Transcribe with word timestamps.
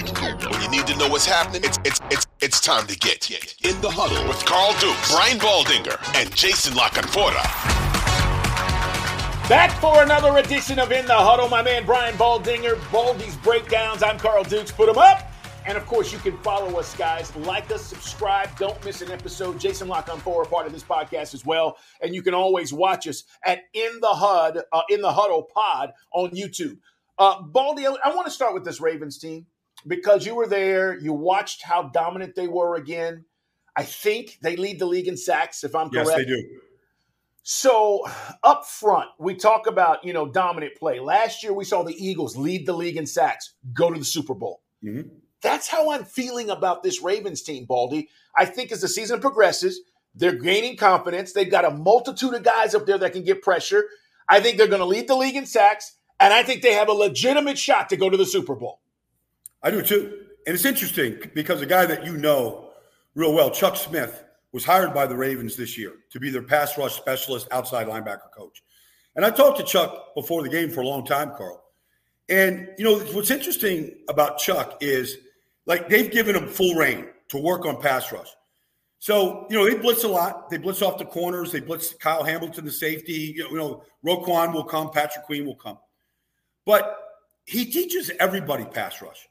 know. 0.00 0.50
When 0.50 0.62
you 0.62 0.70
need 0.70 0.86
to 0.86 0.96
know 0.96 1.08
what's 1.08 1.26
happening, 1.26 1.62
it's 1.64 1.78
it's 1.84 2.00
it's 2.10 2.26
it's 2.40 2.60
time 2.60 2.86
to 2.86 2.98
get 2.98 3.30
in 3.30 3.80
the 3.80 3.90
huddle 3.90 4.26
with 4.26 4.44
Carl 4.44 4.72
Dukes, 4.80 5.12
Brian 5.12 5.38
Baldinger, 5.38 5.98
and 6.14 6.34
Jason 6.34 6.74
La 6.74 6.88
Canfora 6.88 7.42
Back 9.48 9.72
for 9.80 10.02
another 10.02 10.38
edition 10.38 10.78
of 10.78 10.92
In 10.92 11.04
the 11.04 11.14
Huddle. 11.14 11.48
My 11.48 11.62
man 11.62 11.84
Brian 11.84 12.14
Baldinger, 12.14 12.78
Baldy's 12.90 13.36
Breakdowns. 13.36 14.02
I'm 14.02 14.18
Carl 14.18 14.44
Dukes. 14.44 14.70
Put 14.70 14.86
them 14.86 14.98
up. 14.98 15.30
And 15.66 15.76
of 15.76 15.84
course, 15.84 16.12
you 16.12 16.18
can 16.18 16.38
follow 16.38 16.78
us, 16.78 16.96
guys. 16.96 17.34
Like 17.36 17.70
us, 17.70 17.84
subscribe. 17.84 18.56
Don't 18.56 18.82
miss 18.84 19.02
an 19.02 19.10
episode. 19.10 19.60
Jason 19.60 19.88
La 19.88 20.00
Canfora, 20.00 20.48
part 20.48 20.66
of 20.66 20.72
this 20.72 20.82
podcast 20.82 21.34
as 21.34 21.44
well. 21.44 21.76
And 22.00 22.14
you 22.14 22.22
can 22.22 22.34
always 22.34 22.72
watch 22.72 23.06
us 23.06 23.24
at 23.44 23.64
In 23.74 23.98
the 24.00 24.08
HUD, 24.08 24.62
uh, 24.72 24.82
In 24.88 25.02
the 25.02 25.12
Huddle 25.12 25.42
Pod 25.42 25.92
on 26.12 26.30
YouTube. 26.30 26.78
Uh, 27.18 27.42
Baldy, 27.42 27.86
I 27.86 28.14
want 28.14 28.26
to 28.26 28.32
start 28.32 28.54
with 28.54 28.64
this 28.64 28.80
Ravens 28.80 29.18
team 29.18 29.46
because 29.86 30.26
you 30.26 30.34
were 30.34 30.46
there. 30.46 30.98
You 30.98 31.12
watched 31.12 31.62
how 31.62 31.84
dominant 31.84 32.34
they 32.34 32.48
were 32.48 32.76
again. 32.76 33.24
I 33.74 33.84
think 33.84 34.38
they 34.42 34.56
lead 34.56 34.78
the 34.78 34.86
league 34.86 35.08
in 35.08 35.16
sacks, 35.16 35.64
if 35.64 35.74
I'm 35.74 35.90
correct. 35.90 36.08
Yes, 36.08 36.16
they 36.16 36.24
do. 36.24 36.60
So 37.42 38.06
up 38.42 38.66
front, 38.66 39.08
we 39.18 39.34
talk 39.34 39.66
about 39.66 40.04
you 40.04 40.12
know 40.12 40.26
dominant 40.26 40.76
play. 40.76 41.00
Last 41.00 41.42
year, 41.42 41.52
we 41.52 41.64
saw 41.64 41.82
the 41.82 41.94
Eagles 41.94 42.36
lead 42.36 42.66
the 42.66 42.72
league 42.72 42.96
in 42.96 43.06
sacks, 43.06 43.54
go 43.72 43.90
to 43.90 43.98
the 43.98 44.04
Super 44.04 44.34
Bowl. 44.34 44.62
Mm-hmm. 44.84 45.08
That's 45.40 45.66
how 45.66 45.90
I'm 45.90 46.04
feeling 46.04 46.50
about 46.50 46.82
this 46.82 47.02
Ravens 47.02 47.42
team, 47.42 47.64
Baldy. 47.64 48.08
I 48.36 48.44
think 48.44 48.70
as 48.70 48.80
the 48.80 48.88
season 48.88 49.20
progresses, 49.20 49.80
they're 50.14 50.36
gaining 50.36 50.76
confidence. 50.76 51.32
They've 51.32 51.50
got 51.50 51.64
a 51.64 51.70
multitude 51.70 52.34
of 52.34 52.44
guys 52.44 52.76
up 52.76 52.86
there 52.86 52.98
that 52.98 53.12
can 53.12 53.24
get 53.24 53.42
pressure. 53.42 53.88
I 54.28 54.40
think 54.40 54.56
they're 54.56 54.68
going 54.68 54.80
to 54.80 54.86
lead 54.86 55.08
the 55.08 55.16
league 55.16 55.34
in 55.34 55.46
sacks, 55.46 55.96
and 56.20 56.32
I 56.32 56.44
think 56.44 56.62
they 56.62 56.74
have 56.74 56.88
a 56.88 56.92
legitimate 56.92 57.58
shot 57.58 57.88
to 57.88 57.96
go 57.96 58.08
to 58.08 58.16
the 58.16 58.26
Super 58.26 58.54
Bowl. 58.54 58.81
I 59.62 59.70
do 59.70 59.82
too. 59.82 60.18
And 60.46 60.54
it's 60.54 60.64
interesting 60.64 61.30
because 61.34 61.60
a 61.60 61.66
guy 61.66 61.86
that 61.86 62.04
you 62.04 62.16
know 62.16 62.70
real 63.14 63.32
well, 63.32 63.50
Chuck 63.50 63.76
Smith, 63.76 64.24
was 64.52 64.64
hired 64.64 64.92
by 64.92 65.06
the 65.06 65.16
Ravens 65.16 65.56
this 65.56 65.78
year 65.78 65.94
to 66.10 66.20
be 66.20 66.30
their 66.30 66.42
pass 66.42 66.76
rush 66.76 66.94
specialist, 66.94 67.48
outside 67.50 67.86
linebacker 67.86 68.30
coach. 68.34 68.62
And 69.16 69.24
I 69.24 69.30
talked 69.30 69.58
to 69.58 69.64
Chuck 69.64 70.14
before 70.14 70.42
the 70.42 70.48
game 70.48 70.70
for 70.70 70.82
a 70.82 70.86
long 70.86 71.04
time, 71.04 71.32
Carl. 71.36 71.62
And, 72.28 72.68
you 72.78 72.84
know, 72.84 72.98
what's 73.14 73.30
interesting 73.30 73.94
about 74.08 74.38
Chuck 74.38 74.78
is 74.80 75.16
like 75.66 75.88
they've 75.88 76.10
given 76.10 76.36
him 76.36 76.48
full 76.48 76.74
rein 76.74 77.08
to 77.28 77.38
work 77.38 77.66
on 77.66 77.80
pass 77.80 78.12
rush. 78.12 78.28
So, 78.98 79.46
you 79.50 79.58
know, 79.58 79.68
they 79.68 79.76
blitz 79.76 80.04
a 80.04 80.08
lot. 80.08 80.48
They 80.48 80.58
blitz 80.58 80.80
off 80.80 80.98
the 80.98 81.04
corners. 81.04 81.50
They 81.50 81.60
blitz 81.60 81.94
Kyle 81.94 82.22
Hamilton, 82.22 82.64
the 82.64 82.70
safety. 82.70 83.34
You 83.36 83.56
know, 83.56 83.82
Roquan 84.06 84.52
will 84.52 84.64
come. 84.64 84.90
Patrick 84.90 85.24
Queen 85.24 85.44
will 85.44 85.56
come. 85.56 85.78
But 86.64 86.98
he 87.44 87.64
teaches 87.64 88.10
everybody 88.20 88.64
pass 88.64 89.02
rush 89.02 89.26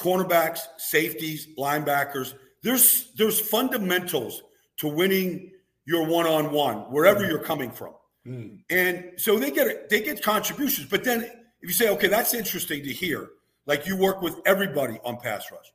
cornerbacks, 0.00 0.60
safeties, 0.78 1.48
linebackers. 1.58 2.34
There's 2.62 3.12
there's 3.16 3.40
fundamentals 3.40 4.42
to 4.78 4.88
winning 4.88 5.52
your 5.84 6.06
one-on-one 6.06 6.90
wherever 6.92 7.20
mm. 7.20 7.28
you're 7.28 7.42
coming 7.42 7.70
from. 7.70 7.94
Mm. 8.26 8.60
And 8.70 9.12
so 9.16 9.38
they 9.38 9.50
get 9.50 9.88
they 9.88 10.02
get 10.02 10.22
contributions. 10.22 10.88
But 10.88 11.04
then 11.04 11.22
if 11.22 11.68
you 11.68 11.72
say, 11.72 11.88
okay, 11.90 12.08
that's 12.08 12.34
interesting 12.34 12.82
to 12.84 12.92
hear, 12.92 13.30
like 13.66 13.86
you 13.86 13.96
work 13.96 14.22
with 14.22 14.36
everybody 14.46 14.98
on 15.04 15.18
pass 15.18 15.50
rush. 15.50 15.72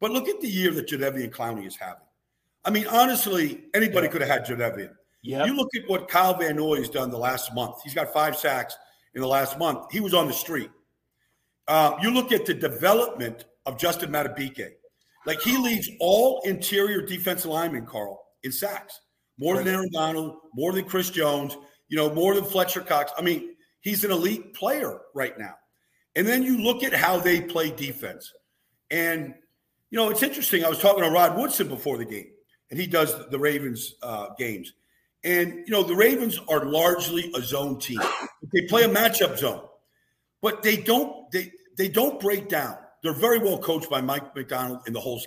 But 0.00 0.10
look 0.10 0.28
at 0.28 0.40
the 0.40 0.48
year 0.48 0.70
that 0.72 0.88
Jadeveon 0.88 1.30
Clowney 1.30 1.66
is 1.66 1.76
having. 1.76 2.02
I 2.64 2.70
mean, 2.70 2.86
honestly, 2.88 3.64
anybody 3.74 4.06
yeah. 4.06 4.12
could 4.12 4.20
have 4.22 4.30
had 4.30 4.46
Jadeveon. 4.46 4.90
Yeah. 5.22 5.46
You 5.46 5.56
look 5.56 5.68
at 5.74 5.88
what 5.88 6.08
Kyle 6.08 6.34
Van 6.34 6.56
Noy 6.56 6.76
has 6.76 6.90
done 6.90 7.10
the 7.10 7.18
last 7.18 7.54
month. 7.54 7.76
He's 7.82 7.94
got 7.94 8.12
five 8.12 8.36
sacks 8.36 8.76
in 9.14 9.22
the 9.22 9.26
last 9.26 9.58
month. 9.58 9.90
He 9.90 10.00
was 10.00 10.12
on 10.12 10.26
the 10.26 10.32
street. 10.32 10.70
Uh, 11.66 11.96
you 12.02 12.10
look 12.10 12.32
at 12.32 12.44
the 12.44 12.52
development 12.52 13.46
of 13.66 13.78
Justin 13.78 14.10
Madubuike. 14.10 14.70
Like 15.26 15.40
he 15.40 15.56
leads 15.56 15.88
all 16.00 16.42
interior 16.44 17.00
defensive 17.02 17.50
linemen, 17.50 17.86
Carl, 17.86 18.20
in 18.42 18.52
sacks. 18.52 19.00
More 19.38 19.56
than 19.56 19.66
Aaron 19.66 19.90
Donald, 19.92 20.36
more 20.54 20.72
than 20.72 20.84
Chris 20.84 21.10
Jones, 21.10 21.56
you 21.88 21.96
know, 21.96 22.12
more 22.14 22.34
than 22.34 22.44
Fletcher 22.44 22.80
Cox. 22.80 23.10
I 23.18 23.22
mean, 23.22 23.56
he's 23.80 24.04
an 24.04 24.12
elite 24.12 24.54
player 24.54 25.00
right 25.14 25.36
now. 25.38 25.54
And 26.14 26.26
then 26.26 26.44
you 26.44 26.58
look 26.58 26.84
at 26.84 26.92
how 26.92 27.18
they 27.18 27.40
play 27.40 27.70
defense. 27.70 28.32
And, 28.90 29.34
you 29.90 29.96
know, 29.98 30.10
it's 30.10 30.22
interesting. 30.22 30.64
I 30.64 30.68
was 30.68 30.78
talking 30.78 31.02
to 31.02 31.10
Rod 31.10 31.36
Woodson 31.36 31.66
before 31.66 31.98
the 31.98 32.04
game, 32.04 32.28
and 32.70 32.78
he 32.78 32.86
does 32.86 33.28
the 33.28 33.38
Ravens 33.38 33.94
uh, 34.02 34.28
games. 34.38 34.72
And, 35.24 35.54
you 35.66 35.70
know, 35.70 35.82
the 35.82 35.96
Ravens 35.96 36.38
are 36.48 36.64
largely 36.66 37.32
a 37.34 37.40
zone 37.40 37.80
team. 37.80 38.00
They 38.52 38.66
play 38.68 38.84
a 38.84 38.88
matchup 38.88 39.38
zone, 39.38 39.62
but 40.42 40.62
they 40.62 40.76
don't 40.76 41.30
they 41.32 41.50
they 41.76 41.88
don't 41.88 42.20
break 42.20 42.48
down. 42.48 42.76
They're 43.04 43.12
very 43.12 43.38
well 43.38 43.58
coached 43.58 43.90
by 43.90 44.00
Mike 44.00 44.34
Macdonald 44.34 44.80
and 44.86 44.96
the 44.96 45.00
whole 45.00 45.22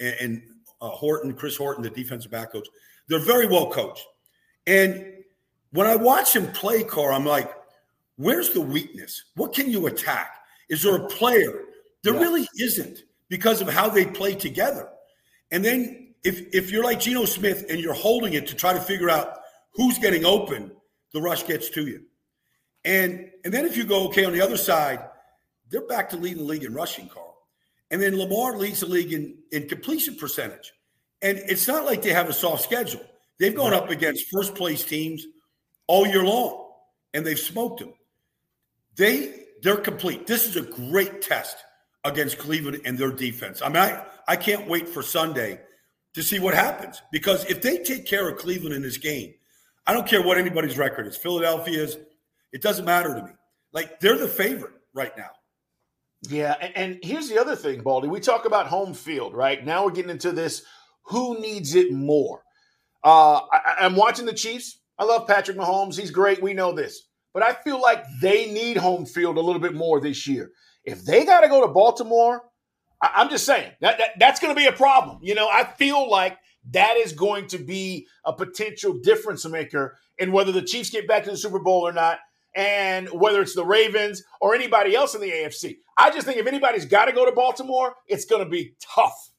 and, 0.00 0.14
and 0.20 0.42
uh, 0.82 0.88
Horton, 0.88 1.32
Chris 1.32 1.56
Horton, 1.56 1.84
the 1.84 1.90
defensive 1.90 2.32
back 2.32 2.50
coach. 2.52 2.66
They're 3.08 3.24
very 3.24 3.46
well 3.46 3.70
coached. 3.70 4.04
And 4.66 5.12
when 5.70 5.86
I 5.86 5.94
watch 5.94 6.34
him 6.34 6.50
play, 6.50 6.82
Carl, 6.82 7.14
I'm 7.14 7.24
like, 7.24 7.50
where's 8.16 8.50
the 8.50 8.60
weakness? 8.60 9.26
What 9.36 9.54
can 9.54 9.70
you 9.70 9.86
attack? 9.86 10.34
Is 10.68 10.82
there 10.82 10.96
a 10.96 11.06
player? 11.06 11.62
There 12.02 12.14
yeah. 12.14 12.20
really 12.20 12.48
isn't 12.58 13.04
because 13.28 13.60
of 13.60 13.68
how 13.68 13.88
they 13.88 14.06
play 14.06 14.34
together. 14.34 14.88
And 15.52 15.64
then 15.64 16.14
if 16.24 16.52
if 16.52 16.72
you're 16.72 16.84
like 16.84 16.98
Geno 16.98 17.26
Smith 17.26 17.66
and 17.70 17.78
you're 17.78 17.94
holding 17.94 18.32
it 18.32 18.48
to 18.48 18.56
try 18.56 18.72
to 18.72 18.80
figure 18.80 19.08
out 19.08 19.38
who's 19.74 19.98
getting 19.98 20.24
open, 20.24 20.72
the 21.12 21.20
rush 21.20 21.46
gets 21.46 21.70
to 21.70 21.86
you. 21.86 22.02
And 22.84 23.30
and 23.44 23.54
then 23.54 23.66
if 23.66 23.76
you 23.76 23.84
go 23.84 24.08
okay 24.08 24.24
on 24.24 24.32
the 24.32 24.40
other 24.40 24.56
side, 24.56 25.09
they're 25.70 25.86
back 25.86 26.10
to 26.10 26.16
leading 26.16 26.38
the 26.38 26.44
league 26.44 26.64
in 26.64 26.74
rushing, 26.74 27.08
Carl. 27.08 27.36
And 27.90 28.00
then 28.00 28.16
Lamar 28.16 28.56
leads 28.56 28.80
the 28.80 28.86
league 28.86 29.12
in, 29.12 29.36
in 29.50 29.68
completion 29.68 30.16
percentage. 30.16 30.72
And 31.22 31.38
it's 31.38 31.66
not 31.66 31.84
like 31.84 32.02
they 32.02 32.12
have 32.12 32.28
a 32.28 32.32
soft 32.32 32.62
schedule. 32.62 33.02
They've 33.38 33.54
gone 33.54 33.72
up 33.72 33.90
against 33.90 34.26
first 34.30 34.54
place 34.54 34.84
teams 34.84 35.26
all 35.86 36.06
year 36.06 36.24
long, 36.24 36.68
and 37.14 37.26
they've 37.26 37.38
smoked 37.38 37.80
them. 37.80 37.94
They 38.96 39.46
they're 39.62 39.76
complete. 39.76 40.26
This 40.26 40.46
is 40.46 40.56
a 40.56 40.62
great 40.62 41.22
test 41.22 41.56
against 42.04 42.38
Cleveland 42.38 42.80
and 42.84 42.96
their 42.96 43.10
defense. 43.10 43.60
I 43.62 43.68
mean, 43.68 43.76
I, 43.76 44.04
I 44.26 44.36
can't 44.36 44.68
wait 44.68 44.88
for 44.88 45.02
Sunday 45.02 45.60
to 46.14 46.22
see 46.22 46.38
what 46.38 46.54
happens 46.54 47.02
because 47.12 47.44
if 47.44 47.60
they 47.60 47.78
take 47.78 48.06
care 48.06 48.28
of 48.28 48.38
Cleveland 48.38 48.74
in 48.74 48.82
this 48.82 48.96
game, 48.96 49.34
I 49.86 49.92
don't 49.92 50.06
care 50.06 50.22
what 50.22 50.38
anybody's 50.38 50.78
record 50.78 51.06
is. 51.06 51.16
Philadelphia's, 51.16 51.98
it 52.52 52.62
doesn't 52.62 52.84
matter 52.84 53.14
to 53.14 53.22
me. 53.22 53.32
Like 53.72 54.00
they're 54.00 54.18
the 54.18 54.28
favorite 54.28 54.72
right 54.94 55.16
now. 55.16 55.30
Yeah, 56.28 56.54
and, 56.60 56.76
and 56.76 56.98
here's 57.02 57.28
the 57.28 57.38
other 57.38 57.56
thing, 57.56 57.82
Baldy. 57.82 58.08
We 58.08 58.20
talk 58.20 58.44
about 58.44 58.66
home 58.66 58.92
field, 58.92 59.34
right? 59.34 59.64
Now 59.64 59.84
we're 59.84 59.92
getting 59.92 60.10
into 60.10 60.32
this 60.32 60.62
who 61.06 61.40
needs 61.40 61.74
it 61.74 61.92
more. 61.92 62.42
Uh, 63.02 63.40
I, 63.52 63.76
I'm 63.80 63.96
watching 63.96 64.26
the 64.26 64.34
Chiefs. 64.34 64.80
I 64.98 65.04
love 65.04 65.26
Patrick 65.26 65.56
Mahomes. 65.56 65.98
He's 65.98 66.10
great. 66.10 66.42
We 66.42 66.52
know 66.52 66.72
this. 66.72 67.06
But 67.32 67.42
I 67.42 67.54
feel 67.54 67.80
like 67.80 68.04
they 68.20 68.50
need 68.52 68.76
home 68.76 69.06
field 69.06 69.38
a 69.38 69.40
little 69.40 69.60
bit 69.60 69.74
more 69.74 70.00
this 70.00 70.26
year. 70.26 70.50
If 70.84 71.04
they 71.04 71.24
got 71.24 71.40
to 71.40 71.48
go 71.48 71.66
to 71.66 71.72
Baltimore, 71.72 72.42
I, 73.02 73.22
am 73.22 73.30
just 73.30 73.46
saying 73.46 73.72
that, 73.80 73.98
that 73.98 74.10
that's 74.18 74.40
going 74.40 74.54
to 74.54 74.58
be 74.60 74.66
a 74.66 74.72
problem. 74.72 75.20
You 75.22 75.34
know, 75.34 75.48
I 75.48 75.64
feel 75.64 76.10
like 76.10 76.36
that 76.72 76.96
is 76.96 77.12
going 77.12 77.46
to 77.48 77.58
be 77.58 78.06
a 78.26 78.32
potential 78.32 78.98
difference 79.02 79.46
maker 79.46 79.96
in 80.18 80.32
whether 80.32 80.52
the 80.52 80.62
Chiefs 80.62 80.90
get 80.90 81.08
back 81.08 81.24
to 81.24 81.30
the 81.30 81.36
Super 81.36 81.60
Bowl 81.60 81.86
or 81.86 81.92
not 81.92 82.18
and 82.54 83.08
whether 83.08 83.40
it's 83.42 83.54
the 83.54 83.64
Ravens 83.64 84.22
or 84.40 84.54
anybody 84.54 84.94
else 84.94 85.14
in 85.14 85.20
the 85.20 85.30
AFC. 85.30 85.78
I 85.96 86.10
just 86.10 86.26
think 86.26 86.38
if 86.38 86.46
anybody's 86.46 86.84
got 86.84 87.06
to 87.06 87.12
go 87.12 87.24
to 87.24 87.32
Baltimore, 87.32 87.94
it's 88.06 88.24
going 88.24 88.44
to 88.44 88.50
be 88.50 88.74
tough. 88.80 89.30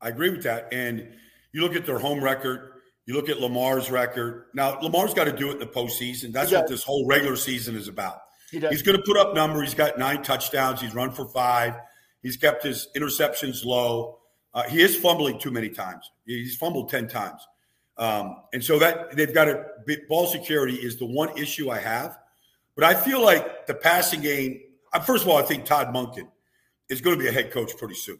I 0.00 0.08
agree 0.08 0.30
with 0.30 0.42
that. 0.42 0.68
And 0.72 1.14
you 1.52 1.62
look 1.62 1.74
at 1.74 1.86
their 1.86 1.98
home 1.98 2.22
record, 2.22 2.72
you 3.06 3.14
look 3.14 3.28
at 3.28 3.40
Lamar's 3.40 3.90
record. 3.90 4.46
Now, 4.52 4.78
Lamar's 4.80 5.14
got 5.14 5.24
to 5.24 5.32
do 5.32 5.50
it 5.50 5.54
in 5.54 5.58
the 5.58 5.66
postseason. 5.66 6.32
That's 6.32 6.52
what 6.52 6.68
this 6.68 6.82
whole 6.82 7.06
regular 7.06 7.36
season 7.36 7.76
is 7.76 7.88
about. 7.88 8.18
He 8.50 8.58
He's 8.58 8.82
going 8.82 8.96
to 8.96 9.02
put 9.04 9.16
up 9.16 9.34
numbers. 9.34 9.68
He's 9.68 9.74
got 9.74 9.98
nine 9.98 10.22
touchdowns. 10.22 10.80
He's 10.80 10.94
run 10.94 11.10
for 11.12 11.26
five. 11.26 11.74
He's 12.22 12.36
kept 12.36 12.64
his 12.64 12.88
interceptions 12.96 13.64
low. 13.64 14.18
Uh, 14.52 14.64
he 14.64 14.80
is 14.82 14.96
fumbling 14.96 15.38
too 15.38 15.50
many 15.50 15.68
times. 15.68 16.10
He's 16.24 16.56
fumbled 16.56 16.90
10 16.90 17.08
times. 17.08 17.46
Um, 17.98 18.36
and 18.52 18.62
so 18.62 18.78
that 18.78 19.16
they've 19.16 19.32
got 19.32 19.48
a 19.48 19.64
ball 20.08 20.26
security 20.26 20.74
is 20.74 20.96
the 20.96 21.06
one 21.06 21.36
issue 21.38 21.70
I 21.70 21.78
have. 21.78 22.18
But 22.76 22.84
I 22.84 22.94
feel 22.94 23.22
like 23.22 23.66
the 23.66 23.74
passing 23.74 24.20
game, 24.20 24.60
uh, 24.92 25.00
first 25.00 25.24
of 25.24 25.30
all, 25.30 25.38
I 25.38 25.42
think 25.42 25.64
Todd 25.64 25.88
Monken 25.88 26.28
is 26.88 27.00
going 27.00 27.16
to 27.16 27.22
be 27.22 27.28
a 27.28 27.32
head 27.32 27.50
coach 27.50 27.76
pretty 27.76 27.94
soon. 27.94 28.18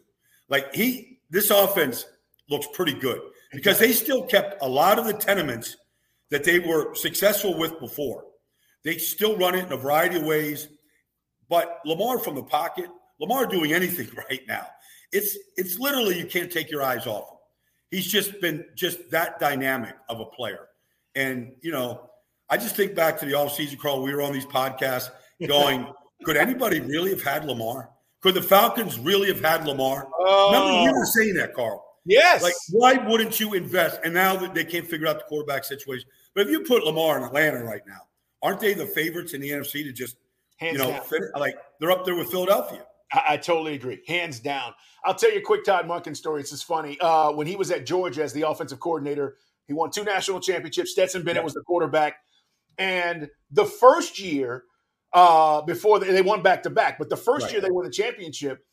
Like 0.49 0.73
he, 0.73 1.19
this 1.29 1.51
offense 1.51 2.05
looks 2.49 2.67
pretty 2.73 2.93
good 2.93 3.21
because 3.51 3.79
they 3.79 3.91
still 3.91 4.23
kept 4.23 4.61
a 4.61 4.67
lot 4.67 4.97
of 4.99 5.05
the 5.05 5.13
tenements 5.13 5.77
that 6.31 6.43
they 6.43 6.59
were 6.59 6.93
successful 6.95 7.57
with 7.57 7.79
before. 7.79 8.25
They 8.83 8.97
still 8.97 9.37
run 9.37 9.55
it 9.55 9.65
in 9.65 9.71
a 9.71 9.77
variety 9.77 10.17
of 10.17 10.23
ways. 10.23 10.67
But 11.49 11.79
Lamar 11.85 12.19
from 12.19 12.35
the 12.35 12.43
pocket, 12.43 12.89
Lamar 13.19 13.45
doing 13.45 13.73
anything 13.73 14.09
right 14.29 14.41
now, 14.47 14.67
it's 15.11 15.37
it's 15.55 15.79
literally 15.79 16.17
you 16.17 16.25
can't 16.25 16.51
take 16.51 16.69
your 16.69 16.83
eyes 16.83 17.07
off 17.07 17.29
him. 17.29 17.37
He's 17.91 18.11
just 18.11 18.41
been 18.41 18.65
just 18.75 19.09
that 19.11 19.39
dynamic 19.39 19.95
of 20.09 20.19
a 20.19 20.25
player. 20.25 20.67
And 21.15 21.53
you 21.61 21.71
know, 21.71 22.09
I 22.49 22.57
just 22.57 22.75
think 22.75 22.95
back 22.95 23.19
to 23.19 23.25
the 23.25 23.33
offseason 23.33 23.77
crawl. 23.77 24.01
We 24.01 24.13
were 24.13 24.21
on 24.21 24.33
these 24.33 24.45
podcasts 24.45 25.09
going, 25.47 25.87
could 26.23 26.37
anybody 26.37 26.79
really 26.79 27.09
have 27.11 27.23
had 27.23 27.45
Lamar? 27.45 27.89
Could 28.21 28.35
the 28.35 28.41
Falcons 28.41 28.97
really 28.99 29.27
have 29.27 29.41
had 29.41 29.65
Lamar? 29.67 30.07
Oh. 30.19 30.51
Remember, 30.51 30.81
you 30.83 30.97
were 30.97 31.05
saying 31.05 31.35
that, 31.35 31.53
Carl. 31.53 31.83
Yes. 32.05 32.41
Like, 32.41 32.53
why 32.71 32.93
wouldn't 32.93 33.39
you 33.39 33.53
invest? 33.53 33.99
And 34.03 34.13
now 34.13 34.35
that 34.37 34.53
they 34.53 34.63
can't 34.63 34.87
figure 34.87 35.07
out 35.07 35.19
the 35.19 35.25
quarterback 35.25 35.65
situation, 35.65 36.07
but 36.33 36.45
if 36.47 36.51
you 36.51 36.61
put 36.61 36.83
Lamar 36.83 37.17
in 37.17 37.23
Atlanta 37.23 37.63
right 37.63 37.81
now, 37.85 37.99
aren't 38.41 38.59
they 38.61 38.73
the 38.73 38.85
favorites 38.85 39.33
in 39.33 39.41
the 39.41 39.49
NFC 39.49 39.83
to 39.83 39.91
just, 39.91 40.15
Hands 40.57 40.77
you 40.77 40.83
know, 40.83 40.99
fit, 41.01 41.21
like 41.37 41.55
they're 41.79 41.91
up 41.91 42.05
there 42.05 42.15
with 42.15 42.31
Philadelphia? 42.31 42.83
I, 43.11 43.23
I 43.29 43.37
totally 43.37 43.75
agree. 43.75 44.01
Hands 44.07 44.39
down. 44.39 44.73
I'll 45.03 45.13
tell 45.13 45.31
you 45.31 45.39
a 45.39 45.41
quick 45.41 45.63
Todd 45.65 45.85
Monken 45.87 46.15
story. 46.15 46.41
It's 46.41 46.49
just 46.49 46.65
funny. 46.65 46.97
Uh, 46.99 47.31
when 47.33 47.45
he 47.45 47.55
was 47.55 47.69
at 47.71 47.85
Georgia 47.85 48.23
as 48.23 48.33
the 48.33 48.47
offensive 48.47 48.79
coordinator, 48.79 49.35
he 49.67 49.73
won 49.73 49.91
two 49.91 50.03
national 50.03 50.39
championships. 50.39 50.91
Stetson 50.91 51.23
Bennett 51.23 51.41
Yeah. 51.41 51.43
was 51.43 51.53
the 51.53 51.61
quarterback. 51.61 52.15
And 52.77 53.29
the 53.51 53.65
first 53.65 54.19
year, 54.19 54.63
uh, 55.13 55.61
before 55.61 55.99
they, 55.99 56.11
they 56.11 56.21
won 56.21 56.41
back 56.43 56.63
to 56.63 56.69
back, 56.69 56.97
but 56.99 57.09
the 57.09 57.17
first 57.17 57.45
Right. 57.45 57.53
year 57.53 57.61
they 57.61 57.71
won 57.71 57.85
the 57.85 57.91
championship, 57.91 58.63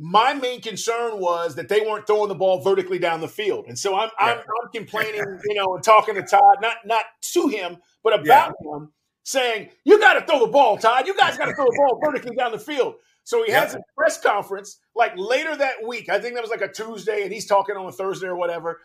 my 0.00 0.32
main 0.34 0.60
concern 0.60 1.18
was 1.18 1.56
that 1.56 1.68
they 1.68 1.80
weren't 1.80 2.06
throwing 2.06 2.28
the 2.28 2.34
ball 2.34 2.60
vertically 2.62 2.98
down 2.98 3.20
the 3.20 3.28
field. 3.28 3.64
And 3.66 3.76
so 3.78 3.96
I'm, 3.96 4.10
I'm, 4.18 4.38
I'm 4.38 4.70
complaining, 4.72 5.24
you 5.48 5.54
know, 5.54 5.74
and 5.74 5.82
talking 5.82 6.14
to 6.14 6.22
Todd, 6.22 6.58
not, 6.60 6.76
not 6.84 7.04
to 7.32 7.48
him, 7.48 7.78
but 8.04 8.20
about 8.20 8.54
him, 8.62 8.92
saying, 9.24 9.70
You 9.84 9.98
got 9.98 10.14
to 10.14 10.24
throw 10.26 10.44
the 10.46 10.52
ball, 10.52 10.78
Todd. 10.78 11.06
You 11.08 11.16
guys 11.16 11.36
got 11.36 11.46
to 11.46 11.54
throw 11.54 11.64
the 11.64 11.76
ball 11.76 12.00
vertically 12.04 12.36
down 12.36 12.52
the 12.52 12.58
field. 12.60 12.94
So 13.24 13.44
he 13.44 13.50
has 13.52 13.72
Yeah. 13.72 13.80
a 13.80 13.82
press 13.96 14.20
conference 14.20 14.78
like 14.94 15.12
later 15.16 15.56
that 15.56 15.84
week. 15.86 16.08
I 16.08 16.20
think 16.20 16.34
that 16.34 16.42
was 16.42 16.50
like 16.50 16.62
a 16.62 16.72
Tuesday, 16.72 17.24
and 17.24 17.32
he's 17.32 17.46
talking 17.46 17.76
on 17.76 17.86
a 17.86 17.92
Thursday 17.92 18.26
or 18.28 18.36
whatever. 18.36 18.80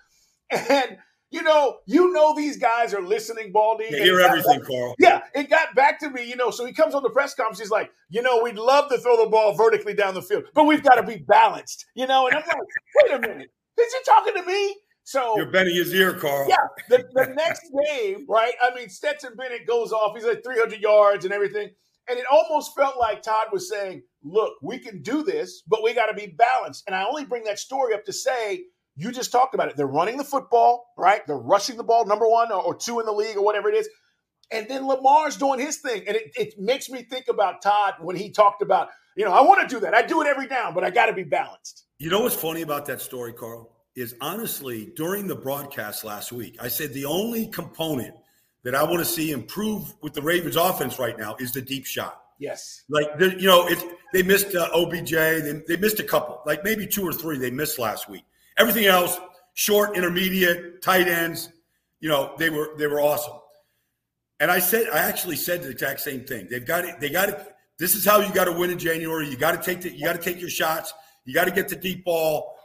And 0.52 0.98
you 1.34 1.42
know, 1.42 1.80
you 1.88 2.14
know 2.14 2.36
these 2.36 2.58
guys 2.58 2.94
are 2.94 3.02
listening, 3.02 3.52
Baldy. 3.52 3.88
They 3.90 4.04
hear 4.04 4.20
everything, 4.22 4.60
back- 4.60 4.68
Carl. 4.68 4.96
yeah, 5.00 5.22
it 5.34 5.50
got 5.50 5.74
back 5.76 6.00
to 6.02 6.10
me, 6.10 6.24
you 6.30 6.36
know. 6.36 6.52
So 6.52 6.64
he 6.66 6.72
comes 6.74 6.94
on 6.94 7.04
the 7.04 7.10
press 7.10 7.34
conference. 7.34 7.60
He's 7.60 7.72
like, 7.72 7.92
you 8.10 8.22
know, 8.22 8.42
we'd 8.44 8.58
love 8.58 8.90
to 8.92 8.98
throw 9.00 9.22
the 9.24 9.30
ball 9.30 9.54
vertically 9.56 9.94
down 9.96 10.14
the 10.14 10.22
field, 10.22 10.44
but 10.54 10.66
we've 10.66 10.84
got 10.84 10.96
to 10.96 11.04
be 11.04 11.18
balanced, 11.18 11.86
you 11.96 12.08
know. 12.08 12.28
And 12.28 12.36
I'm 12.38 12.44
like, 12.48 12.58
wait 13.04 13.14
a 13.16 13.20
minute, 13.20 13.50
is 13.80 13.94
he 13.94 14.00
talking 14.06 14.36
to 14.36 14.44
me? 14.46 14.76
So 15.06 15.34
You're 15.36 15.52
bending 15.52 15.76
his 15.76 15.94
ear, 15.94 16.14
Carl. 16.14 16.48
yeah, 16.48 16.56
the, 16.88 17.04
the 17.14 17.34
next 17.36 17.64
game, 17.90 18.26
right? 18.30 18.54
I 18.62 18.74
mean, 18.74 18.88
Stetson 18.90 19.34
Bennett 19.36 19.68
goes 19.68 19.92
off. 19.92 20.16
He's 20.16 20.26
like 20.26 20.44
300 20.46 20.80
yards 20.80 21.26
and 21.26 21.34
everything. 21.34 21.72
And 22.10 22.20
it 22.20 22.26
almost 22.32 22.76
felt 22.76 22.98
like 22.98 23.22
Todd 23.22 23.48
was 23.52 23.70
saying, 23.70 24.04
look, 24.24 24.54
we 24.62 24.78
can 24.80 25.02
do 25.02 25.24
this, 25.24 25.64
but 25.68 25.84
we 25.84 25.94
got 25.94 26.06
to 26.08 26.14
be 26.14 26.28
balanced. 26.38 26.84
And 26.88 26.96
I 26.96 27.06
only 27.06 27.26
bring 27.26 27.44
that 27.46 27.60
story 27.60 27.94
up 27.94 28.06
to 28.06 28.14
say, 28.14 28.64
you 28.96 29.12
just 29.12 29.32
talked 29.32 29.56
about 29.56 29.70
it. 29.70 29.78
They're 29.78 29.88
running 29.88 30.18
the 30.18 30.24
football, 30.24 30.94
right? 30.98 31.26
They're 31.26 31.38
rushing 31.38 31.78
the 31.78 31.84
ball, 31.84 32.06
number 32.06 32.28
one 32.28 32.52
or, 32.52 32.62
or 32.62 32.76
two 32.76 33.00
in 33.00 33.06
the 33.06 33.12
league 33.12 33.38
or 33.38 33.44
whatever 33.44 33.70
it 33.70 33.76
is. 33.76 33.90
And 34.52 34.68
then 34.68 34.86
Lamar's 34.88 35.38
doing 35.38 35.60
his 35.60 35.78
thing. 35.78 36.04
And 36.08 36.16
it, 36.16 36.32
it 36.36 36.54
makes 36.60 36.90
me 36.90 37.04
think 37.04 37.26
about 37.28 37.62
Todd 37.62 37.96
when 38.02 38.16
he 38.16 38.30
talked 38.30 38.62
about, 38.62 38.90
you 39.16 39.26
know, 39.26 39.32
I 39.32 39.42
want 39.42 39.68
to 39.68 39.76
do 39.76 39.80
that. 39.82 39.94
I 39.94 40.04
do 40.04 40.22
it 40.22 40.28
every 40.28 40.48
down, 40.48 40.74
but 40.74 40.84
I 40.84 40.92
got 40.92 41.08
to 41.08 41.14
be 41.14 41.24
balanced. 41.24 41.86
You 41.98 42.10
know 42.10 42.22
what's 42.22 42.36
funny 42.36 42.62
about 42.62 42.86
that 42.88 43.02
story, 43.02 43.34
Carl? 43.34 43.72
Is 43.96 44.16
honestly, 44.22 44.92
during 44.96 45.28
the 45.28 45.36
broadcast 45.36 46.04
last 46.04 46.32
week, 46.32 46.58
I 46.60 46.68
said 46.68 46.94
the 46.94 47.06
only 47.06 47.48
component 47.48 48.16
that 48.64 48.76
I 48.76 48.84
want 48.84 49.00
to 49.00 49.06
see 49.06 49.32
improve 49.32 49.94
with 50.02 50.14
the 50.14 50.22
Ravens 50.22 50.56
offense 50.56 51.00
right 51.00 51.18
now 51.18 51.36
is 51.40 51.52
the 51.52 51.62
deep 51.62 51.86
shot. 51.86 52.22
Yes. 52.40 52.84
Like, 52.90 53.08
you 53.20 53.48
know, 53.48 53.68
it's, 53.68 53.84
they 54.12 54.24
missed 54.24 54.56
uh, 54.56 54.70
OBJ. 54.74 55.12
They, 55.12 55.62
they 55.68 55.78
missed 55.78 56.00
a 56.00 56.04
couple, 56.04 56.42
like 56.46 56.64
maybe 56.64 56.88
two 56.88 57.04
or 57.04 57.14
three 57.14 57.38
they 57.38 57.52
missed 57.52 57.80
last 57.80 58.10
week. 58.10 58.24
Everything 58.58 58.86
else, 58.86 59.20
short, 59.54 59.98
intermediate, 59.98 60.82
tight 60.82 61.08
ends, 61.08 61.50
you 62.00 62.10
know, 62.10 62.34
they 62.38 62.50
were 62.50 62.72
they 62.78 62.88
were 62.88 63.00
awesome. 63.00 63.34
And 64.40 64.52
I 64.52 64.60
said, 64.60 64.88
I 64.94 65.00
actually 65.00 65.38
said 65.38 65.64
the 65.64 65.70
exact 65.70 66.02
same 66.02 66.26
thing. 66.26 66.48
They've 66.50 66.66
got 66.66 66.86
it. 66.86 67.00
They 67.00 67.10
got 67.10 67.30
it. 67.30 67.40
This 67.80 67.96
is 67.96 68.04
how 68.04 68.20
you 68.20 68.34
got 68.34 68.46
to 68.46 68.52
win 68.52 68.72
in 68.72 68.78
January. 68.78 69.30
You 69.30 69.38
got 69.38 69.52
to 69.52 69.62
take 69.62 69.82
the, 69.82 69.96
you 69.96 70.04
got 70.04 70.14
to 70.14 70.22
take 70.22 70.40
your 70.40 70.50
shots. 70.50 70.94
You 71.26 71.34
got 71.34 71.46
to 71.46 71.52
get 71.52 71.70
the 71.70 71.76
deep 71.76 72.04
ball. 72.04 72.56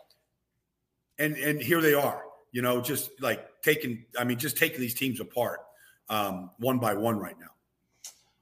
And 1.18 1.36
and 1.36 1.60
here 1.60 1.80
they 1.80 1.94
are. 1.94 2.24
You 2.52 2.62
know, 2.62 2.80
just 2.80 3.10
like 3.20 3.46
taking. 3.62 4.04
I 4.18 4.24
mean, 4.24 4.38
just 4.38 4.56
taking 4.56 4.80
these 4.80 4.94
teams 4.94 5.20
apart 5.20 5.60
um, 6.08 6.50
one 6.58 6.78
by 6.78 6.94
one 6.94 7.18
right 7.18 7.38
now. 7.38 7.46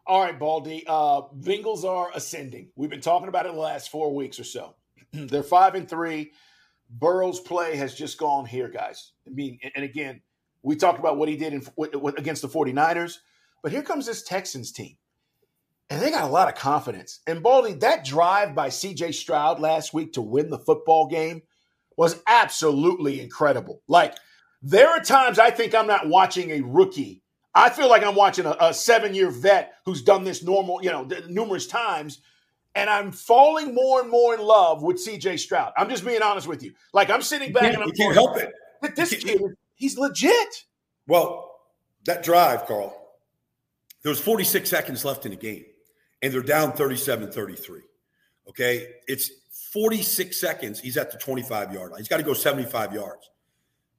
All 0.07 0.21
right, 0.21 0.39
Baldy. 0.39 0.85
Uh, 0.87 1.23
Bengals 1.41 1.85
are 1.85 2.11
ascending. 2.15 2.69
We've 2.77 2.91
been 2.91 3.01
talking 3.01 3.29
about 3.29 3.47
it 3.47 3.53
the 3.53 3.59
last 3.59 3.91
four 3.91 4.15
weeks 4.15 4.39
or 4.39 4.45
so. 4.45 4.75
They're 5.13 5.43
five 5.43 5.75
and 5.75 5.89
three. 5.89 6.33
Burrow's 6.89 7.41
play 7.41 7.77
has 7.77 7.95
just 7.95 8.19
gone 8.19 8.47
here, 8.47 8.69
guys. 8.69 9.13
I 9.27 9.31
mean, 9.31 9.59
and- 9.75 9.85
again, 9.85 10.23
we 10.63 10.77
talked 10.77 10.99
about 10.99 11.17
what 11.17 11.29
he 11.29 11.37
did 11.37 11.53
in, 11.53 11.63
against 12.17 12.43
the 12.43 12.49
49ers, 12.49 13.19
but 13.63 13.73
here 13.73 13.83
comes 13.83 14.07
this 14.07 14.23
Texans 14.23 14.73
team. 14.73 14.97
And 15.89 16.03
they 16.03 16.11
got 16.11 16.25
a 16.25 16.33
lot 16.33 16.49
of 16.49 16.57
confidence. 16.57 17.21
And 17.29 17.43
Baldy, 17.43 17.75
that 17.75 18.05
drive 18.05 18.57
by 18.57 18.69
CJ 18.69 19.15
Stroud 19.15 19.61
last 19.61 19.95
week 19.95 20.15
to 20.15 20.23
win 20.23 20.51
the 20.51 20.59
football 20.59 21.07
game 21.07 21.43
was 21.97 22.21
absolutely 22.27 23.21
incredible. 23.21 23.83
Like, 23.87 24.17
there 24.63 24.89
are 24.89 25.01
times 25.01 25.39
I 25.39 25.51
think 25.51 25.75
I'm 25.75 25.87
not 25.87 26.09
watching 26.09 26.51
a 26.51 26.61
rookie 26.63 27.23
I 27.57 27.71
feel 27.71 27.89
like 27.89 28.05
I'm 28.05 28.15
watching 28.15 28.45
a, 28.45 28.55
a 28.61 28.75
seven 28.75 29.15
year 29.15 29.31
vet 29.31 29.73
who's 29.87 30.03
done 30.03 30.25
this 30.25 30.43
normal, 30.45 30.81
you 30.83 30.91
know, 30.91 31.09
numerous 31.27 31.67
times. 31.67 32.21
And 32.77 32.91
I'm 32.91 33.11
falling 33.11 33.75
more 33.75 34.03
and 34.03 34.11
more 34.11 34.35
in 34.35 34.41
love 34.41 34.83
with 34.83 34.99
CJ 34.99 35.39
Stroud. 35.39 35.73
I'm 35.79 35.89
just 35.89 36.05
being 36.05 36.21
honest 36.23 36.47
with 36.47 36.63
you. 36.63 36.75
Like 36.93 37.09
I'm 37.11 37.23
sitting 37.23 37.53
back 37.53 37.73
and 37.75 37.83
I'm 37.83 37.89
you 37.89 37.95
can't 37.95 38.15
help 38.15 38.37
it. 38.37 38.53
"But 38.83 38.95
This 38.95 39.11
kid, 39.15 39.41
he's 39.75 39.97
legit. 39.97 40.65
Well, 41.09 41.51
that 42.05 42.23
drive, 42.23 42.67
Carl, 42.67 42.95
there 44.03 44.11
was 44.11 44.21
46 44.21 44.69
seconds 44.69 45.05
left 45.05 45.25
in 45.25 45.31
the 45.31 45.37
game, 45.39 45.65
and 46.23 46.33
they're 46.33 46.43
down 46.43 46.73
37 46.73 47.33
33. 47.33 47.81
Okay. 48.51 48.87
It's 49.07 49.31
46 49.73 50.39
seconds. 50.39 50.79
He's 50.79 50.97
at 50.97 51.11
the 51.11 51.19
25 51.19 51.73
yard 51.73 51.91
line. 51.93 51.99
He's 51.99 52.09
got 52.09 52.19
to 52.19 52.23
go 52.23 52.35
75 52.35 52.93
yards. 52.93 53.31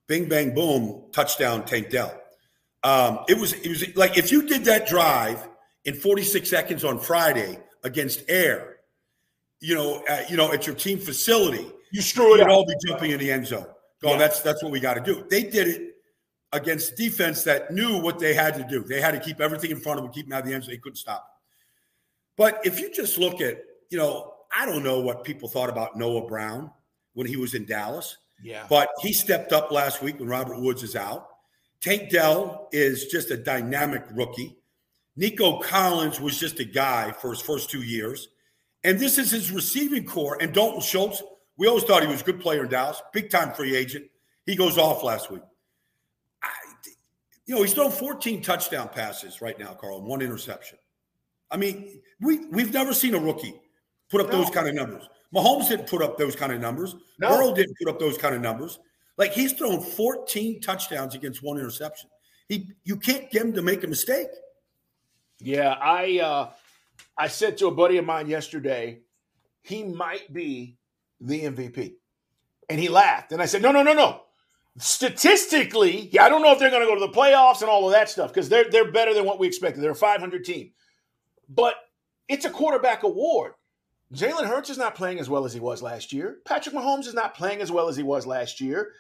Bing, 0.06 0.30
bang, 0.30 0.54
boom, 0.54 1.06
touchdown, 1.12 1.66
Tank 1.66 1.90
Dell. 1.90 2.14
Um, 2.84 3.20
it 3.28 3.38
was 3.38 3.54
it 3.54 3.68
was 3.68 3.96
like 3.96 4.18
if 4.18 4.32
you 4.32 4.48
did 4.48 4.66
that 4.66 4.88
drive 4.88 5.50
in 5.84 5.96
46 5.96 6.48
seconds 6.48 6.86
on 6.86 7.00
Friday 7.00 7.60
against 7.84 8.24
Air, 8.28 8.78
you 9.60 9.76
know, 9.76 10.04
uh, 10.10 10.24
you 10.30 10.38
know, 10.38 10.52
at 10.54 10.66
your 10.68 10.76
team 10.76 11.00
facility, 11.00 11.72
You 11.92 12.02
screw 12.02 12.36
it 12.36 12.42
up. 12.42 12.50
all 12.50 12.66
be 12.66 12.76
jumping 12.88 13.12
in 13.12 13.20
the 13.20 13.32
end 13.32 13.48
zone. 13.48 13.66
Going, 14.02 14.14
Yeah. 14.14 14.28
that's 14.28 14.42
that's 14.42 14.62
what 14.64 14.72
we 14.72 14.80
got 14.80 14.94
to 14.96 15.02
do. 15.02 15.26
They 15.30 15.44
did 15.44 15.68
it 15.68 15.96
against 16.54 16.96
defense 16.96 17.44
that 17.44 17.72
knew 17.72 18.00
what 18.00 18.20
they 18.20 18.34
had 18.34 18.54
to 18.56 18.64
do. 18.64 18.84
They 18.84 19.02
had 19.02 19.12
to 19.12 19.20
keep 19.20 19.42
everything 19.42 19.72
in 19.72 19.80
front 19.80 20.00
of 20.00 20.06
them, 20.06 20.14
keep 20.14 20.28
them 20.28 20.34
out 20.34 20.42
of 20.44 20.48
the 20.48 20.54
end 20.54 20.64
zone. 20.64 20.72
They 20.72 20.78
couldn't 20.78 20.98
stop. 20.98 21.28
But 22.38 22.60
if 22.64 22.80
you 22.80 22.94
just 22.94 23.18
look 23.18 23.42
at, 23.42 23.62
you 23.90 23.98
know, 23.98 24.34
I 24.56 24.66
don't 24.66 24.84
know 24.84 25.00
what 25.00 25.24
people 25.24 25.50
thought 25.50 25.70
about 25.70 25.98
Noah 25.98 26.28
Brown 26.28 26.72
when 27.14 27.26
he 27.28 27.36
was 27.36 27.54
in 27.56 27.66
Dallas, 27.66 28.18
Yeah. 28.44 28.66
but 28.70 28.90
he 29.02 29.12
stepped 29.12 29.52
up 29.52 29.72
last 29.72 30.02
week 30.02 30.20
when 30.20 30.30
Robert 30.30 30.60
Woods 30.60 30.84
is 30.84 30.96
out. 30.96 31.28
Tank 31.82 32.10
Dell 32.12 32.70
is 32.72 33.06
just 33.08 33.32
a 33.32 33.38
dynamic 33.38 34.04
rookie. 34.12 34.58
Nico 35.18 35.60
Collins 35.60 36.22
was 36.22 36.40
just 36.40 36.60
a 36.60 36.64
guy 36.64 37.12
for 37.12 37.32
his 37.32 37.42
first 37.42 37.70
two 37.70 37.82
years. 37.82 38.30
And 38.84 39.00
this 39.00 39.18
is 39.18 39.32
his 39.32 39.52
receiving 39.52 40.06
corps. 40.06 40.38
And 40.40 40.54
Dalton 40.54 40.80
Schultz, 40.80 41.22
we 41.58 41.68
always 41.68 41.84
thought 41.84 42.04
he 42.04 42.08
was 42.08 42.22
a 42.22 42.26
good 42.26 42.40
player 42.40 42.64
in 42.64 42.70
Dallas, 42.70 43.02
big 43.12 43.30
time 43.32 43.52
free 43.54 43.76
agent. 43.76 44.06
He 44.46 44.56
goes 44.56 44.78
off 44.78 45.04
last 45.04 45.32
week. 45.32 45.42
I, 46.44 46.50
you 47.48 47.56
know, 47.56 47.64
he's 47.64 47.74
thrown 47.74 47.92
14 47.92 48.42
touchdown 48.44 48.90
passes 48.90 49.42
right 49.42 49.58
now, 49.58 49.74
Carl, 49.74 49.98
and 49.98 50.06
one 50.08 50.22
interception. 50.22 50.78
I 51.50 51.58
mean, 51.58 52.00
we, 52.22 52.46
we've 52.48 52.74
never 52.74 52.94
seen 52.94 53.16
a 53.16 53.20
rookie 53.20 53.60
put 54.10 54.22
up 54.22 54.32
No. 54.32 54.38
those 54.44 54.52
kind 54.52 54.68
of 54.68 54.76
numbers. 54.76 55.10
Mahomes 55.36 55.68
didn't 55.68 55.88
put 55.90 56.02
up 56.02 56.18
those 56.18 56.36
kind 56.36 56.54
of 56.54 56.62
numbers. 56.62 56.96
No. 57.20 57.30
Burrow 57.30 57.56
didn't 57.56 57.76
put 57.82 57.90
up 57.90 58.00
those 58.00 58.18
kind 58.18 58.36
of 58.36 58.42
numbers. 58.42 58.80
Like 59.18 59.34
he's 59.34 59.54
thrown 59.54 59.82
14 59.82 60.62
touchdowns 60.62 61.16
against 61.16 61.42
one 61.42 61.58
interception. 61.58 62.10
He, 62.48 62.72
you 62.84 62.96
can't 62.98 63.30
get 63.32 63.42
him 63.42 63.54
to 63.54 63.62
make 63.62 63.84
a 63.84 63.88
mistake. 63.88 64.28
Yeah, 65.40 65.72
I 65.72 66.20
uh 66.20 66.50
I 67.18 67.28
said 67.28 67.58
to 67.58 67.68
a 67.68 67.72
buddy 67.72 67.98
of 67.98 68.06
mine 68.06 68.28
yesterday, 68.28 69.02
he 69.62 69.84
might 69.84 70.32
be 70.32 70.78
the 71.20 71.42
MVP. 71.42 71.96
And 72.70 72.80
he 72.80 72.90
laughed. 72.90 73.32
And 73.32 73.42
I 73.42 73.46
said, 73.46 73.62
no, 73.62 73.72
no, 73.72 73.82
no, 73.82 73.94
no. 73.94 74.22
Statistically, 74.78 76.10
yeah, 76.12 76.24
I 76.24 76.30
don't 76.30 76.44
know 76.44 76.52
if 76.52 76.60
they're 76.60 76.70
going 76.70 76.84
to 76.84 76.88
go 76.88 76.94
to 76.94 77.00
the 77.00 77.12
playoffs 77.12 77.62
and 77.62 77.70
all 77.70 77.88
of 77.88 77.94
that 77.94 78.10
stuff 78.10 78.32
because 78.32 78.48
they're 78.50 78.70
they're 78.70 78.92
better 78.92 79.14
than 79.14 79.26
what 79.26 79.40
we 79.40 79.48
expected. 79.48 79.82
They're 79.82 79.92
a 79.92 79.96
500 79.96 80.44
team, 80.46 80.72
but 81.50 81.76
it's 82.28 82.46
a 82.46 82.50
quarterback 82.50 83.04
award. 83.04 83.54
Jalen 84.14 84.46
Hurts 84.46 84.70
is 84.70 84.78
not 84.78 84.96
playing 84.96 85.20
as 85.20 85.30
well 85.30 85.46
as 85.46 85.54
he 85.54 85.60
was 85.60 85.82
last 85.82 86.14
year. 86.14 86.38
Patrick 86.46 86.76
Mahomes 86.76 87.08
is 87.08 87.14
not 87.14 87.34
playing 87.34 87.62
as 87.62 87.72
well 87.72 87.90
as 87.90 87.98
he 87.98 88.04
was 88.04 88.28
last 88.28 88.62
year. 88.62 88.92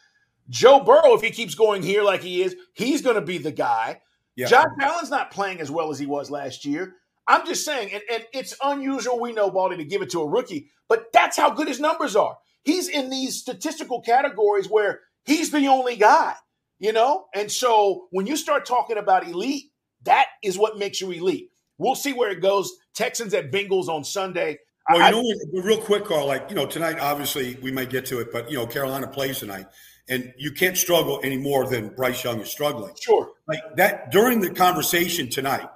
Joe 0.50 0.80
Burrow, 0.84 1.14
if 1.14 1.22
he 1.22 1.30
keeps 1.30 1.56
going 1.56 1.84
here 1.84 2.04
like 2.04 2.22
he 2.22 2.42
is, 2.42 2.56
he's 2.74 3.02
going 3.02 3.16
to 3.16 3.22
be 3.22 3.38
the 3.38 3.52
guy. 3.52 4.02
Yeah. 4.38 4.48
Josh 4.48 4.68
Allen's 4.80 5.10
not 5.10 5.32
playing 5.32 5.60
as 5.60 5.70
well 5.70 5.90
as 5.92 6.00
he 6.00 6.06
was 6.06 6.32
last 6.32 6.64
year. 6.64 6.96
I'm 7.28 7.46
just 7.46 7.66
saying, 7.66 7.92
and, 7.92 8.04
and 8.10 8.24
it's 8.34 8.56
unusual, 8.64 9.20
we 9.20 9.34
know, 9.34 9.52
Baldy, 9.52 9.76
to 9.78 9.84
give 9.84 10.02
it 10.02 10.12
to 10.12 10.22
a 10.22 10.30
rookie, 10.30 10.70
but 10.88 11.08
that's 11.12 11.36
how 11.36 11.50
good 11.50 11.68
his 11.68 11.82
numbers 11.82 12.16
are. 12.16 12.38
He's 12.64 12.88
in 12.88 13.10
these 13.10 13.38
statistical 13.38 14.02
categories 14.02 14.70
where 14.70 15.02
he's 15.26 15.52
the 15.52 15.68
only 15.68 15.98
guy, 15.98 16.36
you 16.80 16.94
know? 16.94 17.26
And 17.36 17.52
so 17.52 18.08
when 18.12 18.28
you 18.28 18.38
start 18.38 18.66
talking 18.66 18.98
about 18.98 19.28
elite, 19.28 19.66
that 20.04 20.28
is 20.44 20.58
what 20.58 20.78
makes 20.78 21.02
you 21.02 21.12
elite. 21.12 21.50
We'll 21.78 21.96
see 21.96 22.14
where 22.14 22.32
it 22.32 22.42
goes. 22.42 22.72
Texans 22.94 23.34
at 23.34 23.52
Bengals 23.52 23.88
on 23.88 24.04
Sunday. 24.04 24.60
Well, 24.90 25.14
you 25.14 25.50
know, 25.54 25.62
real 25.64 25.82
quick, 25.82 26.06
Carl. 26.06 26.28
Like 26.28 26.50
you 26.50 26.56
know, 26.56 26.66
tonight 26.66 26.98
obviously 27.00 27.58
we 27.62 27.72
might 27.72 27.90
get 27.90 28.06
to 28.08 28.20
it, 28.20 28.32
but 28.32 28.50
you 28.50 28.58
know, 28.58 28.66
Carolina 28.66 29.08
plays 29.08 29.40
tonight, 29.40 29.68
and 30.10 30.34
you 30.38 30.52
can't 30.52 30.78
struggle 30.78 31.20
any 31.24 31.38
more 31.38 31.68
than 31.68 31.90
Bryce 31.90 32.24
Young 32.24 32.40
is 32.40 32.50
struggling. 32.50 32.94
Sure, 33.00 33.32
like 33.48 33.60
that 33.76 34.12
during 34.12 34.40
the 34.40 34.50
conversation 34.50 35.30
tonight. 35.30 35.70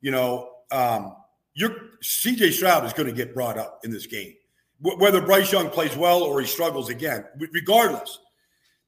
You 0.00 0.10
know, 0.10 0.50
um, 0.70 1.16
your 1.54 1.70
CJ 2.02 2.52
Stroud 2.52 2.84
is 2.84 2.92
going 2.92 3.08
to 3.08 3.14
get 3.14 3.34
brought 3.34 3.58
up 3.58 3.80
in 3.84 3.90
this 3.90 4.06
game, 4.06 4.34
w- 4.82 5.00
whether 5.00 5.20
Bryce 5.20 5.52
Young 5.52 5.70
plays 5.70 5.96
well 5.96 6.22
or 6.22 6.40
he 6.40 6.46
struggles 6.46 6.88
again, 6.88 7.24
regardless, 7.52 8.18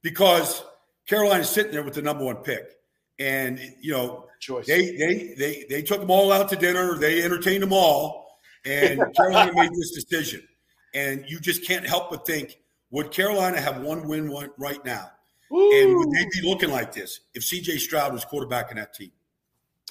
because 0.02 0.64
Carolina's 1.06 1.48
sitting 1.48 1.72
there 1.72 1.82
with 1.82 1.94
the 1.94 2.02
number 2.02 2.24
one 2.24 2.36
pick, 2.36 2.72
and 3.18 3.60
you 3.80 3.92
know, 3.92 4.26
choice. 4.40 4.66
They 4.66 4.96
they 4.96 5.34
they 5.38 5.66
they 5.70 5.82
took 5.82 6.00
them 6.00 6.10
all 6.10 6.32
out 6.32 6.48
to 6.50 6.56
dinner. 6.56 6.98
They 6.98 7.22
entertained 7.22 7.62
them 7.62 7.72
all 7.72 8.24
and 8.64 9.14
Carolina 9.14 9.52
made 9.54 9.70
this 9.72 9.92
decision. 9.92 10.46
And 10.94 11.24
you 11.26 11.40
just 11.40 11.64
can't 11.66 11.86
help 11.86 12.10
but 12.10 12.26
think, 12.26 12.58
would 12.94 13.10
Carolina 13.10 13.60
have 13.60 13.80
one 13.80 14.06
win 14.06 14.30
one 14.30 14.50
right 14.56 14.82
now? 14.84 15.10
And 15.50 15.96
would 15.96 16.10
they 16.12 16.24
be 16.32 16.48
looking 16.48 16.70
like 16.70 16.92
this 16.92 17.20
if 17.34 17.42
CJ 17.42 17.80
Stroud 17.80 18.12
was 18.12 18.24
quarterback 18.24 18.70
in 18.70 18.76
that 18.76 18.94
team? 18.94 19.10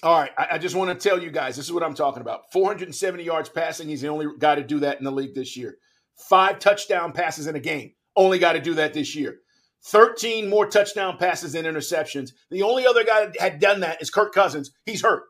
All 0.02 0.20
right. 0.20 0.32
I, 0.38 0.48
I 0.52 0.58
just 0.58 0.74
want 0.74 0.98
to 0.98 1.10
tell 1.10 1.22
you 1.22 1.30
guys 1.30 1.58
this 1.58 1.66
is 1.66 1.74
what 1.74 1.84
I'm 1.84 1.96
talking 1.96 2.22
about 2.22 2.52
470 2.54 3.22
yards 3.22 3.50
passing. 3.50 3.90
He's 3.90 4.02
the 4.02 4.08
only 4.08 4.28
guy 4.40 4.56
to 4.56 4.64
do 4.64 4.80
that 4.80 5.00
in 5.00 5.04
the 5.04 5.12
league 5.12 5.36
this 5.36 5.58
year. 5.58 5.78
Five 6.16 6.60
touchdown 6.60 7.12
passes 7.12 7.46
in 7.46 7.58
a 7.58 7.60
game. 7.60 7.92
Only 8.16 8.40
guy 8.40 8.54
to 8.54 8.62
do 8.62 8.74
that 8.76 8.94
this 8.94 9.16
year. 9.16 9.40
13 9.84 10.50
more 10.50 10.66
touchdown 10.66 11.18
passes 11.18 11.54
than 11.54 11.66
interceptions. 11.66 12.32
The 12.52 12.64
only 12.64 12.88
other 12.88 13.04
guy 13.04 13.26
that 13.26 13.40
had 13.40 13.60
done 13.60 13.82
that 13.82 14.02
is 14.02 14.10
Kirk 14.10 14.34
Cousins. 14.34 14.72
He's 14.86 15.02
hurt. 15.02 15.24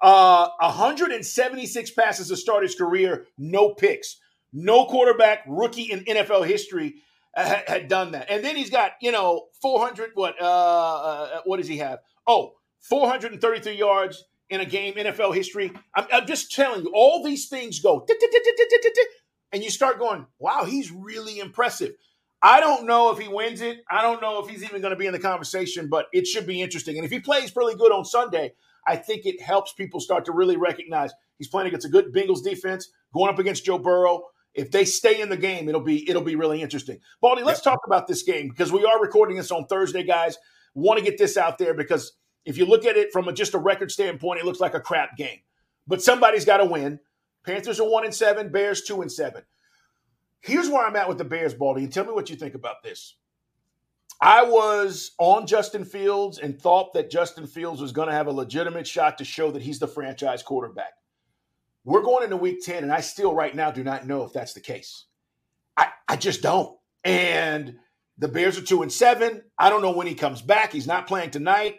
Uh, 0.00 0.50
176 0.60 1.90
passes 1.90 2.28
to 2.28 2.36
start 2.36 2.62
his 2.62 2.76
career, 2.76 3.26
no 3.36 3.74
picks. 3.74 4.18
No 4.52 4.86
quarterback 4.86 5.44
rookie 5.46 5.90
in 5.90 6.04
NFL 6.04 6.46
history 6.46 7.02
had, 7.46 7.68
had 7.68 7.88
done 7.88 8.12
that. 8.12 8.30
And 8.30 8.44
then 8.44 8.56
he's 8.56 8.70
got, 8.70 8.92
you 9.00 9.12
know, 9.12 9.46
400, 9.62 10.10
what, 10.14 10.40
uh, 10.40 10.44
uh, 10.44 11.40
what 11.44 11.58
does 11.58 11.68
he 11.68 11.78
have? 11.78 12.00
Oh, 12.26 12.54
433 12.80 13.74
yards 13.74 14.24
in 14.50 14.60
a 14.60 14.64
game, 14.64 14.94
NFL 14.94 15.34
history. 15.34 15.72
I'm, 15.94 16.06
I'm 16.12 16.26
just 16.26 16.52
telling 16.52 16.84
you, 16.84 16.90
all 16.94 17.22
these 17.22 17.48
things 17.48 17.80
go, 17.80 18.06
and 19.52 19.62
you 19.62 19.70
start 19.70 19.98
going, 19.98 20.26
wow, 20.38 20.64
he's 20.64 20.90
really 20.90 21.38
impressive. 21.38 21.92
I 22.40 22.60
don't 22.60 22.86
know 22.86 23.10
if 23.10 23.18
he 23.18 23.26
wins 23.26 23.60
it. 23.60 23.78
I 23.90 24.00
don't 24.02 24.22
know 24.22 24.42
if 24.42 24.48
he's 24.48 24.62
even 24.62 24.80
going 24.80 24.92
to 24.92 24.98
be 24.98 25.06
in 25.06 25.12
the 25.12 25.18
conversation, 25.18 25.88
but 25.88 26.06
it 26.12 26.26
should 26.26 26.46
be 26.46 26.62
interesting. 26.62 26.96
And 26.96 27.04
if 27.04 27.10
he 27.10 27.18
plays 27.18 27.54
really 27.56 27.74
good 27.74 27.90
on 27.90 28.04
Sunday, 28.04 28.52
I 28.86 28.96
think 28.96 29.26
it 29.26 29.42
helps 29.42 29.72
people 29.72 30.00
start 30.00 30.24
to 30.26 30.32
really 30.32 30.56
recognize 30.56 31.10
he's 31.36 31.48
playing 31.48 31.68
against 31.68 31.86
a 31.86 31.90
good 31.90 32.12
Bengals 32.14 32.44
defense, 32.44 32.90
going 33.12 33.28
up 33.28 33.38
against 33.38 33.64
Joe 33.64 33.78
Burrow. 33.78 34.22
If 34.58 34.72
they 34.72 34.84
stay 34.84 35.20
in 35.20 35.28
the 35.28 35.36
game, 35.36 35.68
it'll 35.68 35.80
be 35.80 36.08
it'll 36.10 36.20
be 36.20 36.34
really 36.34 36.60
interesting. 36.62 36.98
Baldy, 37.20 37.44
let's 37.44 37.60
talk 37.60 37.78
about 37.86 38.08
this 38.08 38.24
game 38.24 38.48
because 38.48 38.72
we 38.72 38.84
are 38.84 39.00
recording 39.00 39.36
this 39.36 39.52
on 39.52 39.66
Thursday, 39.66 40.02
guys. 40.02 40.36
Want 40.74 40.98
to 40.98 41.04
get 41.04 41.16
this 41.16 41.36
out 41.36 41.58
there 41.58 41.74
because 41.74 42.14
if 42.44 42.58
you 42.58 42.66
look 42.66 42.84
at 42.84 42.96
it 42.96 43.12
from 43.12 43.28
a, 43.28 43.32
just 43.32 43.54
a 43.54 43.58
record 43.58 43.92
standpoint, 43.92 44.40
it 44.40 44.44
looks 44.44 44.58
like 44.58 44.74
a 44.74 44.80
crap 44.80 45.16
game. 45.16 45.38
But 45.86 46.02
somebody's 46.02 46.44
got 46.44 46.56
to 46.56 46.64
win. 46.64 46.98
Panthers 47.46 47.78
are 47.78 47.88
one 47.88 48.04
and 48.04 48.14
seven, 48.14 48.50
Bears 48.50 48.82
two 48.82 49.00
and 49.00 49.12
seven. 49.12 49.44
Here's 50.40 50.68
where 50.68 50.84
I'm 50.84 50.96
at 50.96 51.08
with 51.08 51.18
the 51.18 51.24
Bears, 51.24 51.54
Baldy, 51.54 51.84
and 51.84 51.92
tell 51.92 52.04
me 52.04 52.12
what 52.12 52.28
you 52.28 52.34
think 52.34 52.54
about 52.56 52.82
this. 52.82 53.16
I 54.20 54.42
was 54.42 55.12
on 55.18 55.46
Justin 55.46 55.84
Fields 55.84 56.40
and 56.40 56.60
thought 56.60 56.92
that 56.94 57.10
Justin 57.12 57.46
Fields 57.46 57.80
was 57.80 57.92
going 57.92 58.08
to 58.08 58.14
have 58.14 58.26
a 58.26 58.32
legitimate 58.32 58.88
shot 58.88 59.18
to 59.18 59.24
show 59.24 59.52
that 59.52 59.62
he's 59.62 59.78
the 59.78 59.86
franchise 59.86 60.42
quarterback. 60.42 60.94
We're 61.88 62.02
going 62.02 62.22
into 62.22 62.36
week 62.36 62.62
10, 62.62 62.82
and 62.82 62.92
I 62.92 63.00
still 63.00 63.34
right 63.34 63.56
now 63.56 63.70
do 63.70 63.82
not 63.82 64.06
know 64.06 64.22
if 64.22 64.34
that's 64.34 64.52
the 64.52 64.60
case. 64.60 65.06
I, 65.74 65.88
I 66.06 66.16
just 66.16 66.42
don't. 66.42 66.76
And 67.02 67.76
the 68.18 68.28
Bears 68.28 68.58
are 68.58 68.62
two 68.62 68.82
and 68.82 68.92
seven. 68.92 69.42
I 69.58 69.70
don't 69.70 69.80
know 69.80 69.92
when 69.92 70.06
he 70.06 70.14
comes 70.14 70.42
back. 70.42 70.70
He's 70.70 70.86
not 70.86 71.06
playing 71.06 71.30
tonight. 71.30 71.76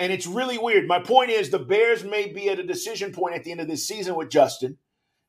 And 0.00 0.12
it's 0.12 0.26
really 0.26 0.58
weird. 0.58 0.88
My 0.88 0.98
point 0.98 1.30
is 1.30 1.48
the 1.48 1.60
Bears 1.60 2.02
may 2.02 2.26
be 2.26 2.50
at 2.50 2.58
a 2.58 2.64
decision 2.64 3.12
point 3.12 3.36
at 3.36 3.44
the 3.44 3.52
end 3.52 3.60
of 3.60 3.68
this 3.68 3.86
season 3.86 4.16
with 4.16 4.30
Justin. 4.30 4.78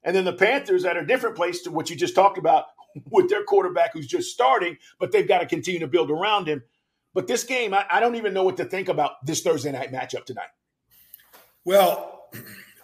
And 0.01 0.15
then 0.15 0.25
the 0.25 0.33
Panthers 0.33 0.83
at 0.83 0.97
a 0.97 1.05
different 1.05 1.35
place 1.35 1.61
to 1.61 1.71
what 1.71 1.91
you 1.91 1.95
just 1.95 2.15
talked 2.15 2.39
about 2.39 2.65
with 3.11 3.29
their 3.29 3.43
quarterback 3.43 3.93
who's 3.93 4.07
just 4.07 4.33
starting, 4.33 4.79
but 4.99 5.11
they've 5.11 5.27
got 5.27 5.41
to 5.41 5.45
continue 5.45 5.81
to 5.81 5.87
build 5.87 6.09
around 6.09 6.47
him. 6.47 6.63
But 7.13 7.27
this 7.27 7.43
game, 7.43 7.71
I, 7.71 7.85
I 7.87 7.99
don't 7.99 8.15
even 8.15 8.33
know 8.33 8.43
what 8.43 8.57
to 8.57 8.65
think 8.65 8.89
about 8.89 9.23
this 9.23 9.41
Thursday 9.41 9.71
night 9.71 9.91
matchup 9.91 10.25
tonight. 10.25 10.49
Well, 11.63 12.31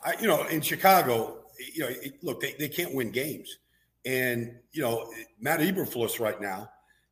I, 0.06 0.16
you 0.20 0.28
know, 0.28 0.46
in 0.48 0.62
Chicago, 0.62 1.38
you 1.74 1.82
know, 1.82 1.90
it, 1.90 2.24
look, 2.24 2.42
they, 2.42 2.56
they 2.60 2.70
can't 2.70 2.94
win 2.94 3.12
games. 3.12 3.58
And, 4.06 4.56
you 4.72 4.82
know, 4.82 5.10
Matt 5.40 5.62
Eberflus 5.62 6.20
right 6.20 6.40
now 6.42 6.70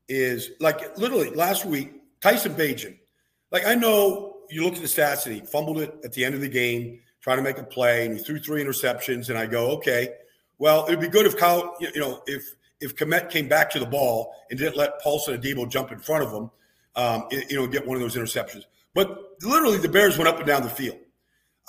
is 0.10 0.52
like 0.60 0.98
literally 0.98 1.30
last 1.30 1.66
week, 1.66 1.94
Tyson 2.22 2.54
Bagent. 2.54 2.98
Like, 3.52 3.66
I 3.66 3.76
know 3.76 4.38
you 4.50 4.64
look 4.64 4.76
at 4.76 4.82
the 4.82 4.88
stats 4.88 5.26
and 5.26 5.36
he 5.36 5.42
fumbled 5.42 5.80
it 5.80 5.96
at 6.04 6.14
the 6.14 6.26
end 6.26 6.36
of 6.36 6.42
the 6.42 6.50
game, 6.50 7.00
trying 7.22 7.38
to 7.38 7.44
make 7.44 7.58
a 7.58 7.64
play, 7.64 8.06
and 8.06 8.18
he 8.18 8.24
threw 8.24 8.40
three 8.40 8.64
interceptions. 8.64 9.30
And 9.30 9.38
I 9.38 9.46
go, 9.46 9.72
okay, 9.72 10.10
well, 10.58 10.86
it'd 10.88 11.00
be 11.00 11.08
good 11.08 11.26
if 11.26 11.38
Kyle, 11.38 11.76
you 11.80 12.00
know, 12.00 12.22
if 12.28 12.56
if 12.82 12.96
Kmet 12.96 13.30
came 13.30 13.48
back 13.48 13.70
to 13.72 13.80
the 13.80 13.86
ball 13.86 14.34
and 14.50 14.58
didn't 14.58 14.76
let 14.76 15.00
Paulson 15.02 15.40
Adebo 15.40 15.70
jump 15.70 15.92
in 15.92 16.00
front 16.00 16.24
of 16.24 16.34
him, 16.34 16.50
um, 16.96 17.28
you 17.32 17.56
know, 17.56 17.68
get 17.68 17.86
one 17.86 17.96
of 17.96 18.02
those 18.02 18.16
interceptions. 18.16 18.64
But 18.94 19.38
literally, 19.44 19.78
the 19.78 19.88
Bears 19.88 20.18
went 20.18 20.28
up 20.28 20.38
and 20.38 20.48
down 20.48 20.64
the 20.64 20.70
field. 20.70 20.98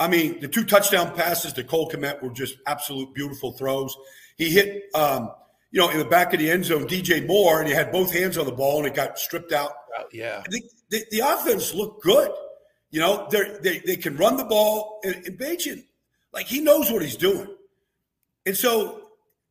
I 0.02 0.08
mean, 0.08 0.40
the 0.40 0.48
two 0.48 0.64
touchdown 0.64 1.14
passes 1.14 1.52
to 1.52 1.62
Cole 1.62 1.88
Kmet 1.88 2.20
were 2.20 2.30
just 2.30 2.56
absolute 2.66 3.14
beautiful 3.14 3.52
throws. 3.52 3.96
He 4.36 4.50
hit, 4.50 4.90
um, 4.96 5.30
you 5.70 5.80
know, 5.80 5.90
in 5.90 5.98
the 5.98 6.04
back 6.04 6.34
of 6.34 6.40
the 6.40 6.50
end 6.50 6.64
zone, 6.64 6.88
DJ 6.88 7.24
Moore, 7.24 7.60
and 7.60 7.68
he 7.68 7.74
had 7.74 7.92
both 7.92 8.12
hands 8.12 8.36
on 8.36 8.44
the 8.44 8.52
ball, 8.52 8.78
and 8.78 8.88
it 8.88 8.94
got 8.94 9.16
stripped 9.16 9.52
out. 9.52 9.70
Yeah, 10.12 10.42
the, 10.50 10.60
the, 10.90 11.04
the, 11.12 11.20
offense 11.20 11.72
looked 11.72 12.02
good. 12.02 12.32
You 12.90 12.98
know, 12.98 13.28
they 13.30 13.78
they 13.86 13.96
can 13.96 14.16
run 14.16 14.36
the 14.36 14.44
ball, 14.44 14.98
and, 15.04 15.14
and 15.24 15.38
Bagent, 15.38 15.84
like 16.32 16.46
he 16.46 16.60
knows 16.60 16.90
what 16.90 17.02
he's 17.02 17.16
doing, 17.16 17.46
and 18.44 18.56
so 18.56 19.02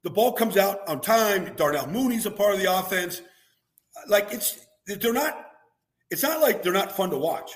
the 0.04 0.10
ball 0.10 0.34
comes 0.34 0.58
out 0.58 0.86
on 0.86 1.00
time. 1.00 1.56
Darnell 1.56 1.88
Mooney's 1.88 2.26
a 2.26 2.32
part 2.32 2.56
of 2.56 2.60
the 2.60 2.78
offense. 2.78 3.22
Like 4.10 4.34
it's 4.34 4.68
they're 4.86 5.14
not. 5.14 5.48
It's 6.10 6.24
not 6.24 6.42
like 6.42 6.62
they're 6.62 6.74
not 6.74 6.92
fun 6.92 7.10
to 7.12 7.18
watch. 7.18 7.52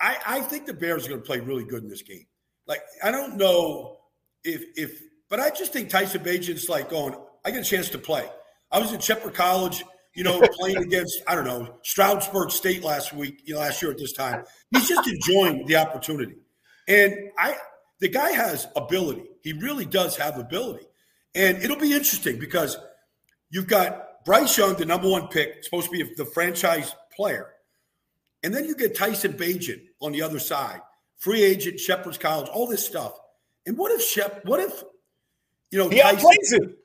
I, 0.00 0.16
I 0.26 0.40
think 0.40 0.66
the 0.66 0.74
Bears 0.74 1.06
are 1.06 1.10
going 1.10 1.20
to 1.20 1.26
play 1.26 1.40
really 1.40 1.64
good 1.64 1.82
in 1.82 1.88
this 1.88 2.02
game. 2.02 2.26
Like 2.66 2.82
I 3.02 3.10
don't 3.10 3.36
know 3.36 3.98
if 4.44 4.62
if, 4.76 5.00
but 5.28 5.40
I 5.40 5.50
just 5.50 5.72
think 5.72 5.88
Tyson 5.88 6.22
Bagent's 6.22 6.68
like 6.68 6.88
going. 6.88 7.14
I 7.44 7.50
get 7.50 7.60
a 7.60 7.64
chance 7.64 7.88
to 7.90 7.98
play. 7.98 8.28
I 8.70 8.78
was 8.78 8.92
at 8.92 9.02
Shepherd 9.02 9.34
College, 9.34 9.82
you 10.14 10.24
know, 10.24 10.40
playing 10.58 10.78
against 10.78 11.22
I 11.26 11.34
don't 11.34 11.44
know 11.44 11.76
Stroudsburg 11.82 12.50
State 12.50 12.82
last 12.82 13.12
week, 13.12 13.42
you 13.44 13.54
know, 13.54 13.60
last 13.60 13.82
year 13.82 13.90
at 13.90 13.98
this 13.98 14.12
time. 14.12 14.44
He's 14.70 14.88
just 14.88 15.08
enjoying 15.08 15.66
the 15.66 15.76
opportunity, 15.76 16.36
and 16.86 17.14
I 17.38 17.56
the 18.00 18.08
guy 18.08 18.30
has 18.30 18.66
ability. 18.76 19.24
He 19.42 19.52
really 19.52 19.84
does 19.84 20.16
have 20.16 20.38
ability. 20.38 20.86
And 21.34 21.58
it'll 21.62 21.76
be 21.76 21.92
interesting 21.92 22.38
because 22.38 22.76
you've 23.50 23.68
got 23.68 24.24
Bryce 24.24 24.56
Young, 24.56 24.74
the 24.74 24.84
number 24.84 25.08
one 25.08 25.28
pick, 25.28 25.62
supposed 25.64 25.86
to 25.86 25.92
be 25.92 26.14
the 26.16 26.24
franchise 26.24 26.94
player. 27.14 27.50
And 28.42 28.54
then 28.54 28.64
you 28.64 28.74
get 28.74 28.96
Tyson 28.96 29.34
Bagent 29.34 29.82
on 30.00 30.12
the 30.12 30.22
other 30.22 30.38
side, 30.38 30.80
free 31.18 31.42
agent, 31.42 31.78
Shepherd's 31.78 32.18
College, 32.18 32.48
all 32.48 32.66
this 32.66 32.84
stuff. 32.84 33.18
And 33.66 33.76
what 33.76 33.92
if 33.92 34.02
Shep, 34.02 34.44
what 34.44 34.60
if, 34.60 34.82
you 35.70 35.78
know, 35.78 35.88
he 35.88 36.00
Tyson 36.00 36.30
outplays 36.30 36.52
him. 36.52 36.76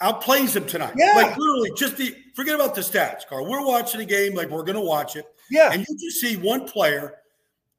outplays 0.00 0.56
him 0.56 0.66
tonight? 0.66 0.94
Yeah. 0.96 1.12
Like 1.14 1.36
literally, 1.36 1.72
just 1.76 1.96
the, 1.96 2.14
forget 2.34 2.54
about 2.54 2.74
the 2.74 2.80
stats, 2.80 3.26
Carl. 3.28 3.48
We're 3.48 3.66
watching 3.66 4.00
a 4.00 4.04
game 4.04 4.34
like 4.34 4.50
we're 4.50 4.62
going 4.62 4.78
to 4.78 4.80
watch 4.80 5.16
it. 5.16 5.26
Yeah. 5.50 5.72
And 5.72 5.84
you 5.86 5.98
just 5.98 6.20
see 6.20 6.36
one 6.36 6.66
player, 6.66 7.16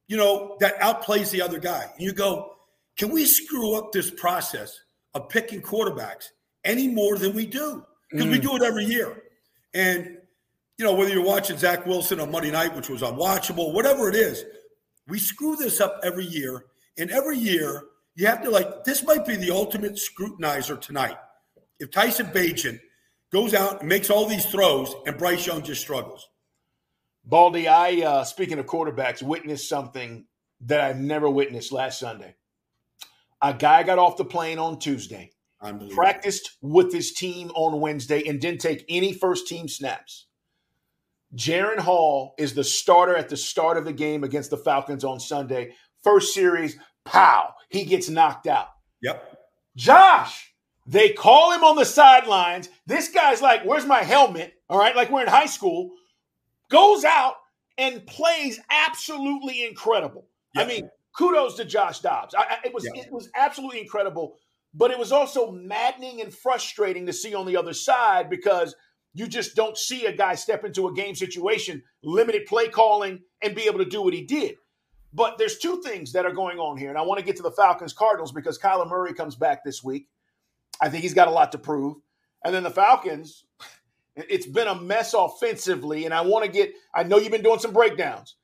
you 0.08 0.18
know, 0.18 0.58
that 0.60 0.78
outplays 0.80 1.32
the 1.32 1.42
other 1.42 1.60
guy. 1.60 1.84
And 1.84 2.02
you 2.02 2.12
go, 2.12 2.56
can 2.98 3.10
we 3.12 3.26
screw 3.26 3.76
up 3.76 3.94
this 3.94 4.12
process 4.12 4.78
of 5.14 5.30
picking 5.30 5.62
quarterbacks 5.62 6.28
any 6.64 6.88
more 6.88 7.18
than 7.18 7.34
we 7.34 7.46
do 7.46 7.86
because 8.10 8.28
mm. 8.28 8.32
we 8.32 8.40
do 8.40 8.56
it 8.56 8.62
every 8.62 8.86
year. 8.86 9.24
And, 9.74 10.18
you 10.82 10.88
know, 10.88 10.96
whether 10.96 11.12
you're 11.12 11.24
watching 11.24 11.60
Zach 11.60 11.86
Wilson 11.86 12.20
on 12.20 12.32
Monday 12.32 12.50
night, 12.50 12.76
which 12.76 12.90
was 12.90 13.04
unwatchable, 13.04 13.72
whatever 13.72 14.10
it 14.10 14.16
is, 14.16 14.44
we 15.08 15.20
screw 15.20 15.56
this 15.56 15.80
up 15.80 16.00
every 16.04 16.26
year. 16.26 16.66
And 16.98 17.12
every 17.12 17.38
year, 17.38 17.84
you 18.16 18.26
have 18.26 18.42
to 18.42 18.50
like, 18.50 18.84
this 18.84 19.04
might 19.06 19.24
be 19.24 19.36
the 19.36 19.52
ultimate 19.52 20.00
scrutinizer 20.00 20.82
tonight. 20.82 21.18
If 21.80 21.92
Tyson 21.92 22.26
Bagent 22.28 22.80
goes 23.32 23.54
out 23.54 23.82
and 23.82 23.90
makes 23.90 24.10
all 24.10 24.26
these 24.26 24.48
throws 24.48 24.96
and 25.06 25.20
Bryce 25.20 25.46
Young 25.46 25.62
just 25.62 25.82
struggles. 25.82 26.28
Baldy, 27.24 27.68
I, 27.68 28.02
uh, 28.02 28.24
speaking 28.24 28.58
of 28.58 28.66
quarterbacks, 28.66 29.22
witnessed 29.22 29.70
something 29.70 30.26
that 30.62 30.82
I've 30.82 31.00
never 31.00 31.30
witnessed 31.30 31.72
last 31.72 32.00
Sunday. 32.00 32.34
A 33.40 33.54
guy 33.54 33.84
got 33.84 34.00
off 34.00 34.18
the 34.18 34.26
plane 34.26 34.58
on 34.58 34.80
Tuesday, 34.80 35.30
practiced 35.92 36.58
with 36.60 36.92
his 36.92 37.12
team 37.14 37.52
on 37.54 37.80
Wednesday, 37.80 38.28
and 38.28 38.42
didn't 38.42 38.62
take 38.62 38.84
any 38.90 39.14
first 39.14 39.48
team 39.48 39.68
snaps. 39.68 40.26
Jaren 41.36 41.80
Hall 41.80 42.34
is 42.38 42.54
the 42.54 42.64
starter 42.64 43.16
at 43.16 43.30
the 43.30 43.38
start 43.38 43.78
of 43.78 43.86
the 43.86 43.94
game 43.94 44.24
against 44.24 44.50
the 44.50 44.58
Falcons 44.58 45.04
on 45.04 45.20
Sunday. 45.20 45.74
First 46.04 46.34
series, 46.34 46.78
pow, 47.06 47.54
he 47.70 47.86
gets 47.86 48.10
knocked 48.10 48.48
out. 48.48 48.68
Yep. 49.02 49.38
Josh, 49.76 50.54
They 50.88 51.10
call 51.14 51.52
him 51.54 51.64
on 51.64 51.76
the 51.76 51.86
sidelines. 51.86 52.70
This 52.86 53.10
guy's 53.10 53.42
like, 53.42 53.64
Where's 53.64 53.86
my 53.86 54.04
helmet? 54.04 54.54
All 54.70 54.80
right, 54.80 54.96
like 54.96 55.10
we're 55.10 55.22
in 55.22 55.28
high 55.28 55.46
school. 55.46 55.92
Goes 56.70 57.04
out 57.06 57.36
and 57.78 58.06
plays 58.06 58.60
absolutely 58.70 59.66
incredible. 59.66 60.28
I 60.56 60.66
mean, 60.66 60.90
kudos 61.18 61.56
to 61.58 61.66
Josh 61.66 62.00
Dobbs. 62.00 62.36
I, 62.36 62.42
I, 62.42 62.58
it 62.66 62.74
was 62.74 62.86
it 62.86 63.12
was 63.12 63.30
absolutely 63.36 63.80
incredible, 63.80 64.38
but 64.74 64.92
it 64.92 65.00
was 65.00 65.12
also 65.12 65.52
maddening 65.52 66.22
and 66.22 66.34
frustrating 66.34 67.06
to 67.06 67.14
see 67.14 67.34
on 67.34 67.46
the 67.46 67.58
other 67.58 67.74
side 67.74 68.30
because 68.30 68.76
you 69.14 69.28
just 69.28 69.56
don't 69.56 69.78
see 69.78 70.06
a 70.06 70.16
guy 70.16 70.36
step 70.36 70.64
into 70.64 70.88
a 70.88 70.94
game 70.94 71.16
situation, 71.16 71.84
limited 72.04 72.46
play 72.46 72.68
calling, 72.70 73.20
and 73.42 73.56
be 73.56 73.64
able 73.64 73.80
to 73.80 73.86
do 73.86 74.02
what 74.02 74.14
he 74.14 74.24
did. 74.24 74.56
But 75.14 75.38
there's 75.38 75.58
two 75.58 75.82
things 75.82 76.14
that 76.14 76.26
are 76.26 76.32
going 76.32 76.58
on 76.58 76.78
here, 76.78 76.90
and 76.90 76.98
I 76.98 77.02
want 77.02 77.20
to 77.20 77.26
get 77.26 77.36
to 77.38 77.44
the 77.44 77.52
Falcons 77.52 77.94
Cardinals 77.94 78.32
because 78.32 78.58
Kyler 78.58 78.90
Murray 78.90 79.14
comes 79.14 79.36
back 79.36 79.64
this 79.64 79.84
week. 79.84 80.08
I 80.82 80.90
think 80.90 81.04
he's 81.04 81.14
got 81.14 81.28
a 81.28 81.32
lot 81.32 81.52
to 81.52 81.58
prove. 81.58 81.98
And 82.44 82.56
then 82.56 82.64
the 82.64 82.70
Falcons, 82.70 83.46
it's 84.16 84.46
been 84.46 84.68
a 84.68 84.76
mess 84.76 85.14
offensively, 85.14 86.06
and 86.06 86.14
I 86.14 86.22
want 86.22 86.46
to 86.46 86.52
get, 86.52 86.74
I 86.96 87.04
know 87.04 87.18
you've 87.18 87.32
been 87.32 87.44
doing 87.44 87.60
some 87.60 87.74
breakdowns. 87.74 88.36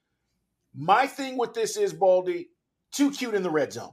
My 0.75 1.07
thing 1.07 1.37
with 1.37 1.53
this 1.53 1.77
is, 1.77 1.93
Baldy, 1.93 2.49
too 2.91 3.11
cute 3.11 3.33
in 3.33 3.43
the 3.43 3.49
red 3.49 3.71
zone. 3.71 3.91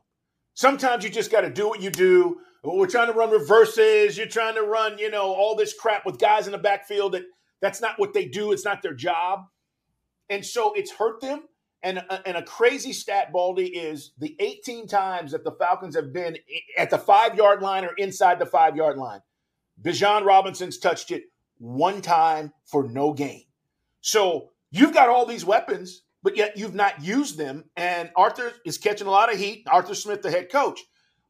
Sometimes 0.55 1.05
you 1.05 1.11
just 1.11 1.33
got 1.33 1.43
to 1.43 1.51
do 1.51 1.69
what 1.69 1.81
you 1.81 1.91
do. 1.91 2.39
We're 2.65 2.87
trying 2.87 3.09
to 3.09 3.13
run 3.13 3.31
reverses. 3.31 4.17
You're 4.17 4.27
trying 4.27 4.55
to 4.55 4.63
run, 4.63 4.97
you 4.99 5.11
know, 5.11 5.35
all 5.35 5.55
this 5.55 5.75
crap 5.75 6.07
with 6.07 6.19
guys 6.19 6.47
in 6.47 6.53
the 6.53 6.59
backfield 6.59 7.13
that 7.13 7.25
that's 7.61 7.83
not 7.83 7.99
what 7.99 8.15
they 8.15 8.25
do. 8.25 8.53
It's 8.53 8.65
not 8.65 8.83
their 8.83 8.95
job. 8.95 9.45
And 10.31 10.45
so 10.45 10.73
it's 10.73 10.91
hurt 10.91 11.21
them. 11.21 11.43
And, 11.83 12.03
uh, 12.09 12.21
and 12.25 12.39
a 12.39 12.43
crazy 12.43 12.95
stat, 12.95 13.31
Baldy, 13.31 13.67
is 13.67 14.13
the 14.17 14.35
18 14.39 14.87
times 14.87 15.33
that 15.33 15.45
the 15.45 15.53
Falcons 15.53 15.95
have 15.95 16.15
been 16.15 16.39
at 16.79 16.89
the 16.89 16.97
five 16.97 17.35
yard 17.35 17.61
line 17.61 17.85
or 17.85 17.93
inside 17.99 18.39
the 18.39 18.47
five 18.47 18.75
yard 18.75 18.97
line. 18.97 19.21
Bijan 19.83 20.25
Robinson's 20.25 20.79
touched 20.79 21.11
it 21.11 21.25
one 21.59 22.01
time 22.01 22.55
for 22.65 22.89
no 22.89 23.13
gain. 23.13 23.45
So 24.01 24.53
you've 24.71 24.95
got 24.95 25.11
all 25.11 25.27
these 25.27 25.45
weapons, 25.45 26.03
but 26.23 26.39
yet 26.39 26.57
you've 26.57 26.75
not 26.75 27.03
used 27.03 27.37
them. 27.37 27.65
And 27.77 28.11
Arthur 28.17 28.53
is 28.65 28.79
catching 28.79 29.07
a 29.07 29.11
lot 29.11 29.31
of 29.31 29.39
heat. 29.39 29.65
Arthur 29.71 29.95
Smith, 29.95 30.23
the 30.23 30.31
head 30.31 30.51
coach. 30.51 30.81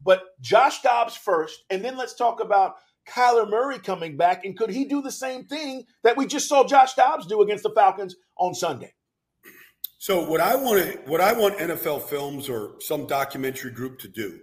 But 0.04 0.23
Josh 0.40 0.82
Dobbs 0.82 1.16
first, 1.16 1.64
and 1.70 1.84
then 1.84 1.96
let's 1.96 2.14
talk 2.14 2.40
about 2.40 2.75
Kyler 3.08 3.49
Murray 3.49 3.78
coming 3.78 4.16
back. 4.16 4.44
And 4.44 4.56
could 4.56 4.70
he 4.70 4.84
do 4.84 5.02
the 5.02 5.11
same 5.11 5.44
thing 5.44 5.84
that 6.02 6.16
we 6.16 6.26
just 6.26 6.49
saw 6.49 6.64
Josh 6.64 6.94
Dobbs 6.94 7.26
do 7.26 7.42
against 7.42 7.62
the 7.62 7.70
Falcons 7.70 8.16
on 8.37 8.54
Sunday? 8.54 8.94
So 9.99 10.23
what 10.28 10.40
I 10.40 10.54
want 10.56 10.82
to, 10.82 10.99
what 11.06 11.20
I 11.20 11.32
want 11.32 11.56
NFL 11.58 12.02
Films 12.02 12.49
or 12.49 12.75
some 12.80 13.06
documentary 13.06 13.70
group 13.70 13.99
to 14.00 14.08
do 14.08 14.40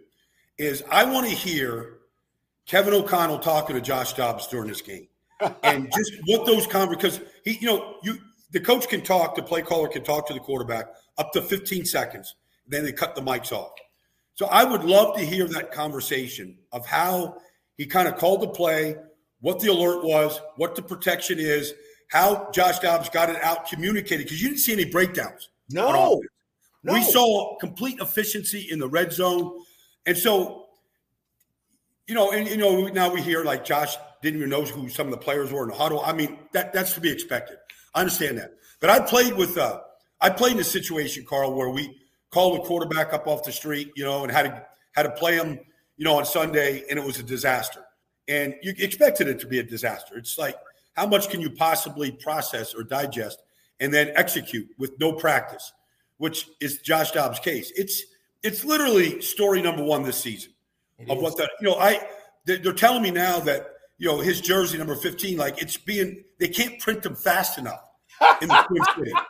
is 0.58 0.84
I 0.90 1.06
want 1.06 1.28
to 1.28 1.34
hear 1.34 2.00
Kevin 2.66 2.94
O'Connell 2.94 3.40
talking 3.40 3.76
to 3.76 3.82
Josh 3.82 4.14
Dobbs 4.14 4.48
during 4.48 4.68
this 4.68 4.82
game, 4.82 5.08
and 5.64 5.92
just 5.96 6.14
what 6.26 6.46
those 6.46 6.66
conversations 6.66 7.20
because 7.20 7.34
he, 7.44 7.60
you 7.60 7.68
know, 7.68 7.98
you 8.04 8.18
the 8.52 8.60
coach 8.60 8.88
can 8.88 9.02
talk, 9.02 9.36
the 9.36 9.44
play 9.44 9.62
caller 9.62 9.88
can 9.88 10.04
talk 10.04 10.28
to 10.28 10.34
the 10.34 10.40
quarterback 10.40 10.88
up 11.18 11.32
to 11.34 11.42
15 11.42 11.86
seconds, 11.86 12.36
then 12.68 12.84
they 12.84 12.92
cut 12.92 13.16
the 13.16 13.22
mics 13.22 13.52
off. 13.52 13.72
So 14.42 14.48
I 14.48 14.64
would 14.64 14.84
love 14.84 15.16
to 15.18 15.24
hear 15.24 15.48
that 15.50 15.72
conversation 15.72 16.58
of 16.72 16.84
how 16.88 17.38
he 17.78 17.86
kind 17.86 18.08
of 18.08 18.18
called 18.18 18.42
the 18.42 18.48
play, 18.48 18.96
what 19.40 19.60
the 19.60 19.68
alert 19.68 20.04
was, 20.04 20.42
what 20.56 20.74
the 20.74 20.82
protection 20.82 21.38
is, 21.38 21.76
how 22.10 22.50
Josh 22.50 22.80
Dobbs 22.80 23.08
got 23.10 23.30
it 23.30 23.40
out 23.44 23.68
communicated 23.68 24.24
because 24.24 24.42
you 24.42 24.48
didn't 24.48 24.62
see 24.62 24.74
any 24.74 24.86
breakdowns. 24.86 25.50
No. 25.70 26.24
no. 26.82 26.94
We 26.94 27.04
saw 27.04 27.56
complete 27.60 28.00
efficiency 28.00 28.68
in 28.72 28.80
the 28.80 28.88
red 28.90 29.14
zone. 29.14 29.60
And 30.08 30.18
so, 30.18 30.70
you 32.08 32.16
know, 32.16 32.32
and 32.32 32.50
you 32.50 32.58
know, 32.58 32.88
now 32.88 33.14
we 33.14 33.22
hear 33.22 33.44
like 33.44 33.64
Josh 33.64 33.96
didn't 34.24 34.40
even 34.40 34.50
know 34.50 34.64
who 34.64 34.90
some 34.90 35.06
of 35.06 35.12
the 35.12 35.20
players 35.20 35.52
were 35.52 35.62
in 35.62 35.70
the 35.70 35.76
huddle. 35.76 36.02
I 36.04 36.14
mean, 36.14 36.40
that 36.54 36.74
that's 36.74 36.94
to 36.96 37.00
be 37.00 37.12
expected. 37.12 37.58
I 37.94 38.00
understand 38.00 38.40
that. 38.40 38.56
But 38.80 38.90
I 38.90 39.02
played 39.02 39.36
with 39.36 39.56
uh 39.60 39.82
I 40.20 40.32
played 40.32 40.54
in 40.54 40.60
a 40.62 40.64
situation, 40.64 41.26
Carl, 41.30 41.54
where 41.54 41.70
we 41.70 42.01
called 42.32 42.60
a 42.60 42.64
quarterback 42.64 43.14
up 43.14 43.28
off 43.28 43.44
the 43.44 43.52
street, 43.52 43.92
you 43.96 44.04
know, 44.04 44.24
and 44.24 44.32
had 44.32 44.44
to 44.44 44.66
had 44.94 45.04
to 45.04 45.12
play 45.12 45.36
him, 45.36 45.60
you 45.98 46.06
know, 46.06 46.18
on 46.18 46.26
Sunday, 46.26 46.84
and 46.90 46.98
it 46.98 47.06
was 47.06 47.20
a 47.20 47.24
disaster. 47.24 47.82
And 48.28 48.56
you 48.62 48.74
expected 48.78 49.28
it 49.28 49.40
to 49.40 49.48
be 49.48 49.60
a 49.60 49.64
disaster. 49.64 50.18
It's 50.18 50.38
like, 50.38 50.56
how 50.96 51.08
much 51.08 51.30
can 51.30 51.42
you 51.42 51.50
possibly 51.50 52.12
process 52.12 52.74
or 52.74 52.84
digest 52.84 53.42
and 53.82 53.94
then 53.94 54.12
execute 54.16 54.70
with 54.78 54.98
no 55.00 55.12
practice, 55.12 55.74
which 56.18 56.48
is 56.62 56.78
Josh 56.78 57.12
Dobbs' 57.12 57.40
case. 57.40 57.74
It's 57.76 58.04
it's 58.44 58.64
literally 58.64 59.22
story 59.22 59.62
number 59.62 59.84
one 59.84 60.04
this 60.04 60.18
season 60.18 60.54
it 60.98 61.10
of 61.10 61.18
is. 61.18 61.24
what 61.24 61.36
the 61.36 61.50
you 61.60 61.68
know 61.68 61.76
I 61.76 62.00
they're 62.46 62.74
telling 62.74 63.02
me 63.02 63.12
now 63.12 63.40
that 63.42 63.68
you 63.98 64.08
know 64.08 64.20
his 64.20 64.40
jersey 64.40 64.78
number 64.78 64.96
fifteen 64.96 65.38
like 65.38 65.62
it's 65.62 65.76
being 65.76 66.24
they 66.38 66.48
can't 66.48 66.80
print 66.80 67.02
them 67.04 67.16
fast 67.16 67.58
enough 67.58 67.82
in 68.42 68.48
the 68.48 68.66
Twin 68.68 68.84
City. 68.96 69.12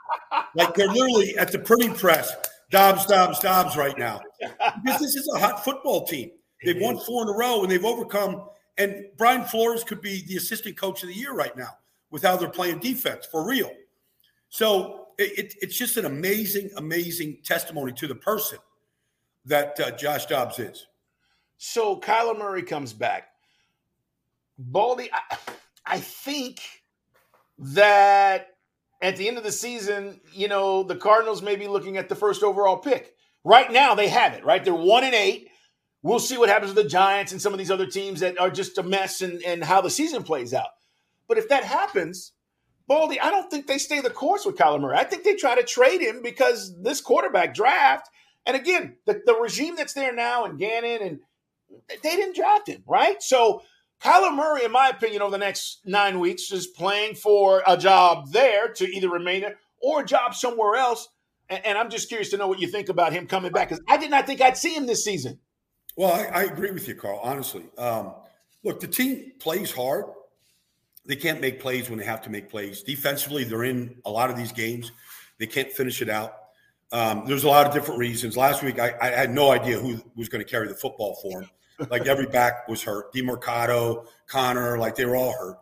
Like 0.55 0.75
they're 0.75 0.87
literally 0.87 1.37
at 1.37 1.51
the 1.51 1.59
printing 1.59 1.93
press, 1.93 2.33
Dobbs, 2.71 3.05
Dobbs, 3.05 3.39
Dobbs 3.39 3.77
right 3.77 3.97
now 3.97 4.21
because 4.83 5.01
this 5.01 5.15
is 5.15 5.29
a 5.35 5.39
hot 5.39 5.63
football 5.63 6.05
team. 6.05 6.31
They've 6.63 6.79
won 6.79 6.97
four 6.99 7.23
in 7.23 7.29
a 7.29 7.33
row 7.33 7.61
and 7.61 7.71
they've 7.71 7.85
overcome. 7.85 8.47
And 8.77 9.05
Brian 9.17 9.43
Flores 9.43 9.83
could 9.83 10.01
be 10.01 10.23
the 10.27 10.37
assistant 10.37 10.77
coach 10.77 11.03
of 11.03 11.09
the 11.09 11.15
year 11.15 11.33
right 11.33 11.55
now 11.55 11.77
with 12.09 12.23
how 12.23 12.37
they're 12.37 12.49
playing 12.49 12.79
defense 12.79 13.25
for 13.25 13.45
real. 13.45 13.71
So 14.49 15.07
it, 15.17 15.55
it's 15.61 15.77
just 15.77 15.97
an 15.97 16.05
amazing, 16.05 16.69
amazing 16.77 17.39
testimony 17.43 17.91
to 17.93 18.07
the 18.07 18.15
person 18.15 18.57
that 19.45 19.79
uh, 19.79 19.91
Josh 19.91 20.25
Dobbs 20.25 20.59
is. 20.59 20.87
So 21.57 21.99
Kyler 21.99 22.37
Murray 22.37 22.63
comes 22.63 22.93
back. 22.93 23.29
Baldy, 24.57 25.09
I, 25.13 25.37
I 25.85 25.99
think 25.99 26.61
that 27.57 28.50
at 29.01 29.17
the 29.17 29.27
end 29.27 29.37
of 29.37 29.43
the 29.43 29.51
season, 29.51 30.21
you 30.33 30.47
know, 30.47 30.83
the 30.83 30.95
Cardinals 30.95 31.41
may 31.41 31.55
be 31.55 31.67
looking 31.67 31.97
at 31.97 32.09
the 32.09 32.15
first 32.15 32.43
overall 32.43 32.77
pick. 32.77 33.15
Right 33.43 33.71
now, 33.71 33.95
they 33.95 34.07
have 34.09 34.33
it, 34.33 34.45
right? 34.45 34.63
They're 34.63 34.73
one 34.73 35.03
and 35.03 35.15
eight. 35.15 35.49
We'll 36.03 36.19
see 36.19 36.37
what 36.37 36.49
happens 36.49 36.73
with 36.73 36.83
the 36.83 36.89
Giants 36.89 37.31
and 37.31 37.41
some 37.41 37.53
of 37.53 37.59
these 37.59 37.71
other 37.71 37.87
teams 37.87 38.19
that 38.19 38.39
are 38.39 38.49
just 38.49 38.77
a 38.77 38.83
mess 38.83 39.21
and, 39.21 39.41
and 39.43 39.63
how 39.63 39.81
the 39.81 39.89
season 39.89 40.23
plays 40.23 40.53
out. 40.53 40.69
But 41.27 41.37
if 41.37 41.49
that 41.49 41.63
happens, 41.63 42.33
Baldy, 42.87 43.19
I 43.19 43.31
don't 43.31 43.49
think 43.49 43.67
they 43.67 43.77
stay 43.77 44.01
the 44.01 44.09
course 44.09 44.45
with 44.45 44.57
Kyler 44.57 44.81
Murray. 44.81 44.97
I 44.97 45.03
think 45.03 45.23
they 45.23 45.35
try 45.35 45.55
to 45.55 45.63
trade 45.63 46.01
him 46.01 46.21
because 46.21 46.75
this 46.81 47.01
quarterback 47.01 47.53
draft, 47.53 48.09
and 48.45 48.55
again, 48.55 48.97
the, 49.05 49.21
the 49.25 49.35
regime 49.35 49.75
that's 49.75 49.93
there 49.93 50.13
now 50.13 50.45
and 50.45 50.59
Gannon, 50.59 51.01
and 51.01 51.19
they 51.89 52.15
didn't 52.15 52.35
draft 52.35 52.67
him, 52.67 52.83
right? 52.87 53.21
So 53.21 53.61
Kyler 54.03 54.35
Murray, 54.35 54.65
in 54.65 54.71
my 54.71 54.89
opinion, 54.89 55.21
over 55.21 55.31
the 55.31 55.37
next 55.37 55.81
nine 55.85 56.19
weeks 56.19 56.51
is 56.51 56.67
playing 56.67 57.15
for 57.15 57.61
a 57.67 57.77
job 57.77 58.31
there 58.31 58.69
to 58.73 58.85
either 58.85 59.09
remain 59.09 59.41
there 59.41 59.57
or 59.79 60.01
a 60.01 60.05
job 60.05 60.33
somewhere 60.33 60.75
else. 60.75 61.07
And, 61.49 61.65
and 61.65 61.77
I'm 61.77 61.89
just 61.89 62.07
curious 62.09 62.29
to 62.31 62.37
know 62.37 62.47
what 62.47 62.59
you 62.59 62.67
think 62.67 62.89
about 62.89 63.13
him 63.13 63.27
coming 63.27 63.51
back 63.51 63.69
because 63.69 63.83
I 63.87 63.97
did 63.97 64.09
not 64.09 64.25
think 64.25 64.41
I'd 64.41 64.57
see 64.57 64.73
him 64.73 64.87
this 64.87 65.03
season. 65.03 65.39
Well, 65.95 66.11
I, 66.11 66.41
I 66.41 66.43
agree 66.43 66.71
with 66.71 66.87
you, 66.87 66.95
Carl, 66.95 67.19
honestly. 67.21 67.65
Um, 67.77 68.13
look, 68.63 68.79
the 68.79 68.87
team 68.87 69.33
plays 69.39 69.71
hard 69.71 70.05
they 71.05 71.15
can't 71.15 71.41
make 71.41 71.59
plays 71.59 71.89
when 71.89 71.97
they 71.97 72.05
have 72.05 72.21
to 72.23 72.29
make 72.29 72.49
plays. 72.49 72.83
Defensively, 72.83 73.43
they're 73.43 73.63
in 73.63 73.95
a 74.05 74.11
lot 74.11 74.29
of 74.29 74.37
these 74.37 74.51
games. 74.51 74.91
They 75.39 75.47
can't 75.47 75.71
finish 75.71 76.01
it 76.01 76.09
out. 76.09 76.33
Um, 76.91 77.23
there's 77.25 77.43
a 77.43 77.49
lot 77.49 77.65
of 77.65 77.73
different 77.73 77.99
reasons. 77.99 78.37
Last 78.37 78.61
week, 78.63 78.79
I, 78.79 78.93
I 79.01 79.07
had 79.07 79.31
no 79.31 79.49
idea 79.51 79.79
who 79.79 80.01
was 80.15 80.29
going 80.29 80.43
to 80.43 80.49
carry 80.49 80.67
the 80.67 80.75
football 80.75 81.17
for 81.21 81.41
them. 81.41 81.49
Like 81.89 82.07
every 82.07 82.27
back 82.27 82.67
was 82.67 82.83
hurt. 82.83 83.13
Demercado, 83.13 84.05
Connor, 84.27 84.77
like 84.77 84.95
they 84.95 85.05
were 85.05 85.15
all 85.15 85.33
hurt. 85.33 85.57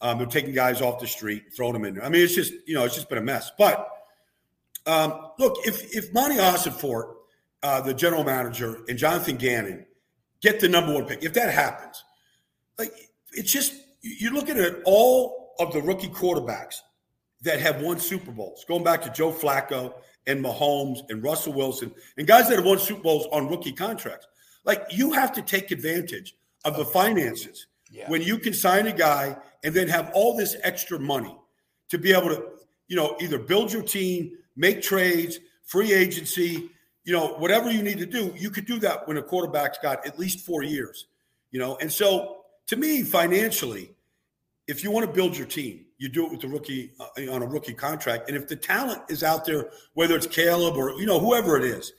Um, 0.00 0.18
they're 0.18 0.26
taking 0.26 0.54
guys 0.54 0.80
off 0.80 0.98
the 0.98 1.06
street, 1.06 1.44
throwing 1.54 1.74
them 1.74 1.84
in 1.84 1.94
there. 1.94 2.04
I 2.04 2.08
mean, 2.08 2.22
it's 2.22 2.34
just 2.34 2.52
you 2.66 2.74
know, 2.74 2.84
it's 2.84 2.94
just 2.94 3.08
been 3.08 3.18
a 3.18 3.22
mess. 3.22 3.50
But 3.58 3.88
um, 4.86 5.30
look, 5.38 5.56
if 5.66 5.94
if 5.94 6.12
Monty 6.12 6.36
Ossenfort, 6.36 7.14
uh, 7.62 7.80
the 7.82 7.94
general 7.94 8.24
manager, 8.24 8.80
and 8.88 8.98
Jonathan 8.98 9.36
Gannon 9.36 9.86
get 10.40 10.60
the 10.60 10.68
number 10.68 10.94
one 10.94 11.04
pick, 11.04 11.22
if 11.22 11.34
that 11.34 11.52
happens, 11.52 12.02
like 12.78 12.92
it's 13.32 13.52
just 13.52 13.74
you're 14.00 14.32
looking 14.32 14.58
at 14.58 14.76
all 14.84 15.54
of 15.58 15.72
the 15.72 15.82
rookie 15.82 16.08
quarterbacks 16.08 16.80
that 17.42 17.60
have 17.60 17.82
won 17.82 17.98
Super 17.98 18.32
Bowls, 18.32 18.64
going 18.66 18.84
back 18.84 19.02
to 19.02 19.10
Joe 19.10 19.32
Flacco 19.32 19.94
and 20.26 20.44
Mahomes 20.44 21.00
and 21.08 21.22
Russell 21.22 21.52
Wilson 21.52 21.92
and 22.16 22.26
guys 22.26 22.48
that 22.48 22.56
have 22.56 22.64
won 22.64 22.78
Super 22.78 23.02
Bowls 23.02 23.26
on 23.32 23.48
rookie 23.48 23.72
contracts. 23.72 24.26
Like 24.64 24.84
you 24.90 25.12
have 25.12 25.32
to 25.32 25.42
take 25.42 25.70
advantage 25.70 26.34
of 26.64 26.76
the 26.76 26.84
finances 26.84 27.66
yeah. 27.90 28.08
when 28.08 28.22
you 28.22 28.38
can 28.38 28.52
sign 28.52 28.86
a 28.86 28.92
guy 28.92 29.36
and 29.64 29.74
then 29.74 29.88
have 29.88 30.10
all 30.14 30.36
this 30.36 30.56
extra 30.62 30.98
money 30.98 31.36
to 31.88 31.98
be 31.98 32.12
able 32.12 32.28
to, 32.28 32.44
you 32.88 32.96
know, 32.96 33.16
either 33.20 33.38
build 33.38 33.72
your 33.72 33.82
team, 33.82 34.32
make 34.56 34.82
trades, 34.82 35.38
free 35.64 35.92
agency, 35.92 36.70
you 37.04 37.12
know, 37.12 37.34
whatever 37.34 37.70
you 37.70 37.82
need 37.82 37.98
to 37.98 38.06
do. 38.06 38.34
You 38.36 38.50
could 38.50 38.66
do 38.66 38.78
that 38.80 39.08
when 39.08 39.16
a 39.16 39.22
quarterback's 39.22 39.78
got 39.78 40.06
at 40.06 40.18
least 40.18 40.44
four 40.44 40.62
years, 40.62 41.06
you 41.50 41.58
know, 41.58 41.76
and 41.80 41.90
so 41.92 42.40
to 42.68 42.76
me, 42.76 43.02
financially, 43.02 43.94
if 44.68 44.84
you 44.84 44.92
want 44.92 45.04
to 45.04 45.12
build 45.12 45.36
your 45.36 45.46
team, 45.46 45.86
you 45.98 46.08
do 46.08 46.24
it 46.24 46.30
with 46.30 46.40
the 46.40 46.48
rookie 46.48 46.92
uh, 47.00 47.32
on 47.32 47.42
a 47.42 47.46
rookie 47.46 47.74
contract. 47.74 48.28
And 48.28 48.36
if 48.36 48.46
the 48.46 48.54
talent 48.54 49.02
is 49.08 49.24
out 49.24 49.44
there, 49.44 49.70
whether 49.94 50.14
it's 50.14 50.28
Caleb 50.28 50.76
or 50.76 50.92
you 50.92 51.04
know 51.04 51.18
whoever 51.18 51.56
it 51.56 51.64
is, 51.64 51.92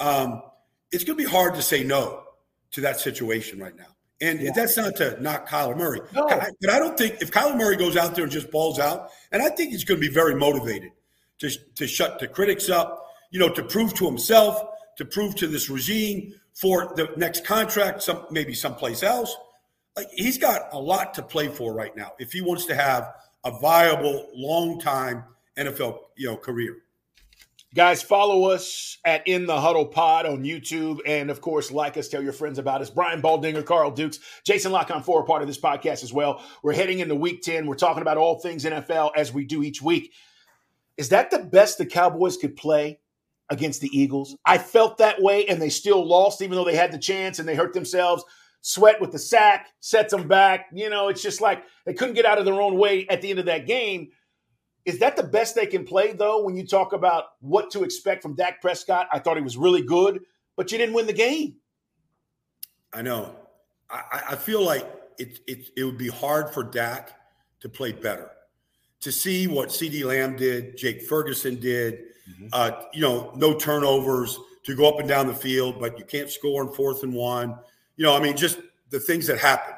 um, 0.00 0.42
it's 0.94 1.04
going 1.04 1.18
to 1.18 1.24
be 1.24 1.30
hard 1.30 1.54
to 1.54 1.62
say 1.62 1.84
no 1.84 2.22
to 2.72 2.80
that 2.82 3.00
situation 3.00 3.58
right 3.58 3.76
now. 3.76 3.86
And 4.20 4.40
Yeah. 4.40 4.52
that's 4.54 4.76
not 4.76 4.96
to 4.96 5.20
knock 5.20 5.48
Kyler 5.48 5.76
Murray. 5.76 6.00
No. 6.12 6.26
But 6.26 6.70
I 6.70 6.78
don't 6.78 6.96
think 6.96 7.20
if 7.20 7.30
Kyler 7.30 7.56
Murray 7.56 7.76
goes 7.76 7.96
out 7.96 8.14
there 8.14 8.24
and 8.24 8.32
just 8.32 8.50
balls 8.50 8.78
out, 8.78 9.10
and 9.32 9.42
I 9.42 9.48
think 9.50 9.70
he's 9.72 9.84
going 9.84 10.00
to 10.00 10.06
be 10.06 10.12
very 10.12 10.34
motivated 10.34 10.92
to, 11.40 11.50
to 11.74 11.86
shut 11.86 12.18
the 12.20 12.28
critics 12.28 12.70
up, 12.70 13.06
you 13.30 13.38
know, 13.40 13.48
to 13.48 13.62
prove 13.62 13.92
to 13.94 14.06
himself, 14.06 14.62
to 14.96 15.04
prove 15.04 15.34
to 15.36 15.46
this 15.48 15.68
regime 15.68 16.32
for 16.54 16.92
the 16.94 17.10
next 17.16 17.44
contract, 17.44 18.02
some 18.02 18.26
maybe 18.30 18.54
someplace 18.54 19.02
else. 19.02 19.36
Like 19.96 20.08
he's 20.12 20.38
got 20.38 20.72
a 20.72 20.78
lot 20.78 21.14
to 21.14 21.22
play 21.22 21.48
for 21.48 21.74
right 21.74 21.94
now 21.96 22.12
if 22.18 22.32
he 22.32 22.40
wants 22.40 22.66
to 22.66 22.74
have 22.74 23.12
a 23.44 23.50
viable, 23.60 24.28
long 24.34 24.80
time 24.80 25.24
NFL, 25.56 25.98
you 26.16 26.28
know, 26.28 26.36
career. 26.36 26.76
Guys, 27.74 28.02
follow 28.02 28.44
us 28.52 28.98
at 29.04 29.26
In 29.26 29.46
the 29.46 29.60
Huddle 29.60 29.86
Pod 29.86 30.26
on 30.26 30.44
YouTube. 30.44 31.00
And 31.06 31.28
of 31.28 31.40
course, 31.40 31.72
like 31.72 31.96
us, 31.96 32.06
tell 32.06 32.22
your 32.22 32.32
friends 32.32 32.60
about 32.60 32.80
us. 32.80 32.88
Brian 32.88 33.20
Baldinger, 33.20 33.66
Carl 33.66 33.90
Dukes, 33.90 34.20
Jason 34.44 34.70
La 34.70 34.84
Canfora 34.84 35.22
a 35.22 35.26
part 35.26 35.42
of 35.42 35.48
this 35.48 35.58
podcast 35.58 36.04
as 36.04 36.12
well. 36.12 36.40
We're 36.62 36.74
heading 36.74 37.00
into 37.00 37.16
week 37.16 37.42
10. 37.42 37.66
We're 37.66 37.74
talking 37.74 38.02
about 38.02 38.16
all 38.16 38.38
things 38.38 38.64
NFL 38.64 39.10
as 39.16 39.32
we 39.32 39.44
do 39.44 39.64
each 39.64 39.82
week. 39.82 40.12
Is 40.98 41.08
that 41.08 41.32
the 41.32 41.40
best 41.40 41.78
the 41.78 41.86
Cowboys 41.86 42.36
could 42.36 42.54
play 42.54 43.00
against 43.50 43.80
the 43.80 43.90
Eagles? 43.92 44.36
I 44.46 44.58
felt 44.58 44.98
that 44.98 45.20
way, 45.20 45.46
and 45.46 45.60
they 45.60 45.68
still 45.68 46.06
lost, 46.06 46.42
even 46.42 46.54
though 46.54 46.64
they 46.64 46.76
had 46.76 46.92
the 46.92 46.98
chance 46.98 47.40
and 47.40 47.48
they 47.48 47.56
hurt 47.56 47.72
themselves. 47.72 48.22
Sweat 48.60 49.00
with 49.00 49.10
the 49.10 49.18
sack, 49.18 49.66
sets 49.80 50.12
them 50.12 50.28
back. 50.28 50.66
You 50.72 50.90
know, 50.90 51.08
it's 51.08 51.22
just 51.22 51.40
like 51.40 51.64
they 51.86 51.92
couldn't 51.92 52.14
get 52.14 52.24
out 52.24 52.38
of 52.38 52.44
their 52.44 52.62
own 52.62 52.78
way 52.78 53.04
at 53.08 53.20
the 53.20 53.30
end 53.30 53.40
of 53.40 53.46
that 53.46 53.66
game. 53.66 54.10
Is 54.84 54.98
that 54.98 55.16
the 55.16 55.22
best 55.22 55.54
they 55.54 55.66
can 55.66 55.84
play, 55.84 56.12
though, 56.12 56.42
when 56.42 56.56
you 56.56 56.66
talk 56.66 56.92
about 56.92 57.24
what 57.40 57.70
to 57.70 57.84
expect 57.84 58.22
from 58.22 58.34
Dak 58.34 58.60
Prescott? 58.60 59.08
I 59.12 59.18
thought 59.18 59.36
he 59.36 59.42
was 59.42 59.56
really 59.56 59.82
good, 59.82 60.20
but 60.56 60.70
you 60.70 60.78
didn't 60.78 60.94
win 60.94 61.06
the 61.06 61.12
game. 61.12 61.56
I 62.92 63.02
know. 63.02 63.34
I, 63.90 64.22
I 64.30 64.36
feel 64.36 64.62
like 64.62 64.86
it, 65.18 65.40
it, 65.46 65.70
it 65.76 65.84
would 65.84 65.98
be 65.98 66.08
hard 66.08 66.52
for 66.52 66.62
Dak 66.62 67.12
to 67.60 67.68
play 67.68 67.92
better. 67.92 68.30
To 69.00 69.12
see 69.12 69.46
what 69.46 69.68
CeeDee 69.70 70.04
Lamb 70.04 70.36
did, 70.36 70.76
Jake 70.76 71.02
Ferguson 71.02 71.60
did, 71.60 72.04
Mm-hmm. 72.24 72.46
uh, 72.54 72.70
you 72.94 73.02
know, 73.02 73.32
no 73.36 73.54
turnovers 73.54 74.38
to 74.62 74.74
go 74.74 74.88
up 74.88 74.98
and 74.98 75.06
down 75.06 75.26
the 75.26 75.34
field, 75.34 75.78
but 75.78 75.98
you 75.98 76.06
can't 76.06 76.30
score 76.30 76.62
in 76.62 76.72
fourth 76.72 77.02
and 77.02 77.12
one. 77.12 77.58
You 77.96 78.04
know, 78.04 78.16
I 78.16 78.20
mean, 78.20 78.34
just 78.34 78.60
the 78.88 78.98
things 78.98 79.26
that 79.26 79.38
happen. 79.38 79.74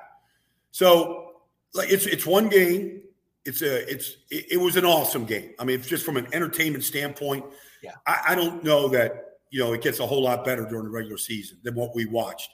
So, 0.71 1.33
like, 1.75 1.91
it's 1.91 2.07
it's 2.07 2.25
one 2.25 2.49
game. 2.49 3.03
It's 3.47 3.63
a 3.63 3.89
it's 3.91 4.17
it, 4.31 4.53
it 4.53 4.57
was 4.57 4.77
an 4.77 4.85
awesome 4.85 5.25
game. 5.25 5.55
I 5.59 5.65
mean, 5.65 5.79
it's 5.79 5.89
just 5.89 6.05
from 6.05 6.17
an 6.17 6.27
entertainment 6.33 6.85
standpoint, 6.85 7.45
Yeah. 7.83 7.93
I, 8.07 8.21
I 8.29 8.35
don't 8.35 8.63
know 8.65 8.89
that 8.89 9.39
you 9.51 9.61
know 9.61 9.73
it 9.73 9.83
gets 9.83 10.01
a 10.01 10.07
whole 10.07 10.23
lot 10.23 10.45
better 10.45 10.67
during 10.67 10.85
the 10.85 10.91
regular 10.91 11.17
season 11.17 11.59
than 11.63 11.75
what 11.75 11.95
we 11.95 12.07
watched 12.07 12.51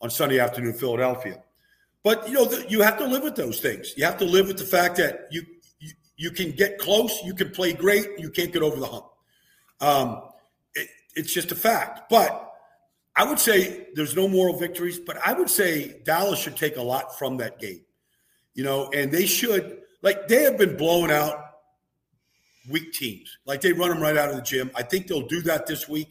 on 0.00 0.10
Sunday 0.10 0.38
afternoon 0.38 0.72
in 0.72 0.78
Philadelphia. 0.78 1.42
But 2.04 2.28
you 2.28 2.34
know, 2.34 2.44
the, 2.44 2.64
you 2.70 2.80
have 2.82 2.96
to 2.98 3.06
live 3.06 3.24
with 3.24 3.34
those 3.34 3.60
things. 3.60 3.94
You 3.96 4.04
have 4.04 4.18
to 4.18 4.24
live 4.24 4.46
with 4.46 4.58
the 4.58 4.64
fact 4.64 4.96
that 4.96 5.26
you 5.30 5.42
you, 5.80 5.90
you 6.16 6.30
can 6.30 6.52
get 6.52 6.78
close, 6.78 7.20
you 7.24 7.34
can 7.34 7.50
play 7.50 7.72
great, 7.72 8.06
you 8.18 8.30
can't 8.30 8.52
get 8.52 8.62
over 8.62 8.76
the 8.76 8.86
hump. 8.86 9.06
Um, 9.80 10.22
it, 10.74 10.88
it's 11.16 11.32
just 11.32 11.50
a 11.50 11.56
fact. 11.56 12.08
But 12.08 12.52
I 13.16 13.24
would 13.24 13.40
say 13.40 13.88
there's 13.94 14.14
no 14.14 14.28
moral 14.28 14.56
victories. 14.56 15.00
But 15.00 15.18
I 15.26 15.32
would 15.32 15.50
say 15.50 16.00
Dallas 16.04 16.38
should 16.38 16.56
take 16.56 16.76
a 16.76 16.82
lot 16.82 17.18
from 17.18 17.36
that 17.38 17.58
game. 17.58 17.80
You 18.54 18.64
know, 18.64 18.90
and 18.92 19.10
they 19.10 19.26
should 19.26 19.82
like 20.02 20.28
they 20.28 20.42
have 20.42 20.58
been 20.58 20.76
blowing 20.76 21.10
out 21.10 21.44
weak 22.68 22.92
teams. 22.92 23.38
Like 23.46 23.60
they 23.60 23.72
run 23.72 23.90
them 23.90 24.00
right 24.00 24.16
out 24.16 24.30
of 24.30 24.36
the 24.36 24.42
gym. 24.42 24.70
I 24.74 24.82
think 24.82 25.06
they'll 25.06 25.26
do 25.26 25.42
that 25.42 25.66
this 25.66 25.88
week 25.88 26.08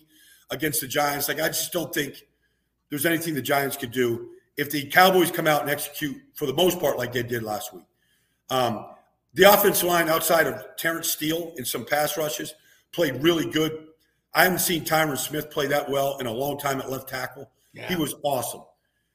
against 0.50 0.82
the 0.82 0.88
Giants. 0.88 1.28
Like 1.28 1.40
I 1.40 1.48
just 1.48 1.72
don't 1.72 1.94
think 1.94 2.24
there's 2.90 3.06
anything 3.06 3.34
the 3.34 3.42
Giants 3.42 3.78
could 3.78 3.92
do 3.92 4.30
if 4.56 4.72
the 4.72 4.88
Cowboys 4.88 5.32
come 5.32 5.48
out 5.48 5.62
and 5.62 5.70
execute 5.70 6.18
for 6.34 6.46
the 6.46 6.54
most 6.54 6.80
part 6.80 6.98
like 6.98 7.14
they 7.14 7.24
did 7.24 7.44
last 7.44 7.74
week. 7.74 7.86
Um, 8.50 8.88
the 9.34 9.44
offensive 9.44 9.88
line 9.88 10.10
outside 10.10 10.48
of 10.48 10.66
Terence 10.78 11.12
Steele 11.12 11.54
in 11.58 11.66
some 11.66 11.86
pass 11.86 12.18
rushes 12.18 12.56
played 12.92 13.22
really 13.22 13.50
good. 13.50 13.88
I 14.34 14.44
haven't 14.44 14.60
seen 14.60 14.84
Tyron 14.84 15.18
Smith 15.18 15.52
play 15.52 15.68
that 15.68 15.90
well 15.90 16.18
in 16.18 16.28
a 16.28 16.32
long 16.32 16.58
time 16.58 16.82
at 16.82 16.90
left 16.90 17.10
tackle. 17.10 17.52
Yeah. 17.74 17.88
He 17.88 17.96
was 17.96 18.16
awesome. 18.24 18.64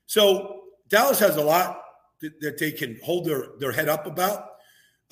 So 0.07 0.63
Dallas 0.89 1.19
has 1.19 1.37
a 1.37 1.43
lot 1.43 1.83
that, 2.21 2.41
that 2.41 2.59
they 2.59 2.71
can 2.71 3.01
hold 3.03 3.27
their, 3.27 3.47
their 3.59 3.73
head 3.73 3.89
up 3.89 4.07
about. 4.07 4.52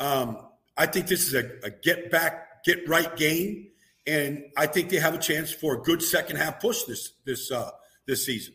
Um, 0.01 0.39
I 0.77 0.87
think 0.87 1.07
this 1.07 1.27
is 1.29 1.35
a, 1.35 1.51
a 1.63 1.71
get 1.71 2.11
back, 2.11 2.65
get 2.65 2.89
right 2.89 3.15
game, 3.17 3.69
and 4.07 4.45
I 4.57 4.67
think 4.67 4.89
they 4.89 4.97
have 4.97 5.15
a 5.15 5.19
chance 5.19 5.53
for 5.53 5.75
a 5.75 5.83
good 5.83 6.03
second 6.03 6.37
half 6.37 6.61
push 6.61 6.85
this 6.85 7.13
this 7.25 7.51
uh, 7.53 7.71
this 8.07 8.25
season. 8.27 8.55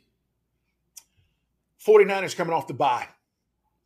49ers 1.86 2.36
coming 2.36 2.54
off 2.54 2.68
the 2.68 2.74
bye, 2.74 3.08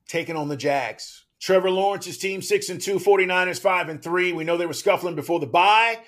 taking 0.08 0.38
on 0.38 0.48
the 0.48 0.56
Jags. 0.56 1.26
Trevor 1.40 1.72
Lawrence's 1.72 2.18
team, 2.18 2.42
6 2.42 2.70
and 2.70 2.82
2, 2.82 3.00
49ers 3.00 3.60
5 3.62 3.90
and 3.90 4.04
3. 4.04 4.34
We 4.34 4.44
know 4.44 4.58
they 4.58 4.66
were 4.66 4.74
scuffling 4.74 5.16
before 5.16 5.40
the 5.40 5.48
bye. 5.48 6.00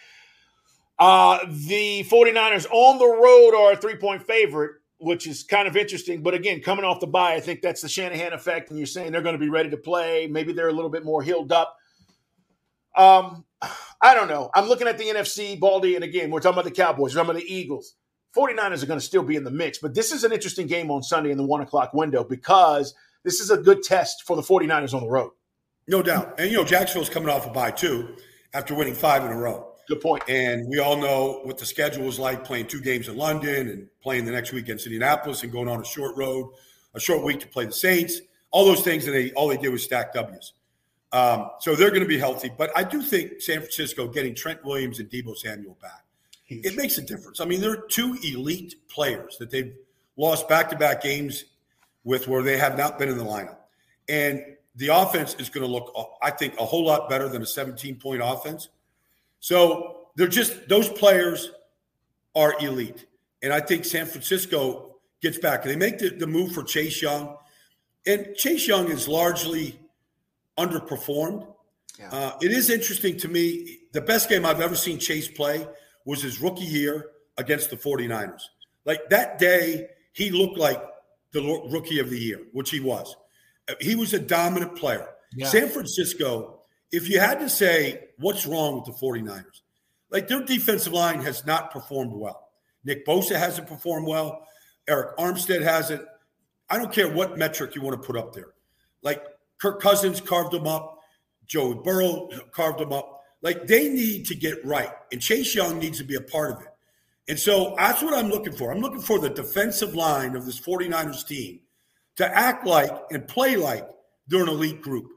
Uh, 1.00 1.40
the 1.48 2.04
49ers 2.04 2.68
on 2.70 3.00
the 3.00 3.08
road 3.08 3.56
are 3.56 3.72
a 3.72 3.76
three 3.76 3.96
point 3.96 4.24
favorite, 4.24 4.74
which 5.02 5.28
is 5.28 5.44
kind 5.44 5.68
of 5.68 5.76
interesting. 5.76 6.22
But 6.22 6.34
again, 6.34 6.62
coming 6.62 6.86
off 6.86 7.00
the 7.00 7.08
bye, 7.08 7.34
I 7.34 7.40
think 7.40 7.62
that's 7.62 7.82
the 7.82 7.90
Shanahan 7.90 8.34
effect. 8.34 8.70
And 8.70 8.78
you're 8.78 8.86
saying 8.86 9.12
they're 9.12 9.22
going 9.22 9.36
to 9.36 9.40
be 9.40 9.50
ready 9.50 9.70
to 9.72 9.78
play. 9.78 10.28
Maybe 10.28 10.54
they're 10.54 10.70
a 10.70 10.74
little 10.74 10.92
bit 10.92 11.04
more 11.04 11.22
healed 11.22 11.52
up. 11.52 11.76
Um, 12.96 13.46
I 14.02 14.16
don't 14.16 14.28
know. 14.28 14.50
I'm 14.56 14.68
looking 14.68 14.88
at 14.88 14.98
the 14.98 15.06
NFC, 15.06 15.60
Baldy, 15.60 15.96
and 15.96 16.04
again, 16.04 16.32
we're 16.32 16.40
talking 16.40 16.56
about 16.60 16.66
the 16.66 16.72
Cowboys, 16.72 17.16
we're 17.16 17.22
talking 17.22 17.36
about 17.36 17.48
the 17.48 17.54
Eagles. 17.54 17.96
49ers 18.36 18.82
are 18.82 18.86
going 18.86 19.00
to 19.00 19.06
still 19.06 19.24
be 19.24 19.36
in 19.36 19.44
the 19.44 19.52
mix, 19.52 19.78
but 19.78 19.94
this 19.94 20.12
is 20.12 20.24
an 20.24 20.32
interesting 20.32 20.66
game 20.66 20.90
on 20.90 21.04
Sunday 21.04 21.32
in 21.32 21.38
the 21.38 21.46
one 21.46 21.62
o'clock 21.62 21.94
window 21.94 22.24
because 22.24 22.96
this 23.24 23.40
is 23.40 23.52
a 23.52 23.58
good 23.58 23.84
test 23.84 24.24
for 24.26 24.36
the 24.36 24.42
49ers 24.42 24.94
on 24.94 25.02
the 25.02 25.10
road. 25.10 25.32
No 25.88 26.02
doubt. 26.02 26.40
And, 26.40 26.50
you 26.50 26.58
know, 26.58 26.64
Jacksonville's 26.64 27.10
coming 27.10 27.30
off 27.30 27.46
a 27.46 27.50
bye, 27.50 27.72
too, 27.72 28.16
after 28.54 28.74
winning 28.74 28.94
five 28.94 29.26
in 29.26 29.32
a 29.32 29.38
row. 29.38 29.71
Good 29.92 30.00
point. 30.00 30.24
And 30.30 30.70
we 30.70 30.80
all 30.80 30.96
know 30.96 31.42
what 31.44 31.58
the 31.58 31.66
schedule 31.66 32.06
was 32.06 32.18
like 32.18 32.46
playing 32.46 32.68
two 32.68 32.80
games 32.80 33.10
in 33.10 33.18
London 33.18 33.68
and 33.68 33.90
playing 34.02 34.24
the 34.24 34.32
next 34.32 34.54
week 34.54 34.64
against 34.64 34.86
Indianapolis 34.86 35.44
and 35.44 35.52
going 35.52 35.68
on 35.68 35.82
a 35.82 35.84
short 35.84 36.16
road, 36.16 36.54
a 36.94 37.00
short 37.02 37.26
week 37.26 37.42
to 37.42 37.48
play 37.50 37.66
the 37.66 37.74
Saints. 37.74 38.22
All 38.52 38.64
those 38.64 38.84
things, 38.84 39.06
and 39.06 39.14
they 39.14 39.34
all 39.34 39.50
they 39.50 39.58
did 39.58 39.68
was 39.68 39.84
stack 39.84 40.14
W's. 40.14 40.54
Um, 41.12 41.50
so 41.60 41.76
they're 41.76 41.90
going 41.90 42.04
to 42.04 42.08
be 42.08 42.18
healthy. 42.18 42.50
But 42.58 42.72
I 42.74 42.86
do 42.86 43.02
think 43.02 43.42
San 43.42 43.58
Francisco 43.58 44.08
getting 44.08 44.34
Trent 44.34 44.64
Williams 44.64 45.02
and 45.02 45.10
Deebo 45.10 45.36
Samuel 45.36 45.78
back, 45.82 46.06
it 46.48 46.78
makes 46.78 46.98
a 46.98 47.02
difference. 47.02 47.42
I 47.42 47.46
mean, 47.46 47.60
they're 47.60 47.82
two 47.82 48.18
elite 48.24 48.76
players 48.88 49.36
that 49.40 49.52
they've 49.52 49.74
lost 50.16 50.48
back 50.48 50.70
to 50.70 50.78
back 50.78 51.02
games 51.02 51.44
with 52.06 52.30
where 52.30 52.44
they 52.44 52.56
have 52.56 52.78
not 52.78 52.98
been 52.98 53.10
in 53.10 53.18
the 53.18 53.26
lineup. 53.26 53.58
And 54.08 54.42
the 54.74 54.88
offense 54.88 55.36
is 55.38 55.50
going 55.50 55.68
to 55.68 55.72
look, 55.72 55.94
I 56.22 56.32
think, 56.32 56.58
a 56.62 56.66
whole 56.66 56.86
lot 56.86 57.10
better 57.10 57.28
than 57.28 57.42
a 57.42 57.46
17 57.46 57.98
point 57.98 58.22
offense. 58.24 58.70
So 59.42 60.08
they're 60.16 60.28
just, 60.28 60.70
those 60.70 60.88
players 60.88 61.52
are 62.34 62.56
elite. 62.62 63.06
And 63.44 63.52
I 63.52 63.60
think 63.60 63.84
San 63.84 64.06
Francisco 64.06 64.96
gets 65.22 65.38
back. 65.38 65.64
They 65.64 65.76
make 65.76 65.98
the, 66.00 66.10
the 66.10 66.28
move 66.28 66.54
for 66.54 66.64
Chase 66.64 67.02
Young. 67.02 67.36
And 68.06 68.34
Chase 68.36 68.68
Young 68.68 68.90
is 68.90 69.08
largely 69.08 69.80
underperformed. 70.58 71.48
Yeah. 72.00 72.10
Uh, 72.12 72.38
it 72.42 72.52
is 72.52 72.70
interesting 72.70 73.18
to 73.18 73.28
me. 73.28 73.80
The 73.92 74.02
best 74.02 74.30
game 74.30 74.46
I've 74.46 74.62
ever 74.62 74.76
seen 74.76 74.98
Chase 75.00 75.28
play 75.28 75.68
was 76.06 76.22
his 76.22 76.40
rookie 76.40 76.64
year 76.64 77.08
against 77.38 77.70
the 77.70 77.76
49ers. 77.76 78.42
Like 78.86 79.10
that 79.10 79.38
day, 79.38 79.88
he 80.14 80.30
looked 80.30 80.58
like 80.58 80.82
the 81.32 81.42
rookie 81.72 82.00
of 82.00 82.10
the 82.10 82.18
year, 82.18 82.42
which 82.54 82.70
he 82.70 82.80
was. 82.80 83.16
He 83.80 83.96
was 83.96 84.14
a 84.14 84.20
dominant 84.20 84.76
player. 84.76 85.08
Yeah. 85.36 85.48
San 85.48 85.70
Francisco, 85.70 86.61
if 86.92 87.10
you 87.10 87.20
had 87.20 87.40
to 87.40 87.50
say 87.50 88.10
what's 88.18 88.46
wrong 88.46 88.76
with 88.76 88.86
the 88.86 89.06
49ers, 89.06 89.62
like 90.10 90.28
their 90.28 90.44
defensive 90.44 90.94
line 90.94 91.22
has 91.22 91.46
not 91.46 91.72
performed 91.72 92.14
well. 92.14 92.50
Nick 92.84 93.06
Bosa 93.06 93.38
hasn't 93.38 93.68
performed 93.68 94.08
well. 94.08 94.46
Arik 94.90 95.16
Armstead 95.16 95.62
hasn't. 95.62 96.04
I 96.70 96.78
don't 96.78 96.92
care 96.92 97.12
what 97.12 97.38
metric 97.38 97.76
you 97.76 97.82
want 97.82 98.02
to 98.02 98.06
put 98.06 98.18
up 98.18 98.34
there. 98.34 98.54
Like 99.02 99.24
Kirk 99.60 99.82
Cousins 99.82 100.20
carved 100.20 100.52
them 100.52 100.68
up. 100.68 101.00
Joey 101.46 101.76
Burrow 101.84 102.30
carved 102.52 102.80
them 102.80 102.94
up. 102.94 103.22
Like 103.42 103.68
they 103.68 103.90
need 103.90 104.26
to 104.28 104.36
get 104.36 104.64
right. 104.66 104.92
And 105.12 105.22
Chase 105.22 105.54
Young 105.56 105.80
needs 105.80 105.98
to 106.00 106.04
be 106.04 106.16
a 106.16 106.22
part 106.22 106.52
of 106.52 106.62
it. 106.62 106.68
And 107.28 107.40
so 107.40 107.76
that's 107.78 108.02
what 108.02 108.14
I'm 108.14 108.30
looking 108.30 108.54
for. 108.54 108.72
I'm 108.72 108.80
looking 108.80 109.02
for 109.02 109.20
the 109.20 109.30
defensive 109.30 109.96
line 109.96 110.36
of 110.36 110.46
this 110.46 110.60
49ers 110.60 111.26
team 111.26 111.60
to 112.18 112.38
act 112.38 112.66
like 112.66 112.92
and 113.12 113.28
play 113.28 113.56
like 113.56 113.88
they're 114.28 114.44
an 114.44 114.50
elite 114.50 114.82
group. 114.82 115.12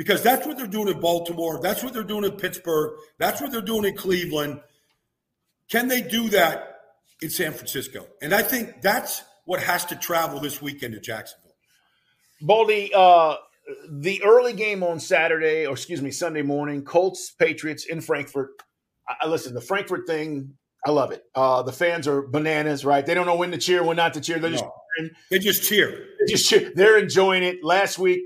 Because 0.00 0.22
that's 0.22 0.46
what 0.46 0.56
they're 0.56 0.66
doing 0.66 0.88
in 0.88 0.98
Baltimore. 0.98 1.60
That's 1.62 1.84
what 1.84 1.92
they're 1.92 2.02
doing 2.02 2.24
in 2.24 2.30
Pittsburgh. 2.32 2.98
That's 3.18 3.38
what 3.38 3.52
they're 3.52 3.60
doing 3.60 3.84
in 3.84 3.94
Cleveland. 3.94 4.62
Can 5.70 5.88
they 5.88 6.00
do 6.00 6.30
that 6.30 6.78
in 7.20 7.28
San 7.28 7.52
Francisco? 7.52 8.06
And 8.22 8.32
I 8.32 8.40
think 8.40 8.80
that's 8.80 9.22
what 9.44 9.60
has 9.60 9.84
to 9.84 9.96
travel 9.96 10.40
this 10.40 10.62
weekend 10.62 10.94
to 10.94 11.00
Jacksonville. 11.00 11.52
Baldy, 12.40 12.90
uh, 12.94 13.36
the 13.90 14.22
early 14.24 14.54
game 14.54 14.82
on 14.82 15.00
Saturday, 15.00 15.66
or 15.66 15.72
excuse 15.72 16.00
me, 16.00 16.10
Sunday 16.10 16.40
morning, 16.40 16.82
Colts 16.82 17.32
Patriots 17.32 17.84
in 17.84 18.00
Frankfurt. 18.00 18.52
I, 19.06 19.28
listen, 19.28 19.52
the 19.52 19.60
Frankfurt 19.60 20.06
thing, 20.06 20.54
I 20.86 20.92
love 20.92 21.10
it. 21.10 21.24
Uh, 21.34 21.60
the 21.62 21.72
fans 21.72 22.08
are 22.08 22.22
bananas, 22.22 22.86
right? 22.86 23.04
They 23.04 23.12
don't 23.12 23.26
know 23.26 23.36
when 23.36 23.50
to 23.50 23.58
cheer, 23.58 23.82
when 23.82 23.96
not 23.96 24.14
to 24.14 24.22
cheer. 24.22 24.38
They're 24.38 24.52
just 24.52 24.64
No. 24.64 25.10
They 25.30 25.38
just 25.38 25.62
cheer. 25.68 25.90
They 26.20 26.32
just 26.32 26.48
cheer. 26.48 26.72
They're 26.74 26.98
enjoying 26.98 27.42
it. 27.42 27.62
Last 27.62 27.98
week, 27.98 28.22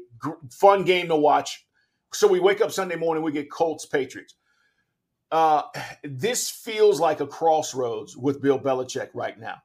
fun 0.51 0.85
game 0.85 1.09
to 1.09 1.17
watch. 1.17 1.67
So 2.13 2.29
we 2.29 2.41
wake 2.41 2.61
up 2.61 2.71
Sunday 2.71 2.97
morning, 2.97 3.25
we 3.25 3.33
get 3.33 3.51
Colts 3.51 3.87
Patriots. 3.87 4.35
Uh, 5.31 5.63
this 6.05 6.51
feels 6.51 7.01
like 7.01 7.21
a 7.21 7.27
crossroads 7.27 8.17
with 8.17 8.41
Bill 8.41 8.59
Belichick 8.59 9.09
right 9.15 9.39
now. 9.39 9.57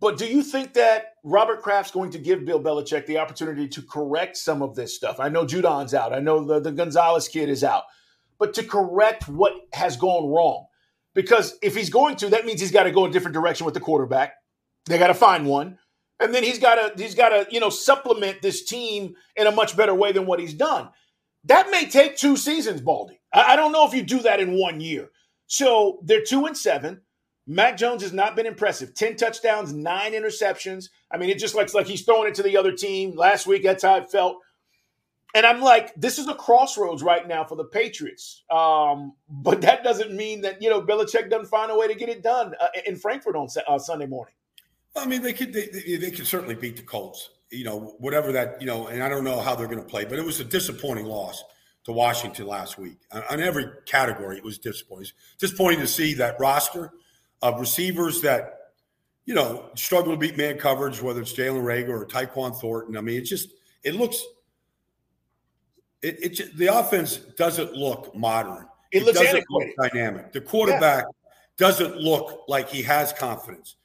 But 0.00 0.18
do 0.18 0.26
you 0.26 0.42
think 0.42 0.74
that 0.74 1.14
Robert 1.24 1.62
Kraft's 1.62 1.90
going 1.90 2.10
to 2.10 2.18
give 2.18 2.44
Bill 2.44 2.60
Belichick 2.60 3.06
the 3.06 3.18
opportunity 3.18 3.66
to 3.68 3.82
correct 3.82 4.36
some 4.36 4.60
of 4.62 4.74
this 4.74 4.94
stuff? 4.94 5.20
I 5.20 5.28
know 5.28 5.44
Judon's 5.44 5.94
out. 5.94 6.12
I 6.12 6.18
know 6.18 6.44
the, 6.44 6.60
the 6.60 6.72
Gonzalez 6.72 7.28
kid 7.28 7.48
is 7.48 7.64
out. 7.64 7.84
But 8.38 8.52
to 8.54 8.62
correct 8.62 9.28
what 9.28 9.52
has 9.72 9.96
gone 9.96 10.28
wrong. 10.28 10.66
Because 11.14 11.56
if 11.62 11.74
he's 11.74 11.88
going 11.88 12.16
to, 12.16 12.28
that 12.28 12.44
means 12.44 12.60
he's 12.60 12.70
got 12.70 12.82
to 12.82 12.90
go 12.90 13.06
a 13.06 13.10
different 13.10 13.34
direction 13.34 13.64
with 13.64 13.72
the 13.72 13.80
quarterback. 13.80 14.34
They 14.84 14.98
got 14.98 15.06
to 15.06 15.14
find 15.14 15.46
one. 15.46 15.78
And 16.20 16.34
then 16.34 16.42
he's 16.42 16.58
got 16.58 16.76
to 16.96 17.02
he's 17.02 17.14
got 17.14 17.30
to, 17.30 17.46
you 17.50 17.60
know, 17.60 17.70
supplement 17.70 18.42
this 18.42 18.64
team 18.64 19.14
in 19.36 19.46
a 19.46 19.52
much 19.52 19.76
better 19.76 19.94
way 19.94 20.12
than 20.12 20.26
what 20.26 20.40
he's 20.40 20.54
done. 20.54 20.88
That 21.44 21.70
may 21.70 21.86
take 21.86 22.16
two 22.16 22.36
seasons, 22.36 22.80
Baldy. 22.80 23.20
I, 23.32 23.52
I 23.52 23.56
don't 23.56 23.72
know 23.72 23.86
if 23.86 23.94
you 23.94 24.02
do 24.02 24.20
that 24.20 24.40
in 24.40 24.58
one 24.58 24.80
year. 24.80 25.10
So 25.46 26.00
they're 26.02 26.24
two 26.24 26.46
and 26.46 26.56
seven. 26.56 27.02
Mac 27.46 27.76
Jones 27.76 28.02
has 28.02 28.12
not 28.12 28.34
been 28.34 28.46
impressive. 28.46 28.92
10 28.94 29.16
touchdowns, 29.16 29.72
nine 29.72 30.12
interceptions. 30.12 30.88
I 31.12 31.16
mean, 31.16 31.30
it 31.30 31.38
just 31.38 31.54
looks 31.54 31.74
like 31.74 31.86
he's 31.86 32.02
throwing 32.02 32.28
it 32.28 32.34
to 32.36 32.42
the 32.42 32.56
other 32.56 32.72
team. 32.72 33.14
Last 33.16 33.46
week, 33.46 33.62
that's 33.62 33.84
how 33.84 33.96
it 33.96 34.10
felt. 34.10 34.38
And 35.34 35.46
I'm 35.46 35.60
like, 35.60 35.94
this 35.94 36.18
is 36.18 36.26
a 36.28 36.34
crossroads 36.34 37.02
right 37.02 37.28
now 37.28 37.44
for 37.44 37.56
the 37.56 37.64
Patriots. 37.64 38.42
Um, 38.50 39.12
but 39.28 39.60
that 39.60 39.84
doesn't 39.84 40.12
mean 40.12 40.40
that, 40.40 40.60
you 40.60 40.70
know, 40.70 40.80
Belichick 40.82 41.30
doesn't 41.30 41.46
find 41.46 41.70
a 41.70 41.76
way 41.76 41.86
to 41.86 41.94
get 41.94 42.08
it 42.08 42.22
done 42.22 42.54
uh, 42.60 42.68
in 42.86 42.96
Frankfurt 42.96 43.36
on 43.36 43.46
uh, 43.68 43.78
Sunday 43.78 44.06
morning. 44.06 44.34
I 44.96 45.06
mean, 45.06 45.22
they 45.22 45.32
could 45.32 45.52
they, 45.52 45.96
they 45.96 46.10
could 46.10 46.26
certainly 46.26 46.54
beat 46.54 46.76
the 46.76 46.82
Colts, 46.82 47.30
you 47.50 47.64
know, 47.64 47.94
whatever 47.98 48.32
that, 48.32 48.60
you 48.60 48.66
know, 48.66 48.86
and 48.88 49.02
I 49.02 49.08
don't 49.08 49.24
know 49.24 49.40
how 49.40 49.54
they're 49.54 49.66
going 49.66 49.82
to 49.82 49.88
play, 49.88 50.04
but 50.04 50.18
it 50.18 50.24
was 50.24 50.40
a 50.40 50.44
disappointing 50.44 51.06
loss 51.06 51.44
to 51.84 51.92
Washington 51.92 52.46
last 52.46 52.78
week. 52.78 52.98
On, 53.12 53.22
on 53.30 53.40
every 53.40 53.66
category, 53.86 54.36
it 54.36 54.44
was 54.44 54.58
disappointing. 54.58 55.12
Disappointing 55.38 55.80
to 55.80 55.86
see 55.86 56.14
that 56.14 56.38
roster– 56.40 56.92
of 57.42 57.60
receivers 57.60 58.20
that, 58.22 58.72
you 59.24 59.34
know, 59.34 59.70
struggle 59.74 60.12
to 60.12 60.18
beat 60.18 60.36
man 60.36 60.58
coverage, 60.58 61.02
whether 61.02 61.20
it's 61.20 61.32
Jalen 61.32 61.62
Reagor 61.62 62.00
or 62.00 62.06
Tyquan 62.06 62.58
Thornton. 62.58 62.96
I 62.96 63.00
mean, 63.00 63.18
it 63.18 63.24
just 63.24 63.50
it 63.82 63.94
looks 63.94 64.24
it, 66.02 66.16
it 66.22 66.28
just, 66.30 66.56
the 66.56 66.66
offense 66.66 67.16
doesn't 67.16 67.74
look 67.74 68.14
modern. 68.14 68.66
It, 68.92 69.02
it 69.02 69.06
looks 69.06 69.20
doesn't 69.20 69.44
look 69.50 69.68
dynamic. 69.80 70.32
The 70.32 70.40
quarterback 70.40 71.04
yeah. 71.04 71.30
doesn't 71.56 71.96
look 71.96 72.44
like 72.48 72.68
he 72.68 72.82
has 72.82 73.12
confidence. 73.12 73.76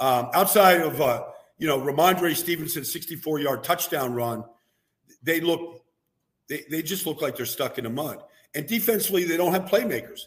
Um, 0.00 0.30
outside 0.34 0.80
of 0.80 1.00
uh, 1.00 1.24
you 1.58 1.68
know 1.68 1.78
Rhamondre 1.78 2.34
Stevenson's 2.34 2.92
64 2.92 3.40
yard 3.40 3.62
touchdown 3.62 4.14
run, 4.14 4.44
they 5.22 5.40
look 5.40 5.84
they, 6.48 6.64
they 6.68 6.82
just 6.82 7.06
look 7.06 7.22
like 7.22 7.36
they're 7.36 7.46
stuck 7.46 7.78
in 7.78 7.84
the 7.84 7.90
mud. 7.90 8.22
And 8.54 8.66
defensively, 8.66 9.24
they 9.24 9.36
don't 9.36 9.52
have 9.52 9.66
playmakers. 9.66 10.22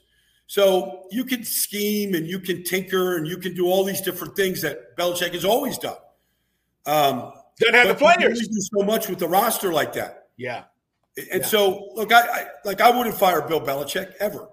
So 0.48 1.08
you 1.12 1.26
can 1.26 1.44
scheme 1.44 2.16
and 2.16 2.26
you 2.26 2.40
can 2.40 2.64
tinker 2.64 3.18
and 3.18 3.28
you 3.28 3.38
can 3.38 3.54
do 3.54 3.66
all 3.66 3.84
these 3.84 4.02
different 4.02 4.36
things 4.36 4.62
that 4.62 4.96
Belichick 4.98 5.34
has 5.34 5.44
always 5.44 5.78
done. 5.78 5.98
Um, 6.86 7.34
Doesn't 7.60 7.76
have 7.76 7.88
the 7.88 7.96
players. 7.96 8.48
do 8.48 8.62
so 8.62 8.86
much 8.86 9.10
with 9.10 9.20
the 9.20 9.28
roster 9.28 9.74
like 9.74 9.94
that. 9.94 10.30
Yeah. 10.38 10.64
And 11.18 11.42
yeah. 11.42 11.48
so, 11.48 11.90
look, 11.94 12.12
I, 12.12 12.22
I, 12.22 12.46
like 12.66 12.82
I 12.82 12.90
wouldn't 12.96 13.16
fire 13.16 13.42
Bill 13.42 13.62
Belichick 13.62 14.14
ever, 14.20 14.48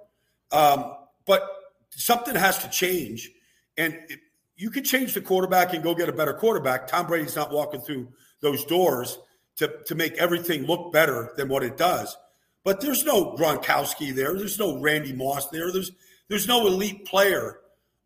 um, 0.53 0.95
but 1.27 1.49
something 1.91 2.35
has 2.35 2.59
to 2.59 2.69
change, 2.69 3.31
and 3.79 3.95
it, 4.09 4.21
you 4.61 4.71
can 4.71 4.85
change 4.85 5.15
the 5.15 5.23
quarterback 5.23 5.73
and 5.73 5.83
go 5.83 5.95
get 5.95 6.11
a 6.11 6.13
better 6.13 6.35
quarterback. 6.35 6.87
Tom 6.87 7.07
Brady's 7.07 7.35
not 7.35 7.51
walking 7.51 7.81
through 7.81 8.09
those 8.41 8.65
doors 8.67 9.19
to 9.57 9.73
to 9.87 9.95
make 9.95 10.13
everything 10.15 10.65
look 10.67 10.93
better 10.93 11.33
than 11.37 11.49
what 11.49 11.63
it 11.63 11.79
does. 11.79 12.17
But 12.63 12.83
there's 12.83 13.05
no 13.07 13.35
Gronkowski 13.37 14.15
there. 14.15 14.37
There's 14.37 14.59
no 14.59 14.79
Randy 14.79 15.15
Moss 15.15 15.49
there. 15.49 15.73
There's 15.73 15.93
there's 16.29 16.47
no 16.47 16.67
elite 16.67 17.07
player 17.07 17.61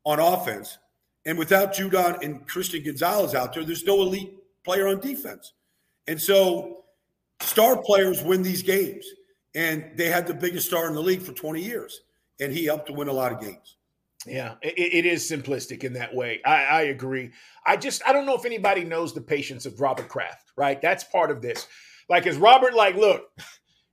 on 0.05 0.21
offense. 0.21 0.79
And 1.27 1.37
without 1.39 1.75
Judon 1.75 2.23
and 2.23 2.47
Christian 2.47 2.85
Gonzalez 2.85 3.35
out 3.35 3.53
there, 3.53 3.65
there's 3.65 3.85
no 3.85 4.03
elite 4.03 4.35
player 4.65 4.87
on 4.87 5.01
defense. 5.01 5.55
And 6.07 6.21
so 6.21 6.85
star 7.41 7.83
players 7.83 8.23
win 8.23 8.43
these 8.43 8.63
games. 8.63 9.05
And 9.57 9.85
they 9.97 10.09
had 10.09 10.27
the 10.27 10.35
biggest 10.35 10.69
star 10.69 10.87
in 10.87 10.95
the 10.95 11.03
league 11.03 11.23
for 11.23 11.33
20 11.33 11.63
years. 11.63 12.03
And 12.41 12.53
he 12.53 12.65
helped 12.67 12.87
to 12.87 12.93
win 12.93 13.09
a 13.09 13.13
lot 13.13 13.33
of 13.33 13.41
games. 13.41 13.77
Yeah, 14.27 14.55
it, 14.63 14.75
it 14.77 15.07
is 15.07 15.29
simplistic 15.31 15.85
in 15.85 15.95
that 15.95 16.15
way. 16.15 16.41
I, 16.45 16.65
I, 16.65 16.83
agree. 16.83 17.33
I 17.67 17.77
just 17.77 18.03
I 18.07 18.13
don't 18.13 18.27
know 18.27 18.37
if 18.37 18.45
anybody 18.47 18.85
knows 18.85 19.13
the 19.13 19.21
patience 19.21 19.67
of 19.67 19.81
Robert 19.81 20.09
Kraft, 20.09 20.53
right? 20.57 20.81
That's 20.81 21.05
part 21.05 21.31
of 21.31 21.43
this. 21.43 21.67
Like, 22.09 22.27
is 22.27 22.37
Robert 22.37 22.75
like, 22.75 22.97
look, 22.97 23.25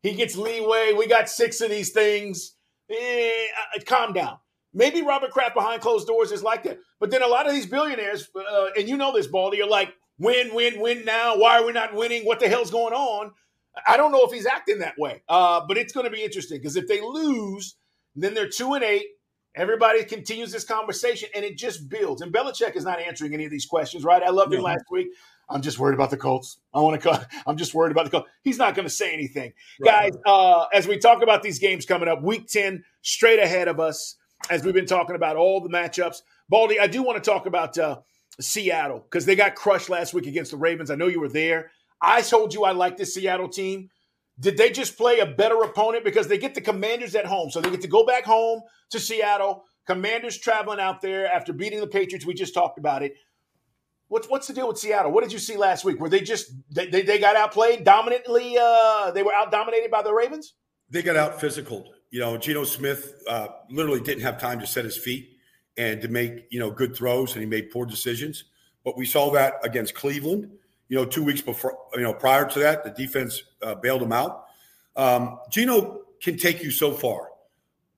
he 0.04 0.14
gets 0.14 0.36
leeway. 0.36 0.94
We 0.98 1.08
got 1.08 1.30
six 1.30 1.62
of 1.62 1.70
these 1.70 1.92
things. 1.92 2.56
Eh, 2.90 3.46
uh, 3.76 3.80
calm 3.86 4.14
down. 4.14 4.38
Maybe 4.74 5.02
Robert 5.02 5.32
Kraft 5.32 5.54
behind 5.54 5.82
closed 5.82 6.08
doors 6.08 6.32
is 6.32 6.44
like 6.44 6.64
that. 6.64 6.80
But 7.00 7.12
then 7.12 7.22
a 7.22 7.28
lot 7.28 7.48
of 7.48 7.54
these 7.54 7.66
billionaires, 7.66 8.30
uh, 8.36 8.68
and 8.78 8.88
you 8.88 8.98
know 8.98 9.14
this, 9.14 9.28
Baldy, 9.28 9.62
are 9.62 9.68
like, 9.68 9.94
win, 10.18 10.54
win, 10.54 10.80
win 10.80 11.04
now. 11.04 11.38
Why 11.38 11.60
are 11.60 11.66
we 11.66 11.74
not 11.74 11.94
winning? 11.94 12.24
What 12.24 12.40
the 12.40 12.48
hell's 12.48 12.72
going 12.72 12.94
on? 12.94 13.32
I 13.88 13.98
don't 13.98 14.12
know 14.12 14.26
if 14.26 14.32
he's 14.32 14.46
acting 14.46 14.80
that 14.80 14.96
way, 14.98 15.24
uh, 15.30 15.62
but 15.68 15.78
it's 15.78 15.94
going 15.94 16.06
to 16.06 16.12
be 16.12 16.24
interesting 16.24 16.60
because 16.60 16.76
if 16.76 16.88
they 16.88 17.02
lose, 17.02 17.76
then 18.16 18.34
they're 18.34 18.50
two 18.50 18.74
and 18.74 18.84
eight. 18.84 19.06
Everybody 19.56 20.04
continues 20.06 20.52
this 20.52 20.64
conversation 20.64 21.30
and 21.36 21.44
it 21.44 21.58
just 21.58 21.90
builds. 21.90 22.22
And 22.22 22.34
Belichick 22.34 22.76
is 22.76 22.86
not 22.86 23.00
answering 23.00 23.34
any 23.34 23.44
of 23.44 23.52
these 23.52 23.66
questions, 23.66 24.04
right? 24.04 24.24
I 24.24 24.30
loved 24.30 24.54
him 24.54 24.62
last 24.62 24.86
week. 24.90 25.10
I'm 25.50 25.62
just 25.62 25.78
worried 25.78 25.96
about 25.96 26.10
the 26.10 26.18
Colts. 26.18 26.60
I 26.74 26.80
want 26.80 27.02
to. 27.02 27.10
Call, 27.10 27.22
I'm 27.46 27.58
just 27.58 27.74
worried 27.74 27.92
about 27.92 28.06
the 28.06 28.12
Colts. 28.12 28.30
He's 28.44 28.58
not 28.58 28.76
going 28.76 28.88
to 28.88 28.94
say 28.94 29.14
anything, 29.14 29.52
right. 29.82 30.12
guys. 30.14 30.22
Uh, 30.26 30.66
as 30.74 30.88
we 30.88 30.98
talk 30.98 31.22
about 31.22 31.44
these 31.44 31.60
games 31.60 31.86
coming 31.86 32.08
up, 32.08 32.24
Week 32.24 32.48
Ten 32.48 32.84
straight 33.02 33.40
ahead 33.40 33.68
of 33.68 33.80
us. 33.80 34.16
As 34.50 34.64
we've 34.64 34.74
been 34.74 34.88
talking 34.88 35.16
about 35.16 35.36
all 35.36 35.62
the 35.62 35.70
matchups, 35.70 36.24
Baldy, 36.50 36.80
I 36.80 36.88
do 36.88 37.04
want 37.04 37.24
to 37.24 37.30
talk 37.30 37.46
about 37.46 37.78
uh, 37.78 38.00
Seattle 38.40 39.00
because 39.00 39.26
they 39.26 39.36
got 39.36 39.54
crushed 39.54 39.90
last 39.90 40.14
week 40.14 40.26
against 40.26 40.52
the 40.52 40.58
Ravens. 40.58 40.90
I 40.90 40.96
know 40.96 41.08
you 41.08 41.20
were 41.20 41.30
there. 41.30 41.72
I 42.02 42.22
told 42.22 42.54
you 42.54 42.64
I 42.64 42.72
like 42.72 42.98
this 42.98 43.14
Seattle 43.14 43.50
team. 43.50 43.90
Did 44.42 44.58
they 44.58 44.72
just 44.72 44.98
play 44.98 45.20
a 45.20 45.26
better 45.26 45.62
opponent 45.62 46.04
because 46.04 46.28
they 46.28 46.40
get 46.40 46.56
the 46.56 46.62
Commanders 46.62 47.16
at 47.16 47.28
home, 47.28 47.52
so 47.52 47.62
they 47.62 47.70
get 47.70 47.82
to 47.82 47.88
go 47.88 48.06
back 48.06 48.26
home 48.26 48.62
to 48.90 49.00
Seattle. 49.00 49.64
Commanders 49.86 50.38
traveling 50.38 50.80
out 50.80 51.00
there 51.00 51.32
after 51.32 51.54
beating 51.54 51.80
the 51.80 51.88
Patriots. 51.88 52.26
We 52.26 52.34
just 52.34 52.54
talked 52.54 52.80
about 52.80 53.04
it. 53.04 53.14
What's 54.08 54.28
what's 54.28 54.48
the 54.48 54.54
deal 54.54 54.68
with 54.68 54.80
Seattle? 54.80 55.12
What 55.12 55.24
did 55.24 55.32
you 55.32 55.40
see 55.40 55.58
last 55.58 55.86
week? 55.86 56.00
Were 56.00 56.10
they 56.10 56.22
just 56.22 56.52
they, 56.72 56.88
they, 56.88 57.20
got 57.20 57.36
outplayed 57.36 57.84
dominantly? 57.84 58.58
Uh, 58.60 59.12
they 59.12 59.24
were 59.24 59.34
out 59.34 59.52
dominated 59.52 59.90
by 59.90 60.02
the 60.02 60.14
Ravens. 60.14 60.56
They 60.90 61.02
got 61.02 61.16
out 61.16 61.40
physical. 61.40 61.86
You 62.10 62.20
know, 62.20 62.38
Geno 62.38 62.64
Smith 62.64 63.14
uh, 63.28 63.48
literally 63.70 64.02
didn't 64.02 64.24
have 64.24 64.38
time 64.38 64.60
to 64.60 64.68
set 64.68 64.84
his 64.84 64.98
feet 64.98 65.38
and 65.78 66.02
to 66.02 66.08
make 66.08 66.48
you 66.50 66.60
know 66.60 66.72
good 66.72 66.96
throws, 66.96 67.34
and 67.34 67.42
he 67.42 67.48
made 67.48 67.70
poor 67.70 67.86
decisions. 67.86 68.46
But 68.84 68.98
we 68.98 69.06
saw 69.06 69.32
that 69.32 69.56
against 69.64 69.94
Cleveland. 69.94 70.52
You 70.92 70.98
know, 70.98 71.06
two 71.06 71.24
weeks 71.24 71.40
before, 71.40 71.78
you 71.96 72.02
know, 72.02 72.14
prior 72.14 72.44
to 72.50 72.60
that, 72.60 72.84
the 72.84 72.90
defense 72.90 73.42
uh, 73.62 73.76
bailed 73.76 74.02
him 74.02 74.12
out. 74.12 74.48
Um, 74.98 75.40
Geno 75.50 76.02
can 76.22 76.36
take 76.36 76.62
you 76.62 76.70
so 76.70 76.92
far 76.92 77.30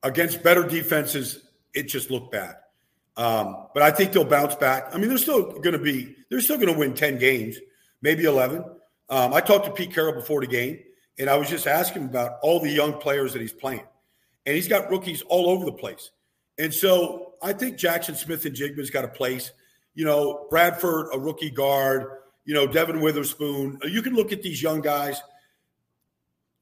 against 0.03 0.43
better 0.43 0.61
defenses. 0.61 1.47
It 1.73 1.87
just 1.87 2.11
looked 2.11 2.31
bad. 2.31 2.53
Um, 3.17 3.65
but 3.73 3.81
I 3.81 3.89
think 3.89 4.11
they'll 4.11 4.23
bounce 4.23 4.53
back. 4.53 4.89
I 4.93 4.99
mean, 4.99 5.09
they're 5.09 5.17
still 5.17 5.53
going 5.53 5.73
to 5.73 5.79
be, 5.79 6.15
they're 6.29 6.39
still 6.39 6.57
going 6.57 6.71
to 6.71 6.77
win 6.77 6.93
10 6.93 7.17
games, 7.17 7.57
maybe 8.03 8.25
11. 8.25 8.63
Um, 9.09 9.33
I 9.33 9.41
talked 9.41 9.65
to 9.65 9.71
Pete 9.71 9.91
Carroll 9.91 10.13
before 10.13 10.41
the 10.41 10.47
game, 10.47 10.77
and 11.17 11.31
I 11.31 11.35
was 11.35 11.49
just 11.49 11.65
asking 11.65 12.05
about 12.05 12.33
all 12.43 12.59
the 12.59 12.69
young 12.69 12.93
players 12.99 13.33
that 13.33 13.41
he's 13.41 13.53
playing. 13.53 13.87
And 14.45 14.55
he's 14.55 14.67
got 14.67 14.91
rookies 14.91 15.23
all 15.23 15.49
over 15.49 15.65
the 15.65 15.73
place. 15.73 16.11
And 16.59 16.71
so 16.71 17.33
I 17.41 17.53
think 17.53 17.77
Jackson 17.77 18.13
Smith-Njigba's 18.13 18.91
got 18.91 19.03
a 19.03 19.07
place. 19.07 19.51
You 19.95 20.05
know, 20.05 20.45
Bradford, 20.51 21.07
a 21.11 21.17
rookie 21.17 21.49
guard, 21.49 22.19
you 22.45 22.53
know, 22.53 22.67
Devin 22.67 23.01
Witherspoon. 23.01 23.79
You 23.83 24.01
can 24.01 24.15
look 24.15 24.31
at 24.31 24.41
these 24.41 24.61
young 24.61 24.81
guys. 24.81 25.21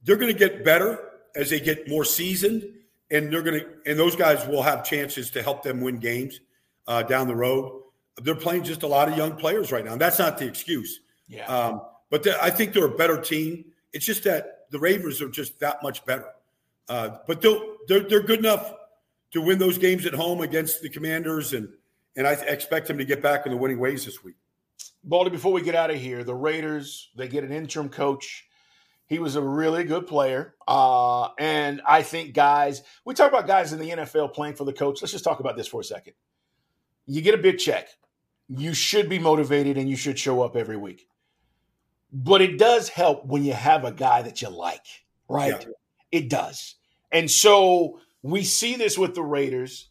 They're 0.04 0.18
going 0.18 0.32
to 0.32 0.38
get 0.38 0.64
better 0.64 1.00
as 1.36 1.50
they 1.50 1.60
get 1.60 1.88
more 1.88 2.04
seasoned 2.04 2.64
and 3.12 3.32
they're 3.32 3.44
going 3.44 3.60
to 3.60 3.68
and 3.86 4.00
those 4.00 4.16
guys 4.16 4.46
will 4.48 4.64
have 4.64 4.84
chances 4.84 5.30
to 5.32 5.44
help 5.44 5.64
them 5.64 5.82
win 5.82 5.98
games 5.98 6.40
uh, 6.88 7.04
down 7.04 7.28
the 7.28 7.36
road. 7.36 7.84
They're 8.22 8.36
playing 8.36 8.64
just 8.64 8.84
a 8.84 8.88
lot 8.88 9.10
of 9.10 9.18
young 9.18 9.36
players 9.36 9.72
right 9.72 9.86
now. 9.86 9.94
And 9.94 10.02
that's 10.02 10.20
not 10.20 10.38
the 10.38 10.48
excuse. 10.48 11.02
Yeah. 11.28 11.46
Um, 11.46 11.82
but 12.10 12.28
I 12.28 12.50
think 12.50 12.74
they're 12.74 12.86
a 12.86 12.98
better 12.98 13.20
team. 13.20 13.66
It's 13.94 14.06
just 14.06 14.24
that 14.24 14.70
the 14.72 14.80
Ravens 14.80 15.22
are 15.22 15.30
just 15.30 15.60
that 15.60 15.82
much 15.84 16.06
better. 16.06 16.28
Uh, 16.90 17.18
but 17.28 17.42
they're, 17.42 17.60
they're 17.88 18.02
they're 18.02 18.24
good 18.24 18.40
enough 18.40 18.74
to 19.32 19.42
win 19.42 19.60
those 19.60 19.78
games 19.78 20.06
at 20.06 20.14
home 20.14 20.42
against 20.42 20.82
the 20.82 20.90
Commanders, 20.90 21.54
and 21.54 21.70
and 22.18 22.28
I 22.28 22.34
expect 22.34 22.88
them 22.88 22.98
to 22.98 23.06
get 23.06 23.22
back 23.22 23.46
in 23.46 23.52
the 23.52 23.58
winning 23.58 23.80
ways 23.80 24.06
this 24.06 24.24
week. 24.24 24.36
Baldy, 25.04 25.30
before 25.30 25.52
we 25.52 25.62
get 25.62 25.76
out 25.76 25.90
of 25.92 25.98
here, 25.98 26.24
the 26.24 26.36
Raiders 26.36 27.10
they 27.16 27.28
get 27.28 27.44
an 27.44 27.52
interim 27.52 27.90
coach 27.90 28.46
he 29.12 29.20
was 29.20 29.36
a 29.36 29.42
really 29.42 29.84
good 29.84 30.08
player. 30.08 30.56
Uh, 30.66 31.34
and 31.38 31.82
I 31.86 32.02
think 32.02 32.34
guys, 32.34 32.82
we 33.04 33.14
talk 33.14 33.30
about 33.30 33.46
guys 33.46 33.74
in 33.74 33.80
the 33.80 33.90
NFL 33.90 34.34
playing 34.34 34.56
for 34.56 34.64
the 34.64 34.72
coach. 34.72 35.02
Let's 35.02 35.12
just 35.12 35.26
talk 35.26 35.42
about 35.42 35.58
this 35.58 35.68
for 35.68 35.82
a 35.82 35.84
second. 35.84 36.14
You 37.08 37.22
get 37.22 37.34
a 37.34 37.38
big 37.38 37.58
check. 37.58 37.90
you 38.48 38.74
should 38.74 39.10
be 39.10 39.20
motivated 39.20 39.78
and 39.78 39.90
you 39.90 39.98
should 39.98 40.18
show 40.18 40.42
up 40.42 40.56
every 40.56 40.78
week. 40.78 41.08
But 42.14 42.42
it 42.42 42.58
does 42.58 42.88
help 42.88 43.26
when 43.26 43.44
you 43.44 43.52
have 43.52 43.84
a 43.84 43.92
guy 43.92 44.22
that 44.22 44.42
you 44.42 44.48
like, 44.48 44.86
right? 45.28 45.62
Yeah. 45.62 45.74
It 46.14 46.30
does. 46.30 46.76
And 47.12 47.30
so 47.30 48.00
we 48.22 48.44
see 48.44 48.78
this 48.78 48.98
with 48.98 49.14
the 49.14 49.24
Raiders. 49.24 49.90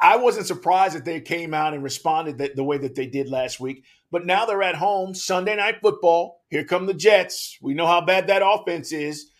I, 0.00 0.16
wasn't 0.16 0.46
surprised 0.46 0.94
that 0.96 1.04
they 1.04 1.20
came 1.20 1.54
out 1.54 1.74
and 1.74 1.82
responded 1.82 2.52
the 2.54 2.64
way 2.64 2.78
that 2.78 2.94
they 2.94 3.06
did 3.06 3.28
last 3.28 3.60
week. 3.60 3.84
But 4.10 4.26
now 4.26 4.46
they're 4.46 4.62
at 4.62 4.76
home, 4.76 5.14
Sunday 5.14 5.56
night 5.56 5.76
football. 5.82 6.42
Here 6.48 6.64
come 6.64 6.86
the 6.86 6.94
Jets. 6.94 7.58
We 7.60 7.74
know 7.74 7.86
how 7.86 8.00
bad 8.00 8.28
that 8.28 8.42
offense 8.44 8.92
is. 8.92 9.30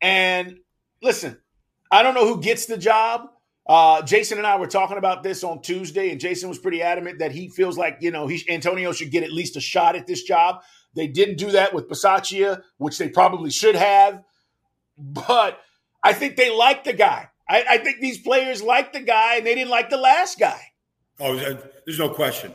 And 0.00 0.58
listen, 1.02 1.38
I 1.90 2.02
don't 2.02 2.14
know 2.14 2.26
who 2.26 2.40
gets 2.40 2.66
the 2.66 2.78
job. 2.78 3.28
Uh, 3.66 4.02
Jason 4.02 4.38
and 4.38 4.46
I 4.46 4.56
were 4.56 4.66
talking 4.66 4.96
about 4.96 5.22
this 5.22 5.44
on 5.44 5.62
Tuesday, 5.62 6.10
and 6.10 6.20
Jason 6.20 6.48
was 6.48 6.58
pretty 6.58 6.82
adamant 6.82 7.20
that 7.20 7.30
he 7.32 7.48
feels 7.48 7.78
like 7.78 7.98
you 8.00 8.10
know 8.10 8.26
he 8.26 8.44
Antonio 8.48 8.92
should 8.92 9.12
get 9.12 9.22
at 9.22 9.32
least 9.32 9.56
a 9.56 9.60
shot 9.60 9.94
at 9.94 10.06
this 10.06 10.22
job. 10.24 10.62
They 10.94 11.06
didn't 11.06 11.38
do 11.38 11.52
that 11.52 11.72
with 11.72 11.88
Bisaccia, 11.88 12.62
which 12.78 12.98
they 12.98 13.08
probably 13.08 13.50
should 13.50 13.76
have. 13.76 14.22
But 14.98 15.60
I 16.02 16.12
think 16.12 16.36
they 16.36 16.54
like 16.54 16.84
the 16.84 16.92
guy. 16.92 17.28
I, 17.48 17.64
I, 17.70 17.78
think 17.78 18.00
these 18.00 18.18
players 18.18 18.62
like 18.62 18.92
the 18.92 19.00
guy, 19.00 19.36
and 19.36 19.46
they 19.46 19.54
didn't 19.54 19.70
like 19.70 19.90
the 19.90 19.96
last 19.96 20.38
guy. 20.38 20.60
Oh, 21.20 21.36
there's 21.84 21.98
no 21.98 22.08
question. 22.08 22.52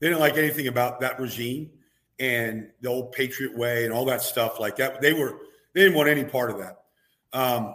They 0.00 0.08
didn't 0.08 0.20
like 0.20 0.36
anything 0.36 0.66
about 0.66 1.00
that 1.00 1.18
regime 1.20 1.70
and 2.18 2.70
the 2.80 2.88
old 2.88 3.12
Patriot 3.12 3.56
way 3.56 3.84
and 3.84 3.92
all 3.92 4.04
that 4.06 4.22
stuff 4.22 4.60
like 4.60 4.76
that. 4.76 5.00
They 5.00 5.12
were 5.12 5.38
they 5.72 5.82
didn't 5.82 5.96
want 5.96 6.08
any 6.08 6.24
part 6.24 6.50
of 6.50 6.58
that. 6.58 6.78
Um, 7.32 7.74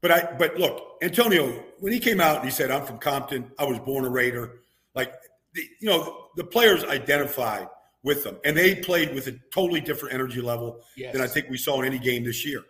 but 0.00 0.10
I 0.10 0.34
but 0.38 0.56
look, 0.56 0.98
Antonio, 1.02 1.64
when 1.78 1.92
he 1.92 2.00
came 2.00 2.20
out 2.20 2.36
and 2.36 2.44
he 2.44 2.50
said, 2.50 2.70
"I'm 2.70 2.84
from 2.84 2.98
Compton. 2.98 3.50
I 3.58 3.64
was 3.64 3.78
born 3.78 4.04
a 4.04 4.10
Raider," 4.10 4.60
like 4.94 5.12
the, 5.54 5.62
you 5.80 5.88
know, 5.88 6.28
the 6.36 6.44
players 6.44 6.84
identified 6.84 7.68
with 8.02 8.24
them, 8.24 8.38
and 8.44 8.56
they 8.56 8.74
played 8.74 9.14
with 9.14 9.28
a 9.28 9.38
totally 9.54 9.80
different 9.80 10.14
energy 10.14 10.40
level 10.40 10.80
yes. 10.96 11.12
than 11.12 11.22
I 11.22 11.26
think 11.26 11.48
we 11.48 11.56
saw 11.56 11.80
in 11.80 11.86
any 11.86 11.98
game 11.98 12.24
this 12.24 12.44
year. 12.44 12.64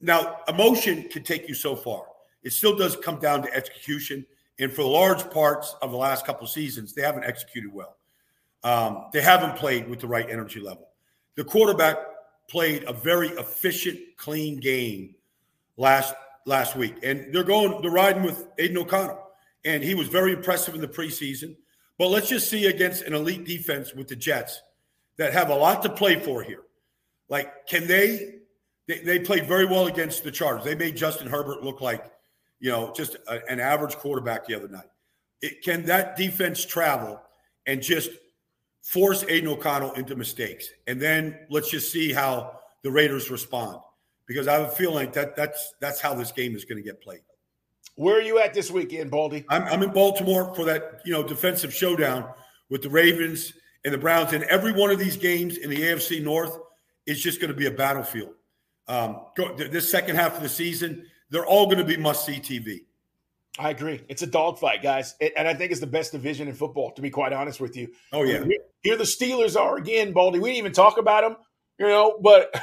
Now, 0.00 0.38
emotion 0.48 1.08
can 1.08 1.22
take 1.22 1.48
you 1.48 1.54
so 1.54 1.74
far. 1.76 2.04
It 2.42 2.52
still 2.52 2.76
does 2.76 2.96
come 2.96 3.18
down 3.18 3.42
to 3.42 3.54
execution, 3.54 4.24
and 4.58 4.72
for 4.72 4.82
large 4.82 5.28
parts 5.30 5.74
of 5.82 5.90
the 5.90 5.96
last 5.96 6.26
couple 6.26 6.46
seasons, 6.46 6.94
they 6.94 7.02
haven't 7.02 7.24
executed 7.24 7.72
well. 7.72 7.96
Um, 8.64 9.06
they 9.12 9.20
haven't 9.20 9.56
played 9.56 9.88
with 9.88 10.00
the 10.00 10.06
right 10.06 10.28
energy 10.28 10.60
level. 10.60 10.88
The 11.36 11.44
quarterback 11.44 11.96
played 12.48 12.84
a 12.84 12.92
very 12.92 13.28
efficient, 13.28 14.00
clean 14.16 14.58
game 14.58 15.14
last 15.76 16.14
last 16.46 16.74
week, 16.74 16.96
and 17.02 17.32
they're 17.32 17.44
going 17.44 17.80
they're 17.82 17.90
riding 17.90 18.22
with 18.22 18.48
Aidan 18.58 18.78
O'Connell, 18.78 19.22
and 19.64 19.82
he 19.82 19.94
was 19.94 20.08
very 20.08 20.32
impressive 20.32 20.74
in 20.74 20.80
the 20.80 20.88
preseason. 20.88 21.54
But 21.98 22.08
let's 22.08 22.28
just 22.28 22.48
see 22.48 22.66
against 22.66 23.02
an 23.02 23.14
elite 23.14 23.44
defense 23.44 23.94
with 23.94 24.08
the 24.08 24.16
Jets 24.16 24.62
that 25.16 25.32
have 25.32 25.50
a 25.50 25.54
lot 25.54 25.82
to 25.82 25.88
play 25.88 26.18
for 26.18 26.42
here. 26.42 26.62
Like, 27.28 27.66
can 27.66 27.86
they? 27.86 28.36
They, 28.86 29.00
they 29.00 29.18
played 29.18 29.46
very 29.46 29.66
well 29.66 29.86
against 29.86 30.24
the 30.24 30.30
Chargers. 30.30 30.64
They 30.64 30.74
made 30.74 30.96
Justin 30.96 31.26
Herbert 31.28 31.62
look 31.62 31.82
like, 31.82 32.10
you 32.60 32.70
know, 32.70 32.92
just 32.94 33.16
a, 33.28 33.46
an 33.50 33.60
average 33.60 33.96
quarterback 33.96 34.46
the 34.46 34.54
other 34.54 34.68
night. 34.68 34.88
It, 35.40 35.62
can 35.62 35.84
that 35.86 36.16
defense 36.16 36.64
travel 36.64 37.20
and 37.66 37.80
just 37.80 38.10
force 38.82 39.24
Aidan 39.28 39.48
O'Connell 39.48 39.92
into 39.92 40.16
mistakes? 40.16 40.68
And 40.86 41.00
then 41.00 41.38
let's 41.50 41.70
just 41.70 41.92
see 41.92 42.12
how 42.12 42.60
the 42.82 42.90
Raiders 42.90 43.30
respond 43.30 43.78
because 44.26 44.48
I 44.48 44.54
have 44.54 44.68
a 44.68 44.70
feeling 44.70 45.10
that 45.12 45.36
that's 45.36 45.74
that's 45.80 46.00
how 46.00 46.14
this 46.14 46.32
game 46.32 46.54
is 46.54 46.64
going 46.64 46.82
to 46.82 46.82
get 46.82 47.00
played. 47.00 47.20
Where 47.96 48.16
are 48.16 48.22
you 48.22 48.38
at 48.38 48.54
this 48.54 48.70
weekend, 48.70 49.10
Baldy? 49.10 49.44
I'm, 49.48 49.64
I'm 49.64 49.82
in 49.82 49.92
Baltimore 49.92 50.54
for 50.54 50.64
that 50.64 51.00
you 51.04 51.12
know 51.12 51.22
defensive 51.22 51.72
showdown 51.74 52.28
with 52.70 52.82
the 52.82 52.90
Ravens 52.90 53.52
and 53.84 53.94
the 53.94 53.98
Browns. 53.98 54.32
And 54.32 54.44
every 54.44 54.72
one 54.72 54.90
of 54.90 54.98
these 54.98 55.16
games 55.16 55.56
in 55.56 55.70
the 55.70 55.76
AFC 55.76 56.22
North 56.22 56.58
is 57.06 57.20
just 57.20 57.40
going 57.40 57.50
to 57.50 57.56
be 57.56 57.66
a 57.66 57.70
battlefield. 57.70 58.34
Um, 58.86 59.22
go, 59.36 59.54
this 59.54 59.90
second 59.90 60.16
half 60.16 60.36
of 60.36 60.42
the 60.42 60.48
season, 60.48 61.06
they're 61.30 61.46
all 61.46 61.66
going 61.66 61.78
to 61.78 61.84
be 61.84 61.96
must 61.96 62.24
see 62.24 62.40
TV. 62.40 62.80
I 63.58 63.70
agree. 63.70 64.04
It's 64.08 64.22
a 64.22 64.26
dogfight, 64.26 64.82
guys, 64.82 65.16
it, 65.20 65.32
and 65.36 65.48
I 65.48 65.54
think 65.54 65.72
it's 65.72 65.80
the 65.80 65.86
best 65.86 66.12
division 66.12 66.46
in 66.46 66.54
football. 66.54 66.92
To 66.92 67.02
be 67.02 67.10
quite 67.10 67.32
honest 67.32 67.60
with 67.60 67.76
you. 67.76 67.88
Oh 68.12 68.22
yeah. 68.22 68.44
Here 68.82 68.96
the 68.96 69.04
Steelers 69.04 69.60
are 69.60 69.76
again, 69.76 70.12
Baldy. 70.12 70.38
We 70.38 70.50
didn't 70.50 70.58
even 70.58 70.72
talk 70.72 70.96
about 70.98 71.22
them, 71.22 71.36
you 71.78 71.88
know, 71.88 72.18
but 72.22 72.54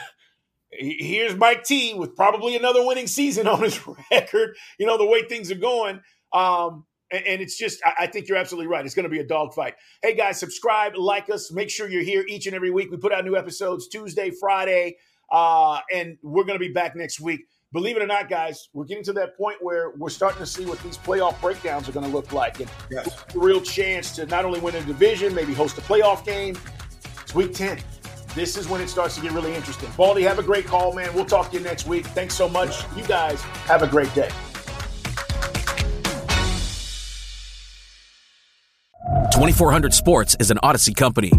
here's 0.71 1.36
Mike 1.36 1.63
T 1.63 1.93
with 1.93 2.15
probably 2.15 2.56
another 2.56 2.86
winning 2.86 3.08
season 3.08 3.47
on 3.47 3.62
his 3.62 3.80
record. 4.12 4.56
You 4.80 4.86
know 4.86 4.97
the 4.97 5.06
way 5.06 5.23
things 5.23 5.51
are 5.51 5.56
going. 5.56 5.99
Um, 6.32 6.86
and, 7.12 7.25
and 7.25 7.41
it's 7.41 7.58
just, 7.58 7.82
I, 7.86 7.93
I 7.99 8.08
think 8.08 8.28
you're 8.28 8.38
absolutely 8.38 8.67
right. 8.67 8.86
It's 8.86 8.95
going 8.95 9.04
to 9.04 9.10
be 9.10 9.19
a 9.19 9.25
dogfight. 9.25 9.75
Hey 10.01 10.15
guys, 10.15 10.39
subscribe, 10.39 10.95
like 10.95 11.30
us, 11.30 11.51
make 11.51 11.69
sure 11.69 11.89
you're 11.89 12.04
here 12.04 12.25
each 12.28 12.47
and 12.47 12.56
every 12.56 12.71
week. 12.71 12.89
We 12.89 12.97
put 12.97 13.12
out 13.12 13.25
new 13.25 13.36
episodes 13.36 13.88
Tuesday, 13.88 14.32
Friday, 14.32 14.97
uh, 15.32 15.80
and 15.93 16.17
we're 16.23 16.43
going 16.43 16.60
to 16.60 16.65
be 16.65 16.73
back 16.73 16.95
next 16.95 17.19
week. 17.19 17.41
Believe 17.75 17.97
it 17.97 18.01
or 18.01 18.07
not, 18.07 18.29
guys, 18.29 18.69
we're 18.71 18.85
getting 18.85 19.03
to 19.03 19.11
that 19.11 19.35
point 19.35 19.57
where 19.59 19.89
we're 19.97 20.07
starting 20.07 20.39
to 20.39 20.45
see 20.45 20.65
what 20.65 20.81
these 20.81 20.97
playoff 20.97 21.41
breakdowns 21.41 21.89
are 21.89 21.91
going 21.91 22.05
to 22.05 22.11
look 22.11 22.31
like, 22.31 22.61
and 22.61 22.69
yes. 22.89 23.25
a 23.35 23.38
real 23.38 23.59
chance 23.59 24.15
to 24.15 24.25
not 24.27 24.45
only 24.45 24.61
win 24.61 24.75
a 24.75 24.81
division, 24.83 25.35
maybe 25.35 25.53
host 25.53 25.77
a 25.77 25.81
playoff 25.81 26.25
game. 26.25 26.57
It's 27.21 27.35
week 27.35 27.53
ten 27.53 27.77
this 28.33 28.55
is 28.55 28.69
when 28.69 28.79
it 28.79 28.89
starts 28.89 29.15
to 29.15 29.21
get 29.21 29.33
really 29.33 29.53
interesting. 29.53 29.89
Baldy, 29.97 30.23
have 30.23 30.39
a 30.39 30.43
great 30.43 30.65
call, 30.65 30.93
man. 30.93 31.13
We'll 31.13 31.25
talk 31.25 31.51
to 31.51 31.57
you 31.57 31.63
next 31.63 31.85
week. 31.85 32.05
Thanks 32.07 32.33
so 32.33 32.47
much. 32.47 32.83
You 32.95 33.03
guys 33.03 33.41
have 33.41 33.81
a 33.83 33.88
great 33.88 34.13
day. 34.13 34.29
2400 39.33 39.93
Sports 39.93 40.38
is 40.39 40.49
an 40.49 40.59
Audacy 40.63 40.95
company. 40.95 41.31